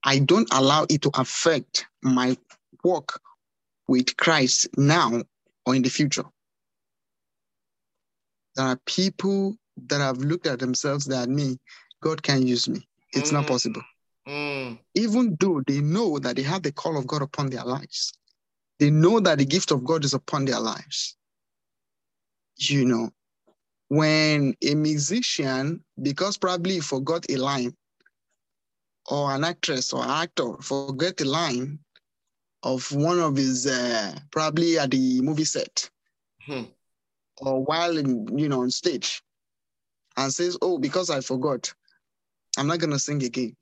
I 0.03 0.19
don't 0.19 0.51
allow 0.53 0.85
it 0.89 1.01
to 1.03 1.11
affect 1.13 1.85
my 2.01 2.37
work 2.83 3.19
with 3.87 4.15
Christ 4.17 4.67
now 4.77 5.23
or 5.65 5.75
in 5.75 5.81
the 5.81 5.89
future. 5.89 6.23
There 8.55 8.65
are 8.65 8.79
people 8.85 9.55
that 9.87 9.99
have 9.99 10.17
looked 10.17 10.47
at 10.47 10.59
themselves 10.59 11.05
that 11.05 11.29
me, 11.29 11.57
God 12.01 12.21
can 12.23 12.45
use 12.45 12.67
me. 12.67 12.87
It's 13.13 13.31
not 13.31 13.45
Mm. 13.45 13.47
possible. 13.47 13.81
mm, 14.27 14.79
even 14.95 15.37
though 15.39 15.61
they 15.65 15.81
know 15.81 16.19
that 16.19 16.35
they 16.35 16.43
have 16.43 16.61
the 16.63 16.71
call 16.71 16.97
of 16.97 17.07
God 17.07 17.21
upon 17.21 17.49
their 17.49 17.63
lives, 17.63 18.13
they 18.79 18.89
know 18.91 19.19
that 19.19 19.37
the 19.37 19.45
gift 19.45 19.71
of 19.71 19.83
God 19.85 20.03
is 20.05 20.13
upon 20.13 20.45
their 20.45 20.59
lives. 20.59 21.15
You 22.57 22.85
know, 22.85 23.11
when 23.89 24.55
a 24.63 24.75
musician, 24.75 25.83
because 26.01 26.37
probably 26.37 26.75
he 26.75 26.79
forgot 26.79 27.25
a 27.29 27.35
line, 27.37 27.75
or 29.09 29.31
an 29.33 29.43
actress 29.43 29.91
or 29.91 30.03
actor 30.05 30.55
forget 30.61 31.19
a 31.21 31.25
line 31.25 31.79
of 32.63 32.91
one 32.91 33.19
of 33.19 33.35
his, 33.35 33.65
uh, 33.65 34.17
probably 34.31 34.77
at 34.77 34.91
the 34.91 35.21
movie 35.21 35.45
set 35.45 35.89
hmm, 36.45 36.63
or 37.37 37.63
while 37.65 37.97
in, 37.97 38.37
you 38.37 38.47
know, 38.47 38.61
on 38.61 38.69
stage, 38.69 39.23
and 40.17 40.31
says, 40.33 40.57
"Oh, 40.61 40.77
because 40.77 41.09
I 41.09 41.21
forgot, 41.21 41.73
I'm 42.57 42.67
not 42.67 42.79
gonna 42.79 42.99
sing 42.99 43.23
again." 43.23 43.55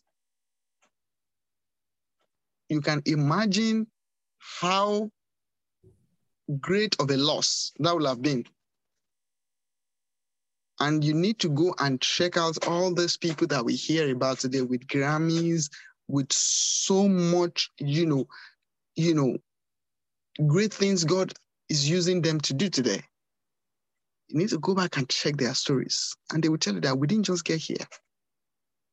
You 2.70 2.82
can 2.82 3.02
imagine 3.06 3.88
how 4.38 5.10
great 6.60 6.96
of 7.00 7.12
a 7.12 7.18
loss 7.18 7.72
that 7.80 7.96
would 7.96 8.06
have 8.06 8.22
been. 8.22 8.46
And 10.80 11.04
you 11.04 11.14
need 11.14 11.40
to 11.40 11.50
go 11.50 11.74
and 11.80 12.00
check 12.02 12.38
out 12.38 12.68
all 12.68 12.94
these 12.94 13.18
people 13.18 13.48
that 13.48 13.66
we 13.66 13.76
hear 13.76 14.12
about 14.12 14.40
today 14.40 14.62
with 14.62 14.86
Grammys, 14.88 15.70
with 16.08 16.32
so 16.32 17.08
much, 17.08 17.72
you 17.80 18.06
know, 18.06 18.28
you 18.96 19.14
know, 19.14 19.38
great 20.46 20.74
things 20.74 21.04
God 21.04 21.34
is 21.70 21.90
using 21.90 22.22
them 22.22 22.40
to 22.42 22.54
do 22.54 22.70
today. 22.70 23.02
You 24.28 24.40
need 24.40 24.50
to 24.50 24.60
go 24.60 24.76
back 24.76 24.98
and 24.98 25.10
check 25.10 25.38
their 25.38 25.54
stories. 25.54 26.16
And 26.32 26.44
they 26.44 26.50
will 26.50 26.58
tell 26.58 26.76
you 26.76 26.82
that 26.82 26.98
we 26.98 27.08
didn't 27.08 27.26
just 27.26 27.46
get 27.46 27.60
here. 27.60 27.88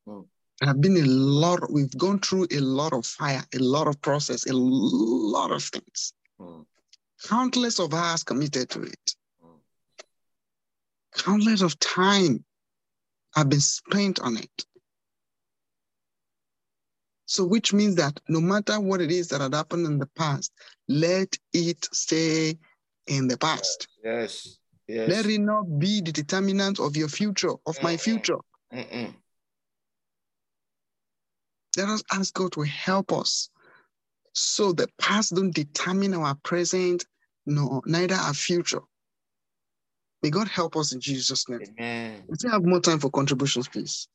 Hmm. 0.07 0.21
There 0.59 0.67
have 0.67 0.81
been 0.81 0.97
a 0.97 1.05
lot, 1.05 1.71
we've 1.71 1.95
gone 1.97 2.19
through 2.19 2.47
a 2.51 2.59
lot 2.59 2.93
of 2.93 3.05
fire, 3.05 3.43
a 3.53 3.57
lot 3.59 3.87
of 3.87 4.01
process, 4.01 4.45
a 4.47 4.53
lot 4.53 5.51
of 5.51 5.61
things. 5.63 6.13
mm, 6.39 6.65
Countless 7.27 7.79
of 7.79 7.93
hours 7.93 8.23
committed 8.23 8.69
to 8.69 8.83
it. 8.83 9.15
Countless 11.15 11.61
of 11.61 11.77
time 11.79 12.43
have 13.35 13.49
been 13.49 13.61
spent 13.61 14.19
on 14.19 14.37
it. 14.37 14.65
So, 17.27 17.43
which 17.43 17.73
means 17.73 17.95
that 17.95 18.19
no 18.29 18.39
matter 18.39 18.79
what 18.79 19.01
it 19.01 19.11
is 19.11 19.29
that 19.29 19.41
had 19.41 19.53
happened 19.53 19.87
in 19.87 19.97
the 19.97 20.05
past, 20.15 20.51
let 20.87 21.35
it 21.53 21.87
stay 21.91 22.57
in 23.07 23.27
the 23.27 23.37
past. 23.37 23.87
Yes, 24.03 24.59
yes. 24.87 25.09
Let 25.09 25.25
it 25.25 25.39
not 25.39 25.79
be 25.79 26.01
the 26.01 26.11
determinant 26.11 26.79
of 26.79 26.95
your 26.95 27.09
future, 27.09 27.53
of 27.65 27.81
my 27.81 27.95
Mhm. 27.95 27.99
future. 27.99 28.37
Mm-mm. 28.71 29.15
Let 31.77 31.89
us 31.89 32.03
ask 32.13 32.33
God 32.33 32.51
to 32.53 32.61
help 32.61 33.11
us 33.11 33.49
so 34.35 34.73
the 34.73 34.87
past 34.99 35.33
don't 35.33 35.55
determine 35.55 36.13
our 36.13 36.35
present, 36.35 37.05
no, 37.45 37.81
neither 37.85 38.15
our 38.15 38.33
future. 38.33 38.81
May 40.25 40.31
God 40.31 40.47
help 40.47 40.75
us 40.75 40.91
in 40.91 40.99
Jesus' 40.99 41.47
name. 41.47 41.61
Amen. 41.77 42.23
We 42.27 42.35
still 42.35 42.49
have 42.49 42.63
more 42.65 42.79
time 42.79 42.97
for 42.97 43.11
contributions, 43.11 43.67
please. 43.67 44.07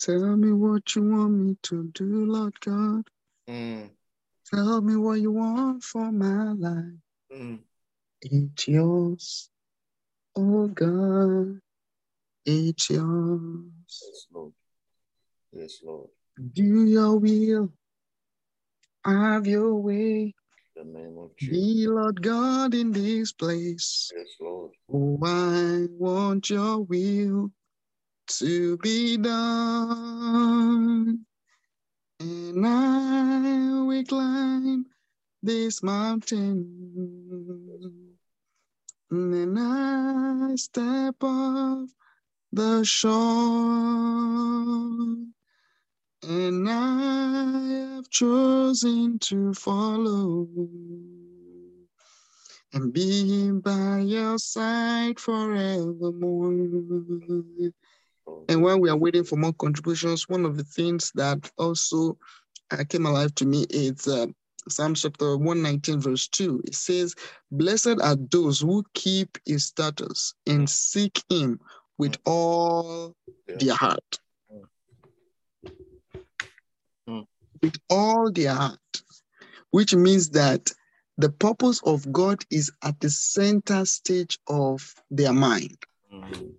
Tell 0.00 0.36
me 0.36 0.50
what 0.50 0.96
you 0.96 1.04
want 1.08 1.32
me 1.34 1.56
to 1.62 1.84
do, 1.94 2.26
Lord 2.26 2.58
God. 2.58 3.04
Mm, 3.48 3.90
Tell 4.52 4.80
me 4.80 4.96
what 4.96 5.20
you 5.20 5.30
want 5.30 5.84
for 5.84 6.10
my 6.10 6.50
life. 6.54 6.98
mm, 7.32 7.60
It's 8.22 8.66
yours, 8.66 9.48
oh 10.34 10.66
God. 10.66 11.60
It's 12.44 12.90
yours. 12.90 13.70
yes, 13.86 14.26
Lord. 14.32 14.52
Yes, 15.52 15.78
Lord. 15.84 16.08
Do 16.54 16.86
your 16.86 17.16
will. 17.20 17.72
Have 19.04 19.48
your 19.48 19.74
way. 19.74 20.32
In 20.76 20.92
the 20.92 20.98
name 20.98 21.18
of 21.18 21.36
Jesus. 21.36 21.56
Be 21.56 21.86
Lord 21.88 22.22
God 22.22 22.72
in 22.74 22.92
this 22.92 23.32
place. 23.32 24.12
Yes, 24.16 24.28
Lord. 24.40 24.70
Oh, 24.92 25.18
I 25.24 25.86
want 25.98 26.50
your 26.50 26.80
will 26.80 27.50
to 28.28 28.76
be 28.78 29.16
done. 29.16 30.46
And 32.20 32.66
I 32.66 33.82
will 33.82 34.04
climb 34.04 34.86
this 35.42 35.82
mountain. 35.82 36.68
And 39.10 39.34
then 39.34 39.58
I 39.58 40.54
step 40.54 41.16
off 41.22 41.88
the 42.52 42.84
shore. 42.84 43.12
And 46.24 46.68
I 46.68 47.96
have 47.96 48.08
chosen 48.08 49.18
to 49.20 49.52
follow 49.54 50.46
and 52.72 52.92
be 52.92 53.50
by 53.50 54.00
your 54.00 54.38
side 54.38 55.18
forevermore. 55.18 56.52
And 58.48 58.62
while 58.62 58.78
we 58.80 58.88
are 58.88 58.96
waiting 58.96 59.24
for 59.24 59.36
more 59.36 59.52
contributions, 59.52 60.28
one 60.28 60.44
of 60.44 60.56
the 60.56 60.64
things 60.64 61.10
that 61.16 61.50
also 61.58 62.16
uh, 62.70 62.84
came 62.88 63.06
alive 63.06 63.34
to 63.36 63.44
me 63.46 63.66
is 63.70 64.06
uh, 64.06 64.26
Psalm 64.68 64.94
chapter 64.94 65.36
119, 65.36 66.00
verse 66.00 66.28
2. 66.28 66.62
It 66.66 66.74
says, 66.74 67.14
Blessed 67.50 68.00
are 68.00 68.16
those 68.30 68.60
who 68.60 68.84
keep 68.94 69.38
his 69.44 69.64
statutes 69.64 70.34
and 70.46 70.68
seek 70.70 71.22
him 71.28 71.58
with 71.98 72.16
all 72.24 73.14
Yeah. 73.48 73.56
their 73.58 73.74
heart. 73.74 74.18
Mm. 77.08 77.26
With 77.62 77.76
all 77.90 78.30
their 78.30 78.54
heart, 78.54 78.78
which 79.70 79.94
means 79.94 80.30
that 80.30 80.70
the 81.18 81.30
purpose 81.30 81.80
of 81.84 82.10
God 82.12 82.44
is 82.50 82.70
at 82.82 82.98
the 83.00 83.10
center 83.10 83.84
stage 83.84 84.38
of 84.48 84.94
their 85.10 85.32
mind. 85.32 85.76
Mm, 86.12 86.54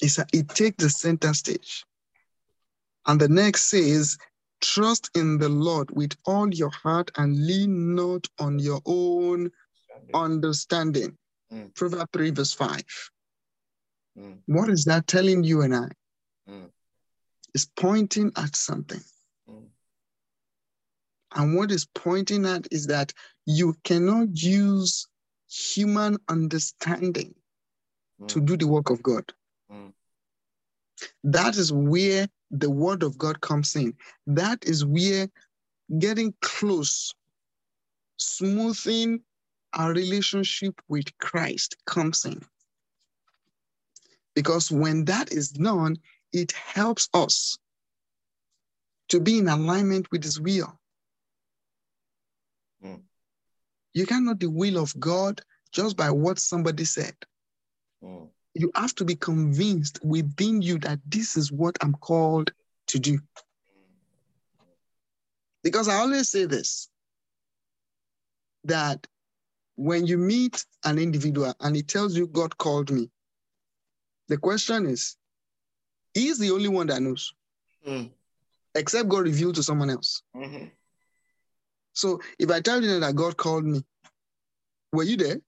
It's 0.00 0.18
a, 0.18 0.26
it 0.32 0.48
takes 0.48 0.82
the 0.82 0.90
center 0.90 1.32
stage. 1.32 1.84
And 3.06 3.20
the 3.20 3.28
next 3.28 3.70
says, 3.70 4.18
trust 4.60 5.10
in 5.14 5.38
the 5.38 5.48
Lord 5.48 5.90
with 5.90 6.12
all 6.26 6.52
your 6.52 6.70
heart 6.70 7.10
and 7.16 7.46
lean 7.46 7.94
not 7.94 8.26
on 8.38 8.58
your 8.58 8.80
own 8.86 9.50
understanding. 10.12 11.16
Mm. 11.52 11.74
Proverbs 11.74 12.10
3, 12.12 12.30
verse 12.30 12.52
5. 12.52 12.82
mm, 14.18 14.38
What 14.46 14.68
is 14.70 14.84
that 14.84 15.06
telling 15.06 15.44
you 15.44 15.62
and 15.62 15.74
I? 15.74 15.88
Mm. 16.48 16.70
It's 17.54 17.66
pointing 17.76 18.32
at 18.36 18.56
something. 18.56 19.00
And 21.34 21.56
what 21.56 21.70
is 21.70 21.86
pointing 21.94 22.46
at 22.46 22.66
is 22.72 22.86
that 22.86 23.12
you 23.46 23.74
cannot 23.84 24.28
use 24.40 25.06
human 25.48 26.18
understanding 26.28 27.34
to 28.28 28.40
Mm, 28.40 28.40
do 28.40 28.56
the 28.56 28.66
work 28.66 28.90
of 28.90 29.02
God. 29.02 29.32
mm, 29.70 29.92
That 31.24 31.56
is 31.56 31.72
where 31.72 32.28
the 32.50 32.70
word 32.70 33.02
of 33.02 33.18
God 33.18 33.40
comes 33.40 33.74
in. 33.76 33.94
That 34.26 34.64
is 34.64 34.84
where 34.84 35.28
getting 35.98 36.34
close, 36.40 37.14
smoothing 38.18 39.20
our 39.74 39.92
relationship 39.92 40.80
with 40.88 41.16
Christ 41.18 41.76
comes 41.86 42.24
in. 42.24 42.42
Because 44.34 44.70
when 44.70 45.04
that 45.06 45.32
is 45.32 45.50
done, 45.50 45.96
it 46.32 46.52
helps 46.52 47.08
us 47.14 47.58
to 49.08 49.20
be 49.20 49.38
in 49.38 49.48
alignment 49.48 50.10
with 50.10 50.24
His 50.24 50.40
will. 50.40 50.78
Mm. 52.82 53.02
You 53.94 54.06
cannot 54.06 54.40
the 54.40 54.50
will 54.50 54.76
of 54.78 54.98
God 54.98 55.40
just 55.72 55.96
by 55.96 56.10
what 56.10 56.38
somebody 56.38 56.84
said. 56.84 57.14
mm, 58.02 58.28
You 58.54 58.70
have 58.74 58.94
to 58.96 59.04
be 59.04 59.14
convinced 59.16 60.00
within 60.04 60.62
you 60.62 60.78
that 60.80 61.00
this 61.06 61.36
is 61.36 61.50
what 61.52 61.76
I'm 61.80 61.94
called 61.94 62.52
to 62.88 62.98
do. 62.98 63.18
Because 65.62 65.88
I 65.88 65.94
always 65.96 66.28
say 66.28 66.44
this 66.44 66.88
that 68.64 69.06
when 69.76 70.06
you 70.06 70.18
meet 70.18 70.64
an 70.84 70.98
individual 70.98 71.54
and 71.60 71.74
he 71.76 71.82
tells 71.82 72.16
you, 72.16 72.26
God 72.26 72.56
called 72.58 72.90
me, 72.90 73.10
the 74.28 74.36
question 74.38 74.86
is, 74.86 75.16
he's 76.14 76.38
the 76.38 76.50
only 76.50 76.68
one 76.68 76.86
that 76.88 77.02
knows, 77.02 77.32
mm, 77.86 78.10
except 78.74 79.08
God 79.08 79.24
revealed 79.24 79.54
to 79.56 79.62
someone 79.62 79.90
else. 79.90 80.22
mhm. 80.34 80.70
So 81.94 82.20
if 82.38 82.50
I 82.50 82.60
tell 82.60 82.82
you 82.82 83.00
that 83.00 83.14
God 83.14 83.36
called 83.36 83.64
me, 83.64 83.82
were 84.92 85.04
you 85.04 85.16
there? 85.16 85.40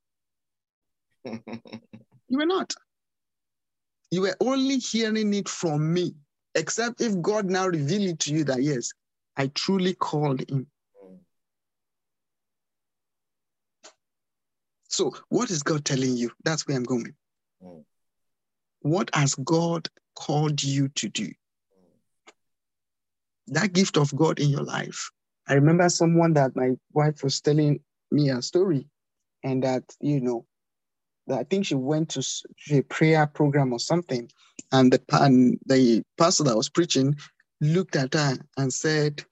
You 2.29 2.39
were 2.39 2.47
not. 2.47 2.75
You 4.11 4.23
were 4.23 4.37
only 4.41 4.79
hearing 4.79 5.33
it 5.33 5.49
from 5.49 5.93
me, 5.93 6.15
except 6.57 7.01
if 7.01 7.21
God 7.23 7.47
now 7.47 7.69
revealed 7.69 8.03
it 8.15 8.19
to 8.21 8.33
you 8.33 8.43
that, 8.45 8.61
yes, 8.63 8.91
I 9.37 9.47
truly 9.49 9.95
called 9.95 10.49
him. 10.51 10.67
So, 14.89 15.15
what 15.29 15.51
is 15.51 15.63
God 15.63 15.85
telling 15.85 16.17
you? 16.17 16.33
That's 16.45 16.67
where 16.67 16.77
I'm 16.77 16.83
going. 16.83 17.15
What 18.81 19.11
has 19.15 19.35
God 19.37 19.89
called 20.17 20.63
you 20.63 20.89
to 20.89 21.09
do? 21.09 21.31
That 23.49 23.73
gift 23.73 23.97
of 23.97 24.15
God 24.17 24.41
in 24.41 24.49
your 24.49 24.65
life. 24.65 25.11
I 25.49 25.55
remember 25.55 25.89
someone 25.89 26.33
that 26.35 26.57
my 26.57 26.73
wife 26.93 27.23
was 27.23 27.41
telling 27.41 27.81
me 28.11 28.31
a 28.31 28.43
story, 28.43 28.87
and 29.45 29.63
that, 29.63 29.85
you 30.01 30.21
know, 30.21 30.45
that 31.27 31.39
I 31.39 31.45
think 31.45 31.67
she 31.67 31.75
went 31.75 32.11
to 32.11 32.25
a 32.71 32.83
prayer 32.83 33.27
program 33.27 33.73
or 33.73 33.79
something, 33.79 34.31
and 34.73 34.93
the, 34.93 35.01
and 35.13 35.59
the 35.67 36.03
pastor 36.19 36.45
that 36.45 36.57
was 36.57 36.69
preaching 36.69 37.17
looked 37.61 37.97
at 37.97 38.15
her 38.15 38.37
and 38.57 38.73
said, 38.73 39.25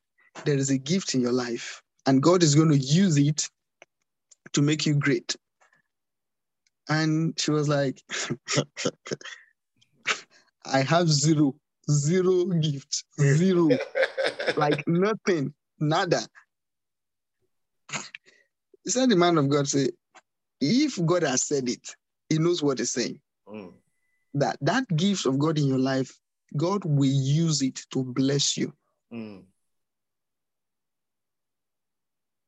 There 0.45 0.57
is 0.57 0.71
a 0.71 0.79
gift 0.79 1.15
in 1.15 1.21
your 1.21 1.33
life, 1.33 1.83
and 2.07 2.23
God 2.23 2.43
is 2.43 2.55
going 2.55 2.71
to 2.71 2.79
use 2.79 3.17
it 3.17 3.49
to 4.53 4.63
make 4.63 4.87
you 4.87 4.95
great. 4.95 5.37
And 6.89 7.39
she 7.39 7.51
was 7.51 7.69
like, 7.69 8.03
I 10.67 10.81
have 10.83 11.09
zero, 11.09 11.55
zero 11.91 12.45
gift, 12.47 13.05
zero, 13.21 13.69
like 14.57 14.87
nothing, 14.87 15.55
nada. 15.81 16.21
He 18.85 18.91
said, 18.91 19.09
The 19.11 19.17
man 19.17 19.39
of 19.39 19.49
God 19.49 19.69
say, 19.69 19.91
If 20.61 21.05
God 21.05 21.23
has 21.23 21.43
said 21.43 21.69
it, 21.69 21.95
he 22.29 22.39
knows 22.39 22.63
what 22.63 22.79
he's 22.79 22.93
saying. 22.93 23.21
Mm, 23.49 23.73
That 24.35 24.59
that 24.63 24.87
gift 24.97 25.27
of 25.27 25.39
God 25.39 25.59
in 25.59 25.67
your 25.67 25.79
life, 25.79 26.19
God 26.57 26.85
will 26.85 27.05
use 27.11 27.63
it 27.63 27.81
to 27.91 28.05
bless 28.05 28.57
you. 28.57 28.73
mm, 29.13 29.43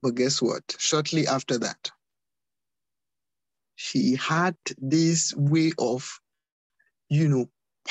But 0.03 0.15
guess 0.15 0.41
what? 0.41 0.63
Shortly 0.79 1.27
after 1.27 1.59
that, 1.59 1.91
she 3.75 4.17
had 4.17 4.57
this 4.79 5.35
way 5.37 5.73
of, 5.79 6.09
you 7.09 7.29
know, 7.29 7.47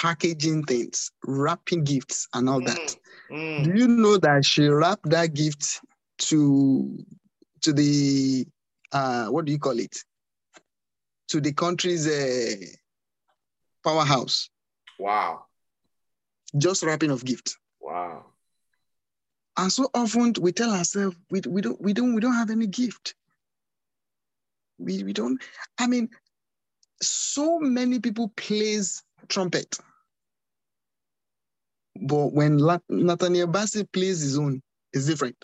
packaging 0.06 0.76
things, 0.76 1.22
wrapping 1.32 1.94
gifts 1.94 2.38
and 2.44 2.58
all 2.60 2.72
that. 2.72 2.98
mm, 3.32 3.72
Do 3.72 3.82
you 3.84 3.98
know 3.98 4.18
that 4.18 4.46
she 4.46 4.68
wrapped 4.68 5.10
that 5.12 5.34
gift 5.34 5.82
to 6.30 6.98
to 7.62 7.74
the 7.74 8.46
uh 8.92 9.28
what 9.28 9.46
do 9.46 9.52
you 9.52 9.60
call 9.60 9.80
it? 9.80 9.98
To 11.30 11.42
the 11.42 11.54
country's 11.54 12.08
uh, 12.08 12.56
powerhouse, 13.84 14.50
Wow. 15.00 15.46
just 16.58 16.84
wrapping 16.84 17.12
of 17.12 17.26
gift. 17.26 17.58
Wow. 17.82 18.34
And 19.58 19.72
so 19.72 19.90
often 19.94 20.34
we 20.42 20.52
tell 20.54 20.72
ourselves 20.72 21.18
we, 21.30 21.42
we 21.48 21.62
don't 21.62 21.82
we 21.82 21.94
don't 21.94 22.16
we 22.16 22.22
don't 22.22 22.34
have 22.36 22.50
any 22.52 22.68
gift. 22.68 23.16
We 24.78 25.04
we 25.04 25.14
don't. 25.14 25.42
I 25.80 25.88
mean, 25.88 26.10
so 27.02 27.60
many 27.60 28.00
people 28.00 28.30
plays 28.36 29.04
trumpet, 29.30 29.78
but 32.02 32.34
when 32.34 32.58
Nathaniel 32.90 33.48
Bassey 33.48 33.90
plays 33.92 34.22
his 34.22 34.38
own, 34.38 34.62
it's 34.94 35.06
different. 35.06 35.38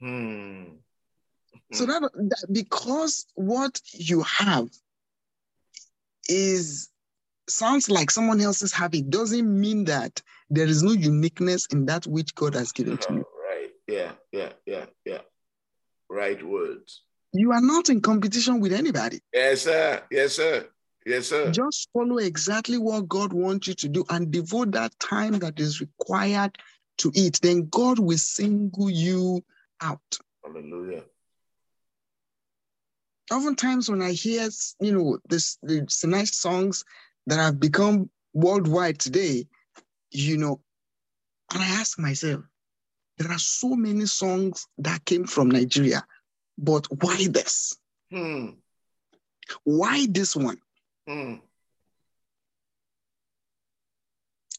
Hmm. 0.00 0.64
So 1.72 1.86
that, 1.86 2.02
that 2.02 2.46
because 2.52 3.26
what 3.34 3.80
you 3.92 4.22
have 4.22 4.68
is 6.28 6.90
sounds 7.48 7.90
like 7.90 8.10
someone 8.10 8.40
else's 8.40 8.72
habit 8.72 9.10
doesn't 9.10 9.60
mean 9.60 9.84
that 9.84 10.22
there 10.50 10.66
is 10.66 10.82
no 10.82 10.92
uniqueness 10.92 11.66
in 11.66 11.86
that 11.86 12.06
which 12.06 12.34
God 12.34 12.54
has 12.54 12.72
given 12.72 12.98
to 12.98 13.14
you. 13.14 13.24
Right. 13.48 13.70
Yeah. 13.86 14.12
Yeah. 14.32 14.52
Yeah. 14.66 14.86
Yeah. 15.04 15.20
Right 16.08 16.42
words. 16.42 17.02
You 17.32 17.52
are 17.52 17.60
not 17.60 17.88
in 17.88 18.00
competition 18.00 18.60
with 18.60 18.72
anybody. 18.72 19.20
Yes, 19.32 19.62
sir. 19.62 20.02
Yes, 20.10 20.34
sir. 20.34 20.68
Yes, 21.06 21.28
sir. 21.28 21.50
Just 21.50 21.90
follow 21.92 22.18
exactly 22.18 22.78
what 22.78 23.08
God 23.08 23.32
wants 23.32 23.68
you 23.68 23.74
to 23.74 23.88
do 23.88 24.04
and 24.08 24.30
devote 24.30 24.72
that 24.72 24.98
time 24.98 25.38
that 25.40 25.60
is 25.60 25.80
required 25.80 26.56
to 26.98 27.12
it. 27.14 27.38
Then 27.42 27.68
God 27.68 27.98
will 27.98 28.18
single 28.18 28.88
you 28.88 29.44
out. 29.80 30.18
Hallelujah. 30.42 31.04
Oftentimes, 33.30 33.90
when 33.90 34.02
I 34.02 34.12
hear, 34.12 34.48
you 34.80 34.92
know, 34.92 35.18
this 35.28 35.58
the 35.62 35.86
nice 36.04 36.36
songs 36.36 36.84
that 37.26 37.38
have 37.38 37.58
become 37.58 38.10
worldwide 38.32 38.98
today, 38.98 39.46
you 40.10 40.38
know, 40.38 40.60
and 41.52 41.62
I 41.62 41.66
ask 41.66 41.98
myself, 41.98 42.42
there 43.18 43.30
are 43.30 43.38
so 43.38 43.76
many 43.76 44.06
songs 44.06 44.66
that 44.78 45.04
came 45.04 45.24
from 45.24 45.50
Nigeria, 45.50 46.04
but 46.58 46.86
why 47.02 47.26
this? 47.30 47.76
Hmm. 48.10 48.50
Why 49.64 50.06
this 50.10 50.34
one? 50.34 50.58
Hmm. 51.06 51.34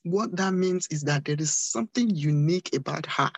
What 0.03 0.35
that 0.35 0.53
means 0.53 0.87
is 0.91 1.01
that 1.03 1.25
there 1.25 1.35
is 1.39 1.55
something 1.55 2.09
unique 2.09 2.75
about 2.75 3.07
her, 3.07 3.31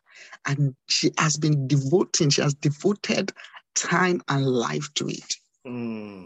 and 0.46 0.76
she 0.88 1.12
has 1.18 1.38
been 1.38 1.68
devoting, 1.68 2.30
she 2.30 2.42
has 2.42 2.54
devoted 2.56 3.32
time 3.74 4.22
and 4.28 4.46
life 4.46 4.94
to 4.96 5.08
it. 5.08 5.36
Hmm. 5.66 6.26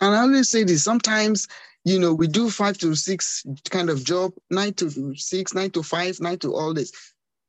And 0.00 0.14
I 0.14 0.20
always 0.20 0.48
say 0.48 0.64
this 0.64 0.84
sometimes, 0.84 1.48
you 1.84 1.98
know, 1.98 2.14
we 2.14 2.26
do 2.26 2.48
five 2.50 2.78
to 2.78 2.94
six 2.94 3.44
kind 3.68 3.90
of 3.90 4.04
job, 4.04 4.32
nine 4.50 4.74
to 4.74 5.14
six, 5.16 5.54
nine 5.54 5.70
to 5.72 5.82
five, 5.82 6.20
nine 6.20 6.38
to 6.38 6.54
all 6.54 6.72
this. 6.72 6.92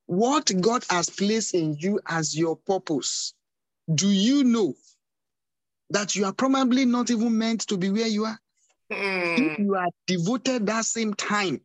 What 0.07 0.51
God 0.59 0.83
has 0.89 1.09
placed 1.09 1.53
in 1.53 1.77
you 1.77 1.99
as 2.07 2.37
your 2.37 2.55
purpose, 2.55 3.33
do 3.93 4.09
you 4.09 4.43
know 4.43 4.73
that 5.89 6.15
you 6.15 6.25
are 6.25 6.33
probably 6.33 6.85
not 6.85 7.09
even 7.09 7.37
meant 7.37 7.61
to 7.67 7.77
be 7.77 7.89
where 7.89 8.07
you 8.07 8.25
are? 8.25 8.39
Hmm. 8.91 9.43
If 9.45 9.59
you 9.59 9.75
are 9.75 9.89
devoted 10.07 10.65
that 10.67 10.85
same 10.85 11.13
time, 11.13 11.61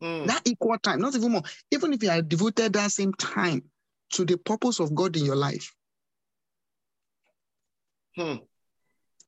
Hmm. 0.00 0.26
that 0.26 0.42
equal 0.44 0.78
time, 0.78 1.00
not 1.00 1.14
even 1.14 1.32
more, 1.32 1.42
even 1.70 1.92
if 1.92 2.02
you 2.02 2.10
are 2.10 2.20
devoted 2.20 2.74
that 2.74 2.90
same 2.92 3.14
time 3.14 3.62
to 4.10 4.24
the 4.24 4.36
purpose 4.36 4.78
of 4.78 4.94
God 4.94 5.16
in 5.16 5.24
your 5.24 5.36
life. 5.36 5.74
Hmm. 8.14 8.36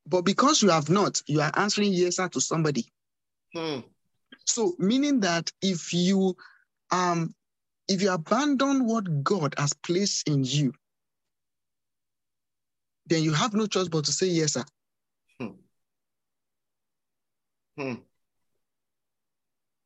But 0.07 0.23
because 0.23 0.63
you 0.63 0.71
have 0.71 0.91
not, 0.91 1.23
you 1.27 1.41
are 1.41 1.53
answering 1.55 1.93
yes 1.93 2.17
to 2.17 2.41
somebody. 2.41 2.87
Hmm. 3.55 3.81
So 4.45 4.75
meaning 4.79 5.21
that 5.21 5.51
if 5.63 5.93
you 5.93 6.37
um 6.91 7.35
if 7.89 8.03
you 8.03 8.11
abandon 8.11 8.87
what 8.87 9.23
God 9.23 9.55
has 9.59 9.73
placed 9.73 10.29
in 10.29 10.45
you, 10.45 10.73
then 13.09 13.23
you 13.23 13.33
have 13.33 13.55
no 13.55 13.67
choice 13.67 13.89
but 13.89 14.05
to 14.05 14.13
say 14.13 14.27
yes, 14.27 14.53
sir. 14.53 14.65
Hmm. 15.41 15.49
Hmm. 17.77 17.95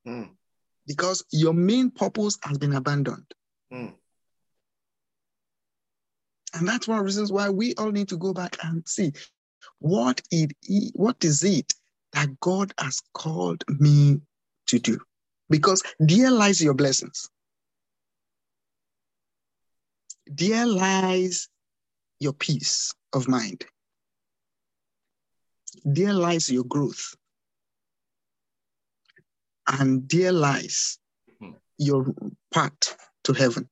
Hmm. 0.05 0.23
Because 0.87 1.25
your 1.31 1.55
main 1.55 1.91
purpose 1.91 2.39
has 2.43 2.59
been 2.59 2.75
abandoned. 2.75 3.33
Hmm. 3.71 3.89
And 6.55 6.69
that's 6.69 6.89
one 6.89 6.99
of 6.99 7.03
the 7.03 7.07
reasons 7.07 7.33
why 7.33 7.49
we 7.49 7.75
all 7.77 7.93
need 7.93 8.09
to 8.09 8.19
go 8.19 8.35
back 8.35 8.59
and 8.63 8.87
see 8.87 9.13
what 9.79 10.21
it 10.31 10.53
what 10.95 11.25
is 11.25 11.45
it 11.45 11.73
that 12.13 12.41
God 12.41 12.73
has 12.79 13.01
called 13.15 13.65
me 13.69 14.21
to 14.67 14.79
do. 14.79 15.01
Because 15.49 15.83
there 15.99 16.31
lies 16.31 16.63
your 16.63 16.75
blessings. 16.75 17.31
There 20.27 20.67
lies 20.67 21.49
your 22.19 22.33
peace 22.33 22.93
of 23.13 23.29
mind. 23.29 23.65
There 25.85 26.13
lies 26.13 26.51
your 26.51 26.65
growth. 26.65 27.15
And 29.67 30.09
there 30.09 30.33
lies 30.33 30.99
Hmm. 31.39 31.53
your 31.79 32.15
path 32.53 32.97
to 33.25 33.33
heaven. 33.33 33.69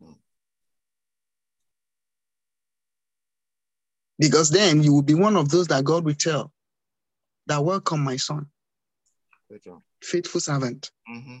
Hmm. 0.00 0.12
Because 4.18 4.50
then 4.50 4.82
you 4.82 4.94
will 4.94 5.02
be 5.02 5.14
one 5.14 5.36
of 5.36 5.48
those 5.48 5.66
that 5.68 5.84
God 5.84 6.04
will 6.04 6.14
tell 6.14 6.52
that 7.46 7.64
welcome, 7.64 8.04
my 8.04 8.16
son, 8.16 8.46
faithful 10.02 10.40
servant. 10.40 10.90
Mm-hmm. 11.08 11.38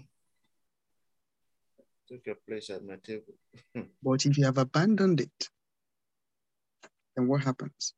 Took 2.08 2.26
your 2.26 2.36
place 2.46 2.70
at 2.70 2.84
my 2.84 2.96
table. 2.96 3.34
But 4.02 4.24
if 4.26 4.38
you 4.38 4.44
have 4.44 4.58
abandoned 4.58 5.20
it, 5.20 5.48
then 7.18 7.26
what 7.26 7.42
happens? 7.42 7.94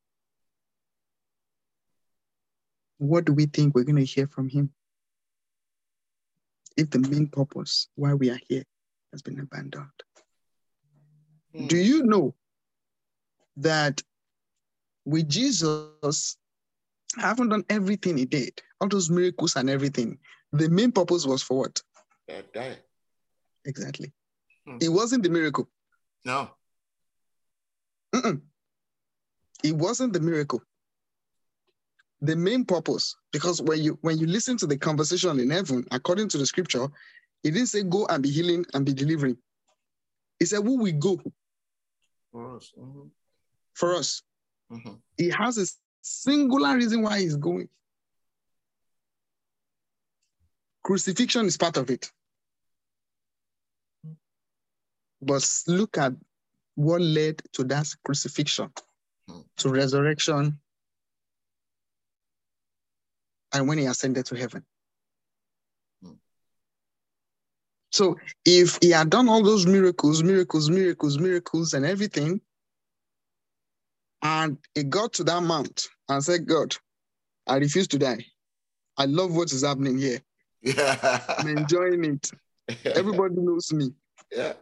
What 2.96 3.26
do 3.26 3.34
we 3.34 3.46
think 3.46 3.74
we're 3.74 3.84
going 3.84 3.96
to 3.96 4.04
hear 4.04 4.26
from 4.26 4.48
him 4.48 4.72
if 6.76 6.90
the 6.90 6.98
main 6.98 7.26
purpose 7.26 7.88
why 7.96 8.14
we 8.14 8.30
are 8.30 8.40
here 8.48 8.64
has 9.12 9.20
been 9.20 9.38
abandoned? 9.38 9.86
Hmm. 11.54 11.66
Do 11.66 11.76
you 11.76 12.04
know 12.04 12.34
that 13.58 14.02
with 15.04 15.28
Jesus, 15.28 16.38
I 17.18 17.20
haven't 17.20 17.50
done 17.50 17.64
everything 17.68 18.16
he 18.16 18.24
did, 18.24 18.62
all 18.80 18.88
those 18.88 19.10
miracles 19.10 19.56
and 19.56 19.68
everything. 19.68 20.18
The 20.52 20.70
main 20.70 20.92
purpose 20.92 21.26
was 21.26 21.42
for 21.42 21.58
what? 21.58 21.82
That 22.28 22.52
die. 22.54 22.78
Exactly. 23.66 24.12
Hmm. 24.66 24.78
It 24.80 24.88
wasn't 24.88 25.24
the 25.24 25.30
miracle. 25.30 25.68
No. 26.24 26.50
Mm-mm. 28.14 28.40
It 29.62 29.76
wasn't 29.76 30.12
the 30.12 30.20
miracle. 30.20 30.62
The 32.22 32.36
main 32.36 32.64
purpose, 32.64 33.16
because 33.32 33.62
when 33.62 33.82
you 33.82 33.98
when 34.02 34.18
you 34.18 34.26
listen 34.26 34.56
to 34.58 34.66
the 34.66 34.76
conversation 34.76 35.40
in 35.40 35.50
heaven, 35.50 35.86
according 35.90 36.28
to 36.30 36.38
the 36.38 36.44
scripture, 36.46 36.86
it 37.42 37.52
didn't 37.52 37.68
say 37.68 37.82
go 37.82 38.06
and 38.06 38.22
be 38.22 38.30
healing 38.30 38.64
and 38.74 38.84
be 38.84 38.92
delivering. 38.92 39.38
It 40.38 40.46
said, 40.46 40.62
"Who 40.62 40.76
will 40.78 40.92
go 40.92 41.18
For 42.30 42.56
us. 42.56 42.72
Mm-hmm. 42.78 43.08
for 43.72 43.94
us?" 43.94 44.22
Mm-hmm. 44.70 44.94
He 45.16 45.30
has 45.30 45.56
a 45.58 45.66
singular 46.02 46.76
reason 46.76 47.02
why 47.02 47.20
he's 47.20 47.36
going. 47.36 47.68
Crucifixion 50.82 51.46
is 51.46 51.56
part 51.56 51.76
of 51.76 51.90
it. 51.90 52.10
But 55.22 55.46
look 55.66 55.98
at 55.98 56.12
what 56.74 57.00
led 57.00 57.42
to 57.52 57.64
that 57.64 57.86
crucifixion. 58.04 58.72
To 59.58 59.68
resurrection, 59.68 60.58
and 63.52 63.68
when 63.68 63.78
he 63.78 63.86
ascended 63.86 64.26
to 64.26 64.36
heaven. 64.36 64.64
So 67.92 68.16
if 68.44 68.78
he 68.80 68.90
had 68.90 69.10
done 69.10 69.28
all 69.28 69.42
those 69.42 69.66
miracles, 69.66 70.22
miracles, 70.22 70.70
miracles, 70.70 71.18
miracles, 71.18 71.74
and 71.74 71.84
everything, 71.84 72.40
and 74.22 74.58
he 74.74 74.84
got 74.84 75.12
to 75.14 75.24
that 75.24 75.42
mount 75.42 75.88
and 76.08 76.22
said, 76.22 76.46
God, 76.46 76.76
I 77.46 77.56
refuse 77.56 77.88
to 77.88 77.98
die. 77.98 78.24
I 78.96 79.06
love 79.06 79.34
what 79.34 79.52
is 79.52 79.64
happening 79.64 79.98
here. 79.98 80.20
Yeah. 80.62 81.20
I'm 81.38 81.48
enjoying 81.48 82.04
it. 82.04 82.30
Everybody 82.84 83.34
knows 83.36 83.72
me. 83.72 83.92
yeah. 84.30 84.52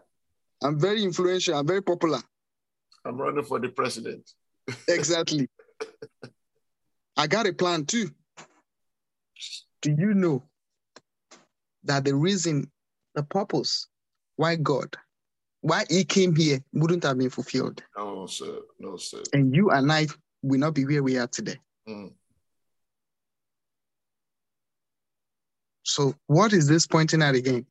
I'm 0.63 0.79
very 0.79 1.03
influential. 1.05 1.55
I'm 1.59 1.67
very 1.67 1.83
popular. 1.83 2.21
I'm 3.05 3.17
running 3.17 3.45
for 3.45 3.59
the 3.59 3.69
president. 3.69 4.31
Exactly. 4.89 5.49
I 7.17 7.27
got 7.27 7.47
a 7.47 7.53
plan 7.53 7.85
too. 7.85 8.11
Do 9.83 9.95
you 9.97 10.15
know 10.15 10.43
that 11.85 12.05
the 12.05 12.15
reason, 12.15 12.71
the 13.15 13.23
purpose 13.23 13.87
why 14.37 14.57
God, 14.57 14.97
why 15.61 15.85
He 15.89 16.05
came 16.05 16.35
here 16.35 16.61
wouldn't 16.73 17.05
have 17.05 17.19
been 17.19 17.31
fulfilled? 17.31 17.83
No, 17.97 18.27
sir. 18.27 18.61
No, 18.79 18.97
sir. 18.97 19.23
And 19.33 19.55
you 19.55 19.71
and 19.71 19.91
I 19.91 20.07
will 20.43 20.61
not 20.61 20.75
be 20.75 20.85
where 20.85 21.03
we 21.03 21.19
are 21.19 21.27
today. 21.27 21.57
Mm. 21.89 22.13
So, 25.83 26.15
what 26.27 26.53
is 26.53 26.69
this 26.69 26.87
pointing 26.87 27.23
at 27.23 27.35
again? 27.35 27.67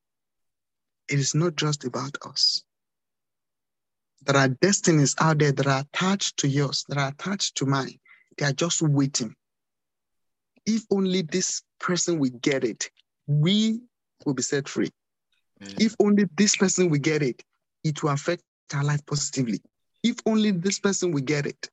It 1.07 1.19
is 1.19 1.35
not 1.35 1.55
just 1.55 1.85
about 1.85 2.17
us. 2.25 2.63
There 4.27 4.35
are 4.35 4.49
destinies 4.49 5.15
out 5.19 5.39
there 5.39 5.53
that 5.53 5.67
are 5.67 5.79
attached 5.79 6.35
to 6.37 6.49
yours, 6.49 6.83
that 6.89 6.97
are 6.97 7.07
attached 7.07 7.55
to 7.57 7.65
mine. 7.65 7.97
They 8.37 8.45
are 8.45 8.51
just 8.51 8.81
waiting. 8.81 9.33
If 10.65 10.83
only 10.91 11.21
this 11.21 11.63
person 11.79 12.19
will 12.19 12.31
get 12.41 12.65
it, 12.65 12.91
we 13.25 13.79
will 14.25 14.33
be 14.33 14.43
set 14.43 14.67
free. 14.67 14.89
Mm. 15.63 15.81
If 15.81 15.95
only 16.01 16.25
this 16.35 16.57
person 16.57 16.89
will 16.89 16.99
get 16.99 17.23
it, 17.23 17.41
it 17.85 18.03
will 18.03 18.09
affect 18.09 18.43
our 18.73 18.83
life 18.83 19.05
positively. 19.05 19.61
If 20.03 20.17
only 20.25 20.51
this 20.51 20.77
person 20.79 21.13
will 21.13 21.21
get 21.21 21.45
it, 21.45 21.69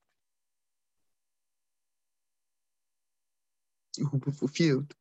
it 3.99 4.13
will 4.13 4.21
be 4.21 4.31
fulfilled. 4.31 4.95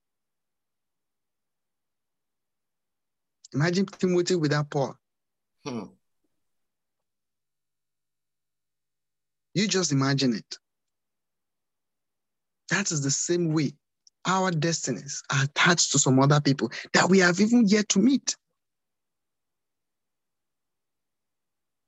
Imagine 3.54 3.86
Timothy 3.86 4.36
without 4.36 4.72
Paul. 4.72 4.98
Hmm. 5.64 5.84
You 9.54 9.68
just 9.68 9.92
imagine 9.92 10.34
it. 10.34 10.58
That 12.70 12.92
is 12.92 13.02
the 13.02 13.12
same 13.12 13.54
way 13.54 13.74
our 14.26 14.52
destinies 14.52 15.22
are 15.32 15.44
attached 15.44 15.92
to 15.92 16.00
some 16.00 16.20
other 16.20 16.40
people 16.40 16.72
that 16.94 17.10
we 17.10 17.20
have 17.20 17.40
even 17.40 17.68
yet 17.68 17.90
to 17.90 18.00
meet. 18.00 18.36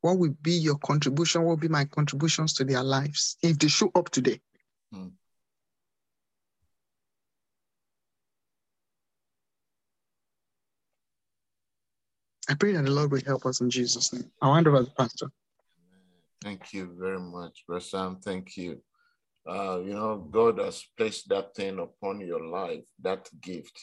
What 0.02 0.20
will 0.20 0.36
be 0.42 0.52
your 0.52 0.78
contribution? 0.78 1.42
What 1.42 1.50
will 1.50 1.58
be 1.58 1.68
my 1.68 1.86
contributions 1.86 2.54
to 2.56 2.64
their 2.64 2.84
lives 2.84 3.38
if 3.42 3.58
they 3.58 3.68
show 3.68 3.90
up 3.96 4.10
today? 4.12 4.40
Hmm. 4.94 5.08
I 12.48 12.54
pray 12.54 12.74
that 12.74 12.86
the 12.86 12.92
Lord 12.92 13.12
will 13.12 13.22
help 13.26 13.46
us 13.48 13.62
in 13.62 13.72
Jesus' 13.72 14.14
name. 14.14 14.30
I 14.42 14.50
wonder 14.50 14.72
hand 14.72 14.86
the 14.86 14.92
Pastor. 14.92 15.32
Thank 16.46 16.74
you 16.74 16.96
very 17.00 17.20
much, 17.20 17.64
Brother 17.66 17.80
Sam. 17.80 18.20
Thank 18.24 18.56
you. 18.56 18.80
Uh, 19.50 19.80
you 19.84 19.96
know, 19.96 20.18
God 20.30 20.60
has 20.60 20.86
placed 20.96 21.28
that 21.30 21.56
thing 21.56 21.80
upon 21.80 22.20
your 22.20 22.46
life, 22.46 22.86
that 23.02 23.28
gift. 23.42 23.76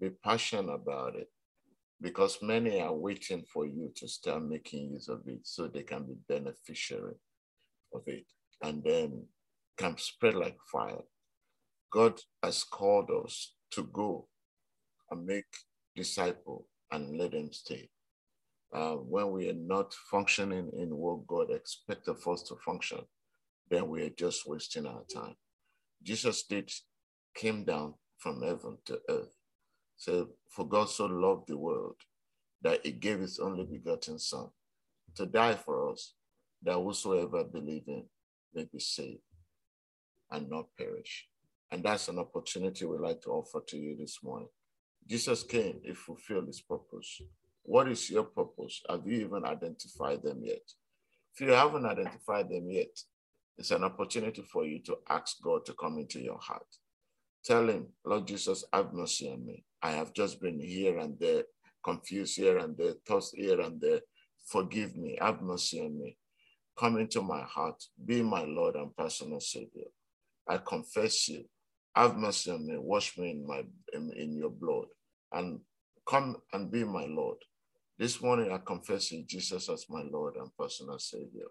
Be 0.00 0.10
passionate 0.10 0.72
about 0.72 1.16
it 1.16 1.26
because 2.00 2.38
many 2.42 2.80
are 2.80 2.94
waiting 2.94 3.42
for 3.52 3.66
you 3.66 3.90
to 3.96 4.06
start 4.06 4.44
making 4.44 4.92
use 4.92 5.08
of 5.08 5.22
it 5.26 5.40
so 5.42 5.66
they 5.66 5.82
can 5.82 6.04
be 6.04 6.14
beneficiary 6.28 7.16
of 7.92 8.02
it 8.06 8.24
and 8.62 8.84
then 8.84 9.24
can 9.76 9.98
spread 9.98 10.36
like 10.36 10.58
fire. 10.70 11.02
God 11.92 12.20
has 12.40 12.62
called 12.62 13.10
us 13.10 13.52
to 13.72 13.82
go 13.82 14.28
and 15.10 15.26
make 15.26 15.52
disciple 15.96 16.68
and 16.92 17.18
let 17.18 17.32
them 17.32 17.52
stay. 17.52 17.88
Uh, 18.72 18.94
when 18.94 19.30
we 19.32 19.48
are 19.48 19.54
not 19.54 19.92
functioning 20.10 20.70
in 20.78 20.96
what 20.96 21.26
God 21.26 21.50
expects 21.50 22.08
us 22.08 22.42
to 22.44 22.56
function, 22.56 23.00
then 23.68 23.88
we 23.88 24.02
are 24.02 24.10
just 24.10 24.46
wasting 24.46 24.86
our 24.86 25.02
time. 25.12 25.34
Jesus 26.02 26.44
did 26.44 26.70
came 27.34 27.64
down 27.64 27.94
from 28.18 28.42
heaven 28.42 28.78
to 28.86 29.00
earth. 29.08 29.36
So 29.96 30.30
for 30.48 30.66
God 30.66 30.88
so 30.88 31.06
loved 31.06 31.48
the 31.48 31.56
world 31.56 31.96
that 32.62 32.84
he 32.84 32.92
gave 32.92 33.20
his 33.20 33.38
only 33.38 33.64
begotten 33.64 34.18
son 34.18 34.48
to 35.16 35.26
die 35.26 35.54
for 35.54 35.90
us, 35.90 36.14
that 36.62 36.74
whosoever 36.74 37.44
believe 37.44 37.84
in 37.86 38.04
may 38.54 38.64
be 38.72 38.78
saved 38.78 39.20
and 40.30 40.48
not 40.48 40.66
perish. 40.78 41.28
And 41.70 41.82
that's 41.82 42.08
an 42.08 42.18
opportunity 42.18 42.84
we'd 42.84 43.00
like 43.00 43.20
to 43.22 43.30
offer 43.30 43.62
to 43.68 43.76
you 43.76 43.96
this 43.96 44.18
morning. 44.22 44.48
Jesus 45.06 45.42
came 45.42 45.80
to 45.84 45.94
fulfill 45.94 46.44
his 46.46 46.60
purpose. 46.60 47.22
What 47.62 47.88
is 47.88 48.10
your 48.10 48.24
purpose? 48.24 48.82
Have 48.88 49.06
you 49.06 49.20
even 49.26 49.44
identified 49.44 50.22
them 50.22 50.40
yet? 50.42 50.62
If 51.34 51.40
you 51.40 51.52
haven't 51.52 51.86
identified 51.86 52.50
them 52.50 52.70
yet, 52.70 52.98
it's 53.58 53.70
an 53.70 53.84
opportunity 53.84 54.42
for 54.42 54.66
you 54.66 54.80
to 54.84 54.98
ask 55.08 55.36
God 55.42 55.66
to 55.66 55.74
come 55.74 55.98
into 55.98 56.20
your 56.20 56.38
heart. 56.38 56.66
Tell 57.44 57.68
him, 57.68 57.88
Lord 58.04 58.26
Jesus, 58.26 58.64
have 58.72 58.92
mercy 58.92 59.30
on 59.30 59.44
me. 59.46 59.64
I 59.82 59.92
have 59.92 60.12
just 60.12 60.40
been 60.40 60.60
here 60.60 60.98
and 60.98 61.18
there, 61.18 61.44
confused 61.84 62.36
here 62.36 62.58
and 62.58 62.76
there, 62.76 62.94
tossed 63.06 63.36
here 63.36 63.60
and 63.60 63.80
there. 63.80 64.00
Forgive 64.46 64.96
me, 64.96 65.18
have 65.20 65.42
mercy 65.42 65.80
on 65.80 65.98
me. 65.98 66.16
come 66.78 66.98
into 66.98 67.20
my 67.22 67.42
heart, 67.42 67.82
be 68.04 68.22
my 68.22 68.44
Lord 68.44 68.76
and 68.76 68.96
personal 68.96 69.40
Savior. 69.40 69.88
I 70.48 70.58
confess 70.58 71.28
you. 71.28 71.44
Have 71.94 72.16
mercy 72.16 72.50
on 72.50 72.66
me. 72.66 72.76
Wash 72.78 73.18
me 73.18 73.30
in 73.32 73.46
my 73.46 73.62
in, 73.92 74.12
in 74.16 74.36
your 74.36 74.50
blood, 74.50 74.86
and 75.32 75.60
come 76.10 76.36
and 76.52 76.72
be 76.72 76.82
my 76.82 77.06
Lord. 77.06 77.36
This 77.96 78.20
morning 78.20 78.50
I 78.50 78.58
confess 78.58 79.12
you, 79.12 79.22
Jesus 79.28 79.68
as 79.68 79.86
my 79.88 80.02
Lord 80.10 80.34
and 80.34 80.50
personal 80.58 80.98
Savior. 80.98 81.46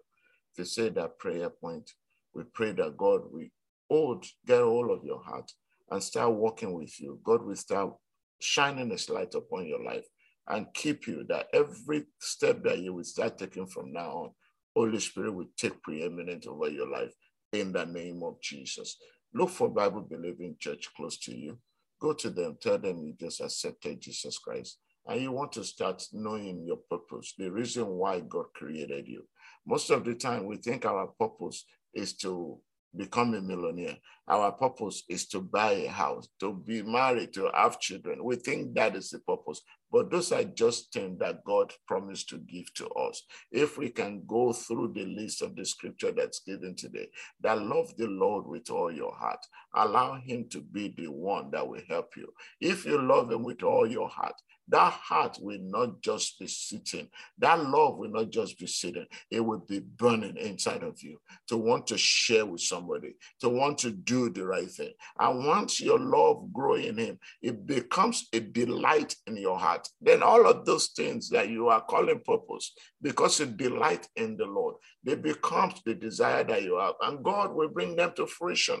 If 0.52 0.58
you 0.58 0.64
say 0.66 0.90
that 0.90 1.18
prayer 1.18 1.48
point, 1.48 1.90
we 2.34 2.42
pray 2.52 2.72
that 2.72 2.98
God 2.98 3.22
will 3.32 3.48
hold, 3.88 4.26
get 4.46 4.60
all 4.60 4.92
of 4.92 5.02
your 5.02 5.22
heart 5.22 5.50
and 5.90 6.02
start 6.02 6.34
walking 6.34 6.74
with 6.74 7.00
you. 7.00 7.18
God 7.24 7.42
will 7.42 7.56
start 7.56 7.94
shining 8.38 8.90
His 8.90 9.08
light 9.08 9.34
upon 9.34 9.66
your 9.66 9.82
life 9.82 10.04
and 10.48 10.66
keep 10.74 11.06
you 11.06 11.24
that 11.30 11.46
every 11.54 12.04
step 12.18 12.62
that 12.64 12.80
you 12.80 12.92
will 12.92 13.04
start 13.04 13.38
taking 13.38 13.66
from 13.66 13.94
now 13.94 14.10
on, 14.10 14.30
Holy 14.76 15.00
Spirit 15.00 15.32
will 15.32 15.48
take 15.56 15.80
preeminent 15.82 16.46
over 16.46 16.68
your 16.68 16.90
life 16.90 17.14
in 17.54 17.72
the 17.72 17.86
name 17.86 18.22
of 18.22 18.38
Jesus. 18.42 18.98
Look 19.32 19.48
for 19.48 19.70
Bible 19.70 20.02
believing 20.02 20.56
church 20.58 20.88
close 20.94 21.16
to 21.20 21.34
you. 21.34 21.58
Go 22.00 22.14
to 22.14 22.30
them, 22.30 22.56
tell 22.60 22.78
them 22.78 23.02
you 23.02 23.14
just 23.18 23.40
accepted 23.40 24.00
Jesus 24.00 24.38
Christ 24.38 24.78
and 25.06 25.20
you 25.20 25.32
want 25.32 25.52
to 25.52 25.64
start 25.64 26.02
knowing 26.12 26.64
your 26.64 26.78
purpose, 26.90 27.34
the 27.36 27.50
reason 27.50 27.86
why 27.86 28.20
God 28.20 28.46
created 28.54 29.08
you. 29.08 29.26
Most 29.66 29.90
of 29.90 30.04
the 30.04 30.14
time, 30.14 30.46
we 30.46 30.56
think 30.56 30.84
our 30.84 31.08
purpose 31.18 31.64
is 31.94 32.14
to 32.18 32.58
become 32.96 33.34
a 33.34 33.40
millionaire. 33.40 33.96
Our 34.28 34.52
purpose 34.52 35.02
is 35.08 35.26
to 35.28 35.40
buy 35.40 35.72
a 35.72 35.88
house, 35.88 36.28
to 36.40 36.52
be 36.54 36.82
married, 36.82 37.32
to 37.34 37.50
have 37.54 37.80
children. 37.80 38.24
We 38.24 38.36
think 38.36 38.74
that 38.74 38.96
is 38.96 39.10
the 39.10 39.18
purpose, 39.20 39.62
but 39.90 40.10
those 40.10 40.32
are 40.32 40.44
just 40.44 40.92
things 40.92 41.18
that 41.18 41.44
God 41.44 41.72
promised 41.86 42.28
to 42.30 42.38
give 42.38 42.72
to 42.74 42.88
us. 42.90 43.22
If 43.50 43.76
we 43.78 43.90
can 43.90 44.22
go 44.26 44.52
through 44.52 44.92
the 44.94 45.06
list 45.06 45.42
of 45.42 45.56
the 45.56 45.64
scripture 45.64 46.12
that's 46.12 46.40
given 46.40 46.76
today, 46.76 47.08
that 47.40 47.60
love 47.60 47.96
the 47.96 48.06
Lord 48.06 48.46
with 48.46 48.70
all 48.70 48.92
your 48.92 49.14
heart, 49.14 49.44
allow 49.74 50.20
Him 50.20 50.48
to 50.50 50.60
be 50.60 50.94
the 50.96 51.08
one 51.08 51.50
that 51.50 51.66
will 51.66 51.82
help 51.88 52.16
you. 52.16 52.32
If 52.60 52.84
you 52.84 53.02
love 53.02 53.32
Him 53.32 53.42
with 53.42 53.62
all 53.62 53.86
your 53.86 54.08
heart, 54.08 54.34
that 54.70 54.92
heart 54.92 55.38
will 55.40 55.60
not 55.60 56.00
just 56.00 56.38
be 56.38 56.46
sitting. 56.46 57.08
That 57.38 57.62
love 57.64 57.98
will 57.98 58.10
not 58.10 58.30
just 58.30 58.58
be 58.58 58.66
sitting. 58.66 59.06
It 59.30 59.40
will 59.40 59.58
be 59.58 59.80
burning 59.80 60.36
inside 60.36 60.82
of 60.82 61.02
you 61.02 61.20
to 61.48 61.56
want 61.56 61.86
to 61.88 61.98
share 61.98 62.46
with 62.46 62.60
somebody, 62.60 63.16
to 63.40 63.48
want 63.48 63.78
to 63.78 63.90
do 63.90 64.30
the 64.30 64.46
right 64.46 64.70
thing. 64.70 64.92
And 65.18 65.46
once 65.46 65.80
your 65.80 65.98
love 65.98 66.52
grow 66.52 66.74
in 66.74 66.98
him, 66.98 67.18
it 67.42 67.66
becomes 67.66 68.28
a 68.32 68.40
delight 68.40 69.16
in 69.26 69.36
your 69.36 69.58
heart. 69.58 69.88
Then 70.00 70.22
all 70.22 70.46
of 70.46 70.64
those 70.64 70.88
things 70.88 71.28
that 71.30 71.48
you 71.48 71.68
are 71.68 71.82
calling 71.82 72.20
purpose, 72.20 72.72
because 73.02 73.40
it 73.40 73.56
delight 73.56 74.08
in 74.16 74.36
the 74.36 74.46
Lord, 74.46 74.76
they 75.02 75.16
become 75.16 75.74
the 75.84 75.94
desire 75.94 76.44
that 76.44 76.62
you 76.62 76.78
have. 76.78 76.94
And 77.02 77.24
God 77.24 77.54
will 77.54 77.68
bring 77.68 77.96
them 77.96 78.12
to 78.16 78.26
fruition. 78.26 78.80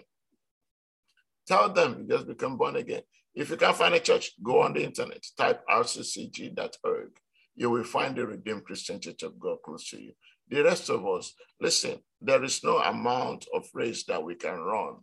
Tell 1.46 1.72
them 1.72 1.98
you 1.98 2.16
just 2.16 2.28
become 2.28 2.56
born 2.56 2.76
again. 2.76 3.02
If 3.34 3.50
you 3.50 3.56
can't 3.56 3.76
find 3.76 3.94
a 3.94 4.00
church, 4.00 4.32
go 4.42 4.62
on 4.62 4.72
the 4.72 4.82
internet, 4.82 5.24
type 5.36 5.62
rccg.org. 5.68 7.10
You 7.54 7.70
will 7.70 7.84
find 7.84 8.16
the 8.16 8.26
Redeemed 8.26 8.64
Christian 8.64 9.00
Church 9.00 9.22
of 9.22 9.38
God 9.38 9.58
close 9.64 9.88
to 9.90 10.02
you. 10.02 10.12
The 10.48 10.64
rest 10.64 10.90
of 10.90 11.06
us, 11.06 11.34
listen, 11.60 11.98
there 12.20 12.42
is 12.42 12.64
no 12.64 12.78
amount 12.78 13.46
of 13.54 13.68
race 13.72 14.04
that 14.04 14.22
we 14.22 14.34
can 14.34 14.58
run, 14.58 14.96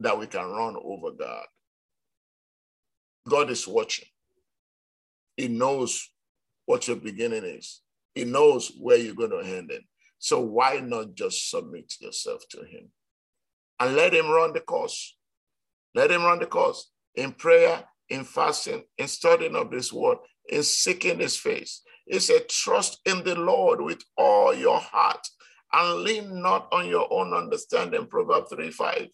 that 0.00 0.18
we 0.18 0.26
can 0.26 0.46
run 0.46 0.76
over 0.82 1.10
God. 1.10 1.46
God 3.28 3.50
is 3.50 3.66
watching. 3.66 4.08
He 5.36 5.48
knows 5.48 6.08
what 6.66 6.86
your 6.86 6.96
beginning 6.96 7.44
is. 7.44 7.80
He 8.14 8.24
knows 8.24 8.72
where 8.78 8.98
you're 8.98 9.14
going 9.14 9.30
to 9.30 9.38
end 9.38 9.70
it. 9.70 9.82
So 10.18 10.40
why 10.40 10.80
not 10.80 11.14
just 11.14 11.50
submit 11.50 11.94
yourself 12.00 12.44
to 12.50 12.58
him 12.58 12.90
and 13.80 13.96
let 13.96 14.14
him 14.14 14.30
run 14.30 14.52
the 14.52 14.60
course? 14.60 15.16
Let 15.94 16.10
him 16.10 16.22
run 16.22 16.38
the 16.38 16.46
course 16.46 16.90
in 17.14 17.32
prayer, 17.32 17.84
in 18.08 18.24
fasting, 18.24 18.84
in 18.98 19.08
studying 19.08 19.56
of 19.56 19.70
this 19.70 19.92
word, 19.92 20.18
in 20.48 20.62
seeking 20.62 21.18
his 21.18 21.36
face. 21.36 21.82
He 22.06 22.18
said, 22.18 22.48
trust 22.48 23.00
in 23.06 23.22
the 23.24 23.34
Lord 23.34 23.80
with 23.80 24.02
all 24.16 24.54
your 24.54 24.80
heart 24.80 25.26
and 25.72 26.00
lean 26.00 26.42
not 26.42 26.68
on 26.72 26.88
your 26.88 27.06
own 27.10 27.32
understanding. 27.32 28.06
Proverbs 28.06 28.50
3 28.50 28.70
5. 28.70 29.08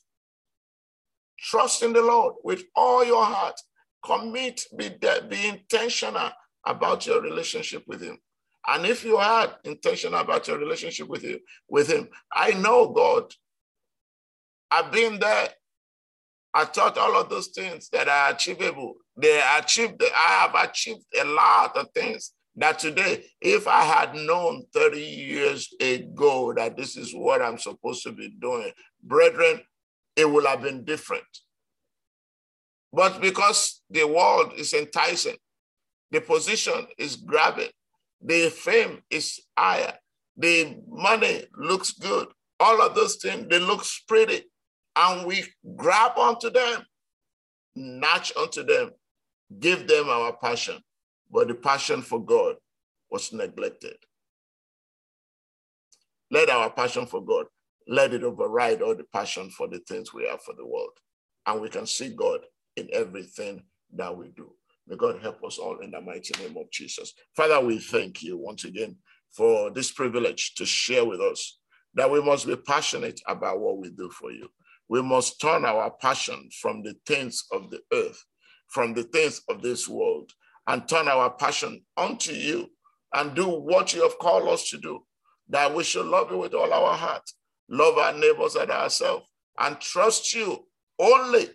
Trust 1.39 1.83
in 1.83 1.93
the 1.93 2.03
Lord 2.03 2.35
with 2.43 2.65
all 2.75 3.05
your 3.05 3.25
heart. 3.25 3.61
Commit, 4.05 4.65
be, 4.77 4.91
be 5.29 5.47
intentional 5.47 6.31
about 6.65 7.07
your 7.07 7.21
relationship 7.21 7.85
with 7.87 8.03
him. 8.03 8.19
And 8.67 8.85
if 8.85 9.05
you 9.05 9.17
are 9.17 9.57
intentional 9.65 10.21
about 10.21 10.49
your 10.49 10.59
relationship 10.59 11.09
with 11.09 11.23
him, 11.23 11.39
with 11.69 11.89
him, 11.89 12.09
I 12.33 12.53
know 12.53 12.89
God. 12.89 13.33
I've 14.71 14.93
been 14.93 15.19
there. 15.19 15.49
I 16.59 16.65
thought 16.65 16.99
all 16.99 17.17
of 17.21 17.29
those 17.29 17.47
things 17.55 17.89
that 17.91 18.09
are 18.09 18.31
achievable, 18.33 18.97
they 19.17 19.41
achieved, 19.59 20.03
I 20.03 20.41
have 20.41 20.69
achieved 20.69 21.05
a 21.17 21.25
lot 21.25 21.77
of 21.77 21.87
things 21.95 22.33
that 22.57 22.81
today, 22.81 23.27
if 23.41 23.69
I 23.69 23.83
had 23.83 24.17
known 24.17 24.65
30 24.75 25.01
years 25.01 25.73
ago 25.81 26.53
that 26.57 26.77
this 26.77 26.97
is 26.97 27.15
what 27.15 27.43
I'm 27.43 27.59
supposed 27.59 28.03
to 28.03 28.13
be 28.13 28.31
doing, 28.41 28.73
brethren, 29.01 29.61
it 30.17 30.29
would 30.29 30.47
have 30.47 30.61
been 30.61 30.83
different. 30.85 31.23
But 32.93 33.21
because 33.21 33.81
the 33.89 34.09
world 34.09 34.55
is 34.57 34.75
enticing, 34.75 35.37
the 36.11 36.21
position 36.21 36.89
is 36.99 37.15
grabbing, 37.15 37.71
the 38.21 38.51
fame 38.51 38.99
is 39.11 39.39
higher, 39.57 39.95
the 40.37 40.75
money 40.89 41.45
looks 41.57 41.93
good, 41.93 42.27
all 42.59 42.83
of 42.83 42.97
those 42.97 43.15
things, 43.15 43.47
they 43.49 43.61
look 43.61 43.85
pretty 44.09 44.43
and 44.99 45.27
we 45.27 45.45
grab 45.77 46.13
onto 46.17 46.51
them, 46.51 46.83
natch 47.77 48.33
onto 48.37 48.65
them, 48.65 48.91
give 49.61 49.87
them 49.87 50.09
our 50.09 50.37
passion. 50.37 50.79
But 51.31 51.49
the 51.49 51.55
passion 51.55 52.03
for 52.03 52.25
God 52.25 52.57
was 53.11 53.33
neglected. 53.33 53.97
Let 56.31 56.51
our 56.51 56.71
passion 56.71 57.07
for 57.07 57.25
God, 57.25 57.47
let 57.87 58.13
it 58.13 58.25
override 58.25 58.83
all 58.83 58.97
the 58.97 59.05
passion 59.05 59.51
for 59.51 59.69
the 59.69 59.79
things 59.79 60.13
we 60.13 60.27
have 60.27 60.43
for 60.43 60.55
the 60.55 60.67
world. 60.67 60.99
And 61.47 61.61
we 61.61 61.69
can 61.69 61.87
see 61.87 62.09
God 62.11 62.41
in 62.77 62.89
everything 62.93 63.63
that 63.95 64.17
we 64.17 64.29
do. 64.37 64.53
May 64.89 64.97
God 64.97 65.21
help 65.23 65.45
us 65.45 65.59
all 65.59 65.79
in 65.79 65.93
the 65.93 66.01
mighty 66.01 66.33
name 66.43 66.57
of 66.57 66.71
Jesus. 66.73 67.15
Father, 67.37 67.61
we 67.65 67.79
thank 67.79 68.23
you 68.23 68.37
once 68.37 68.65
again 68.65 68.97
for 69.35 69.71
this 69.71 69.93
privilege 69.93 70.55
to 70.57 70.67
share 70.67 71.05
with 71.05 71.21
us 71.21 71.59
that 71.95 72.11
we 72.11 72.21
must 72.21 72.47
be 72.47 72.57
passionate 72.57 73.21
about 73.27 73.61
what 73.61 73.79
we 73.79 73.91
do 73.91 74.11
for 74.11 74.31
you. 74.33 74.49
We 74.89 75.03
must 75.03 75.41
turn 75.41 75.65
our 75.65 75.91
passion 75.91 76.49
from 76.61 76.83
the 76.83 76.95
things 77.07 77.45
of 77.53 77.71
the 77.71 77.81
earth, 77.93 78.23
from 78.69 78.95
the 78.95 79.05
things 79.05 79.43
of 79.49 79.63
this 79.63 79.87
world, 79.87 80.33
and 80.67 80.89
turn 80.89 81.09
our 81.09 81.31
passion 81.31 81.85
unto 81.97 82.33
you 82.33 82.69
and 83.15 83.35
do 83.35 83.49
what 83.49 83.95
you 83.95 84.03
have 84.03 84.19
called 84.19 84.49
us 84.49 84.69
to 84.71 84.79
do. 84.79 85.05
That 85.51 85.75
we 85.75 85.85
should 85.85 86.07
love 86.07 86.31
you 86.31 86.39
with 86.39 86.55
all 86.55 86.73
our 86.73 86.95
heart, 86.95 87.23
love 87.69 87.97
our 87.97 88.13
neighbors 88.13 88.55
and 88.55 88.71
ourselves, 88.71 89.27
and 89.59 89.81
trust 89.81 90.35
you 90.35 90.67
only 90.99 91.49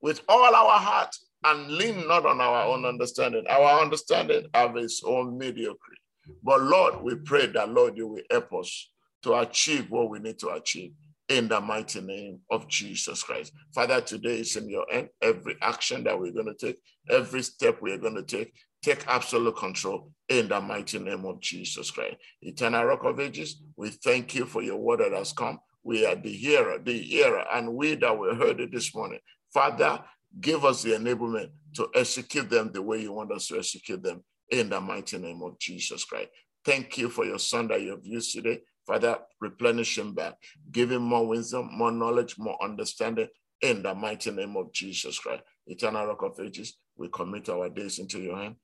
with 0.00 0.22
all 0.28 0.54
our 0.54 0.78
heart 0.78 1.14
and 1.44 1.68
lean 1.68 2.06
not 2.06 2.26
on 2.26 2.40
our 2.40 2.64
own 2.64 2.84
understanding. 2.84 3.44
Our 3.48 3.80
understanding 3.80 4.46
of 4.54 4.76
its 4.76 5.02
own 5.04 5.38
mediocrity. 5.38 6.00
But 6.42 6.62
Lord, 6.62 7.02
we 7.02 7.16
pray 7.16 7.46
that, 7.46 7.70
Lord, 7.70 7.96
you 7.96 8.08
will 8.08 8.22
help 8.30 8.52
us 8.54 8.90
to 9.22 9.34
achieve 9.34 9.90
what 9.90 10.10
we 10.10 10.18
need 10.18 10.38
to 10.40 10.50
achieve 10.50 10.92
in 11.32 11.48
the 11.48 11.60
mighty 11.60 12.00
name 12.02 12.40
of 12.50 12.68
Jesus 12.68 13.22
Christ. 13.22 13.52
Father, 13.74 14.02
today 14.02 14.40
is 14.40 14.54
in 14.56 14.68
your 14.68 14.86
end. 14.92 15.08
Every 15.22 15.56
action 15.62 16.04
that 16.04 16.18
we're 16.18 16.32
going 16.32 16.54
to 16.54 16.54
take, 16.54 16.76
every 17.08 17.42
step 17.42 17.78
we're 17.80 17.96
going 17.96 18.16
to 18.16 18.22
take, 18.22 18.52
take 18.82 19.06
absolute 19.08 19.56
control 19.56 20.12
in 20.28 20.48
the 20.48 20.60
mighty 20.60 20.98
name 20.98 21.24
of 21.24 21.40
Jesus 21.40 21.90
Christ. 21.90 22.16
Eternal 22.42 22.84
Rock 22.84 23.04
of 23.04 23.18
Ages, 23.18 23.62
we 23.76 23.88
thank 23.88 24.34
you 24.34 24.44
for 24.44 24.62
your 24.62 24.76
word 24.76 25.00
that 25.00 25.12
has 25.12 25.32
come. 25.32 25.58
We 25.82 26.04
are 26.04 26.14
the 26.14 26.30
hearer, 26.30 26.78
the 26.78 26.98
hearer, 26.98 27.44
and 27.52 27.74
we 27.74 27.94
that 27.94 28.18
we 28.18 28.28
heard 28.34 28.60
it 28.60 28.70
this 28.70 28.94
morning. 28.94 29.20
Father, 29.54 30.00
give 30.38 30.66
us 30.66 30.82
the 30.82 30.90
enablement 30.90 31.48
to 31.76 31.88
execute 31.94 32.50
them 32.50 32.70
the 32.72 32.82
way 32.82 33.00
you 33.00 33.12
want 33.12 33.32
us 33.32 33.46
to 33.48 33.58
execute 33.58 34.02
them 34.02 34.22
in 34.50 34.68
the 34.68 34.80
mighty 34.80 35.16
name 35.16 35.42
of 35.42 35.58
Jesus 35.58 36.04
Christ. 36.04 36.28
Thank 36.64 36.98
you 36.98 37.08
for 37.08 37.24
your 37.24 37.38
son 37.38 37.68
that 37.68 37.80
you 37.80 37.90
have 37.90 38.04
used 38.04 38.32
today. 38.32 38.60
Father, 38.92 39.20
replenish 39.40 39.96
him 39.96 40.12
back. 40.12 40.34
Give 40.70 40.92
him 40.92 41.00
more 41.00 41.26
wisdom, 41.26 41.70
more 41.72 41.90
knowledge, 41.90 42.36
more 42.36 42.62
understanding 42.62 43.28
in 43.62 43.82
the 43.82 43.94
mighty 43.94 44.30
name 44.30 44.54
of 44.54 44.70
Jesus 44.70 45.18
Christ. 45.18 45.44
Eternal 45.66 46.08
Rock 46.08 46.22
of 46.22 46.38
Ages, 46.38 46.76
we 46.98 47.08
commit 47.08 47.48
our 47.48 47.70
days 47.70 47.98
into 47.98 48.20
your 48.20 48.36
hand. 48.36 48.56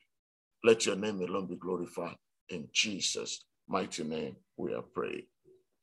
Let 0.63 0.85
your 0.85 0.97
name 0.97 1.23
alone 1.23 1.47
be 1.47 1.57
glorified. 1.57 2.17
In 2.51 2.69
Jesus' 2.75 3.43
mighty 3.67 4.05
name, 4.05 4.37
we 4.59 4.75
are 4.75 4.83
praying. 4.83 5.25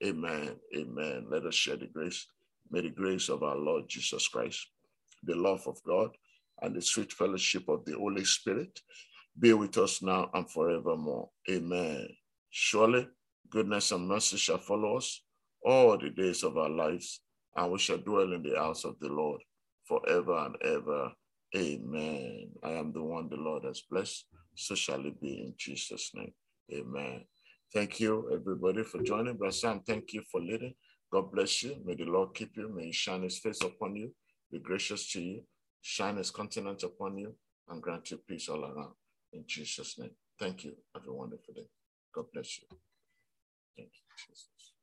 Amen. 0.05 0.57
Amen. 0.77 1.25
Let 1.27 1.47
us 1.47 1.55
share 1.55 1.77
the 1.77 1.87
grace. 1.87 2.27
May 2.69 2.81
the 2.81 2.89
grace 2.89 3.29
of 3.29 3.41
our 3.41 3.57
Lord 3.57 3.85
Jesus 3.87 4.27
Christ, 4.27 4.67
the 5.23 5.33
love 5.33 5.65
of 5.65 5.81
God, 5.87 6.11
and 6.61 6.75
the 6.75 6.83
sweet 6.83 7.11
fellowship 7.11 7.67
of 7.67 7.83
the 7.85 7.93
Holy 7.93 8.25
Spirit 8.25 8.79
be 9.39 9.53
with 9.53 9.75
us 9.79 10.03
now 10.03 10.29
and 10.35 10.47
forevermore. 10.47 11.29
Amen. 11.49 12.09
Surely 12.51 13.07
Goodness 13.49 13.91
and 13.91 14.07
mercy 14.07 14.37
shall 14.37 14.57
follow 14.57 14.97
us 14.97 15.21
all 15.63 15.97
the 15.97 16.09
days 16.09 16.43
of 16.43 16.57
our 16.57 16.69
lives, 16.69 17.21
and 17.55 17.71
we 17.71 17.79
shall 17.79 17.97
dwell 17.97 18.33
in 18.33 18.43
the 18.43 18.55
house 18.55 18.85
of 18.85 18.95
the 18.99 19.07
Lord 19.07 19.41
forever 19.87 20.37
and 20.45 20.55
ever. 20.63 21.11
Amen. 21.55 22.49
I 22.63 22.71
am 22.71 22.91
the 22.91 23.03
one 23.03 23.29
the 23.29 23.37
Lord 23.37 23.63
has 23.63 23.81
blessed. 23.89 24.25
So 24.55 24.75
shall 24.75 25.05
it 25.05 25.21
be 25.21 25.41
in 25.41 25.53
Jesus' 25.57 26.11
name. 26.13 26.33
Amen. 26.73 27.23
Thank 27.73 27.99
you, 27.99 28.29
everybody, 28.33 28.83
for 28.83 29.01
joining. 29.01 29.37
Brother 29.37 29.51
Sam, 29.51 29.81
thank 29.85 30.13
you 30.13 30.23
for 30.31 30.41
leading. 30.41 30.73
God 31.11 31.31
bless 31.31 31.63
you. 31.63 31.77
May 31.85 31.95
the 31.95 32.05
Lord 32.05 32.33
keep 32.33 32.55
you. 32.57 32.73
May 32.73 32.87
he 32.87 32.91
shine 32.91 33.23
his 33.23 33.37
face 33.39 33.61
upon 33.61 33.95
you, 33.95 34.11
be 34.51 34.59
gracious 34.59 35.11
to 35.11 35.21
you, 35.21 35.43
shine 35.81 36.17
his 36.17 36.31
countenance 36.31 36.83
upon 36.83 37.17
you, 37.17 37.35
and 37.69 37.81
grant 37.81 38.11
you 38.11 38.19
peace 38.27 38.49
all 38.49 38.63
around. 38.63 38.93
In 39.33 39.43
Jesus' 39.47 39.97
name. 39.99 40.11
Thank 40.39 40.63
you. 40.63 40.73
Have 40.93 41.07
a 41.07 41.13
wonderful 41.13 41.53
day. 41.53 41.67
God 42.13 42.25
bless 42.33 42.59
you. 42.59 42.77
Thank 43.77 43.89
you. 43.95 44.74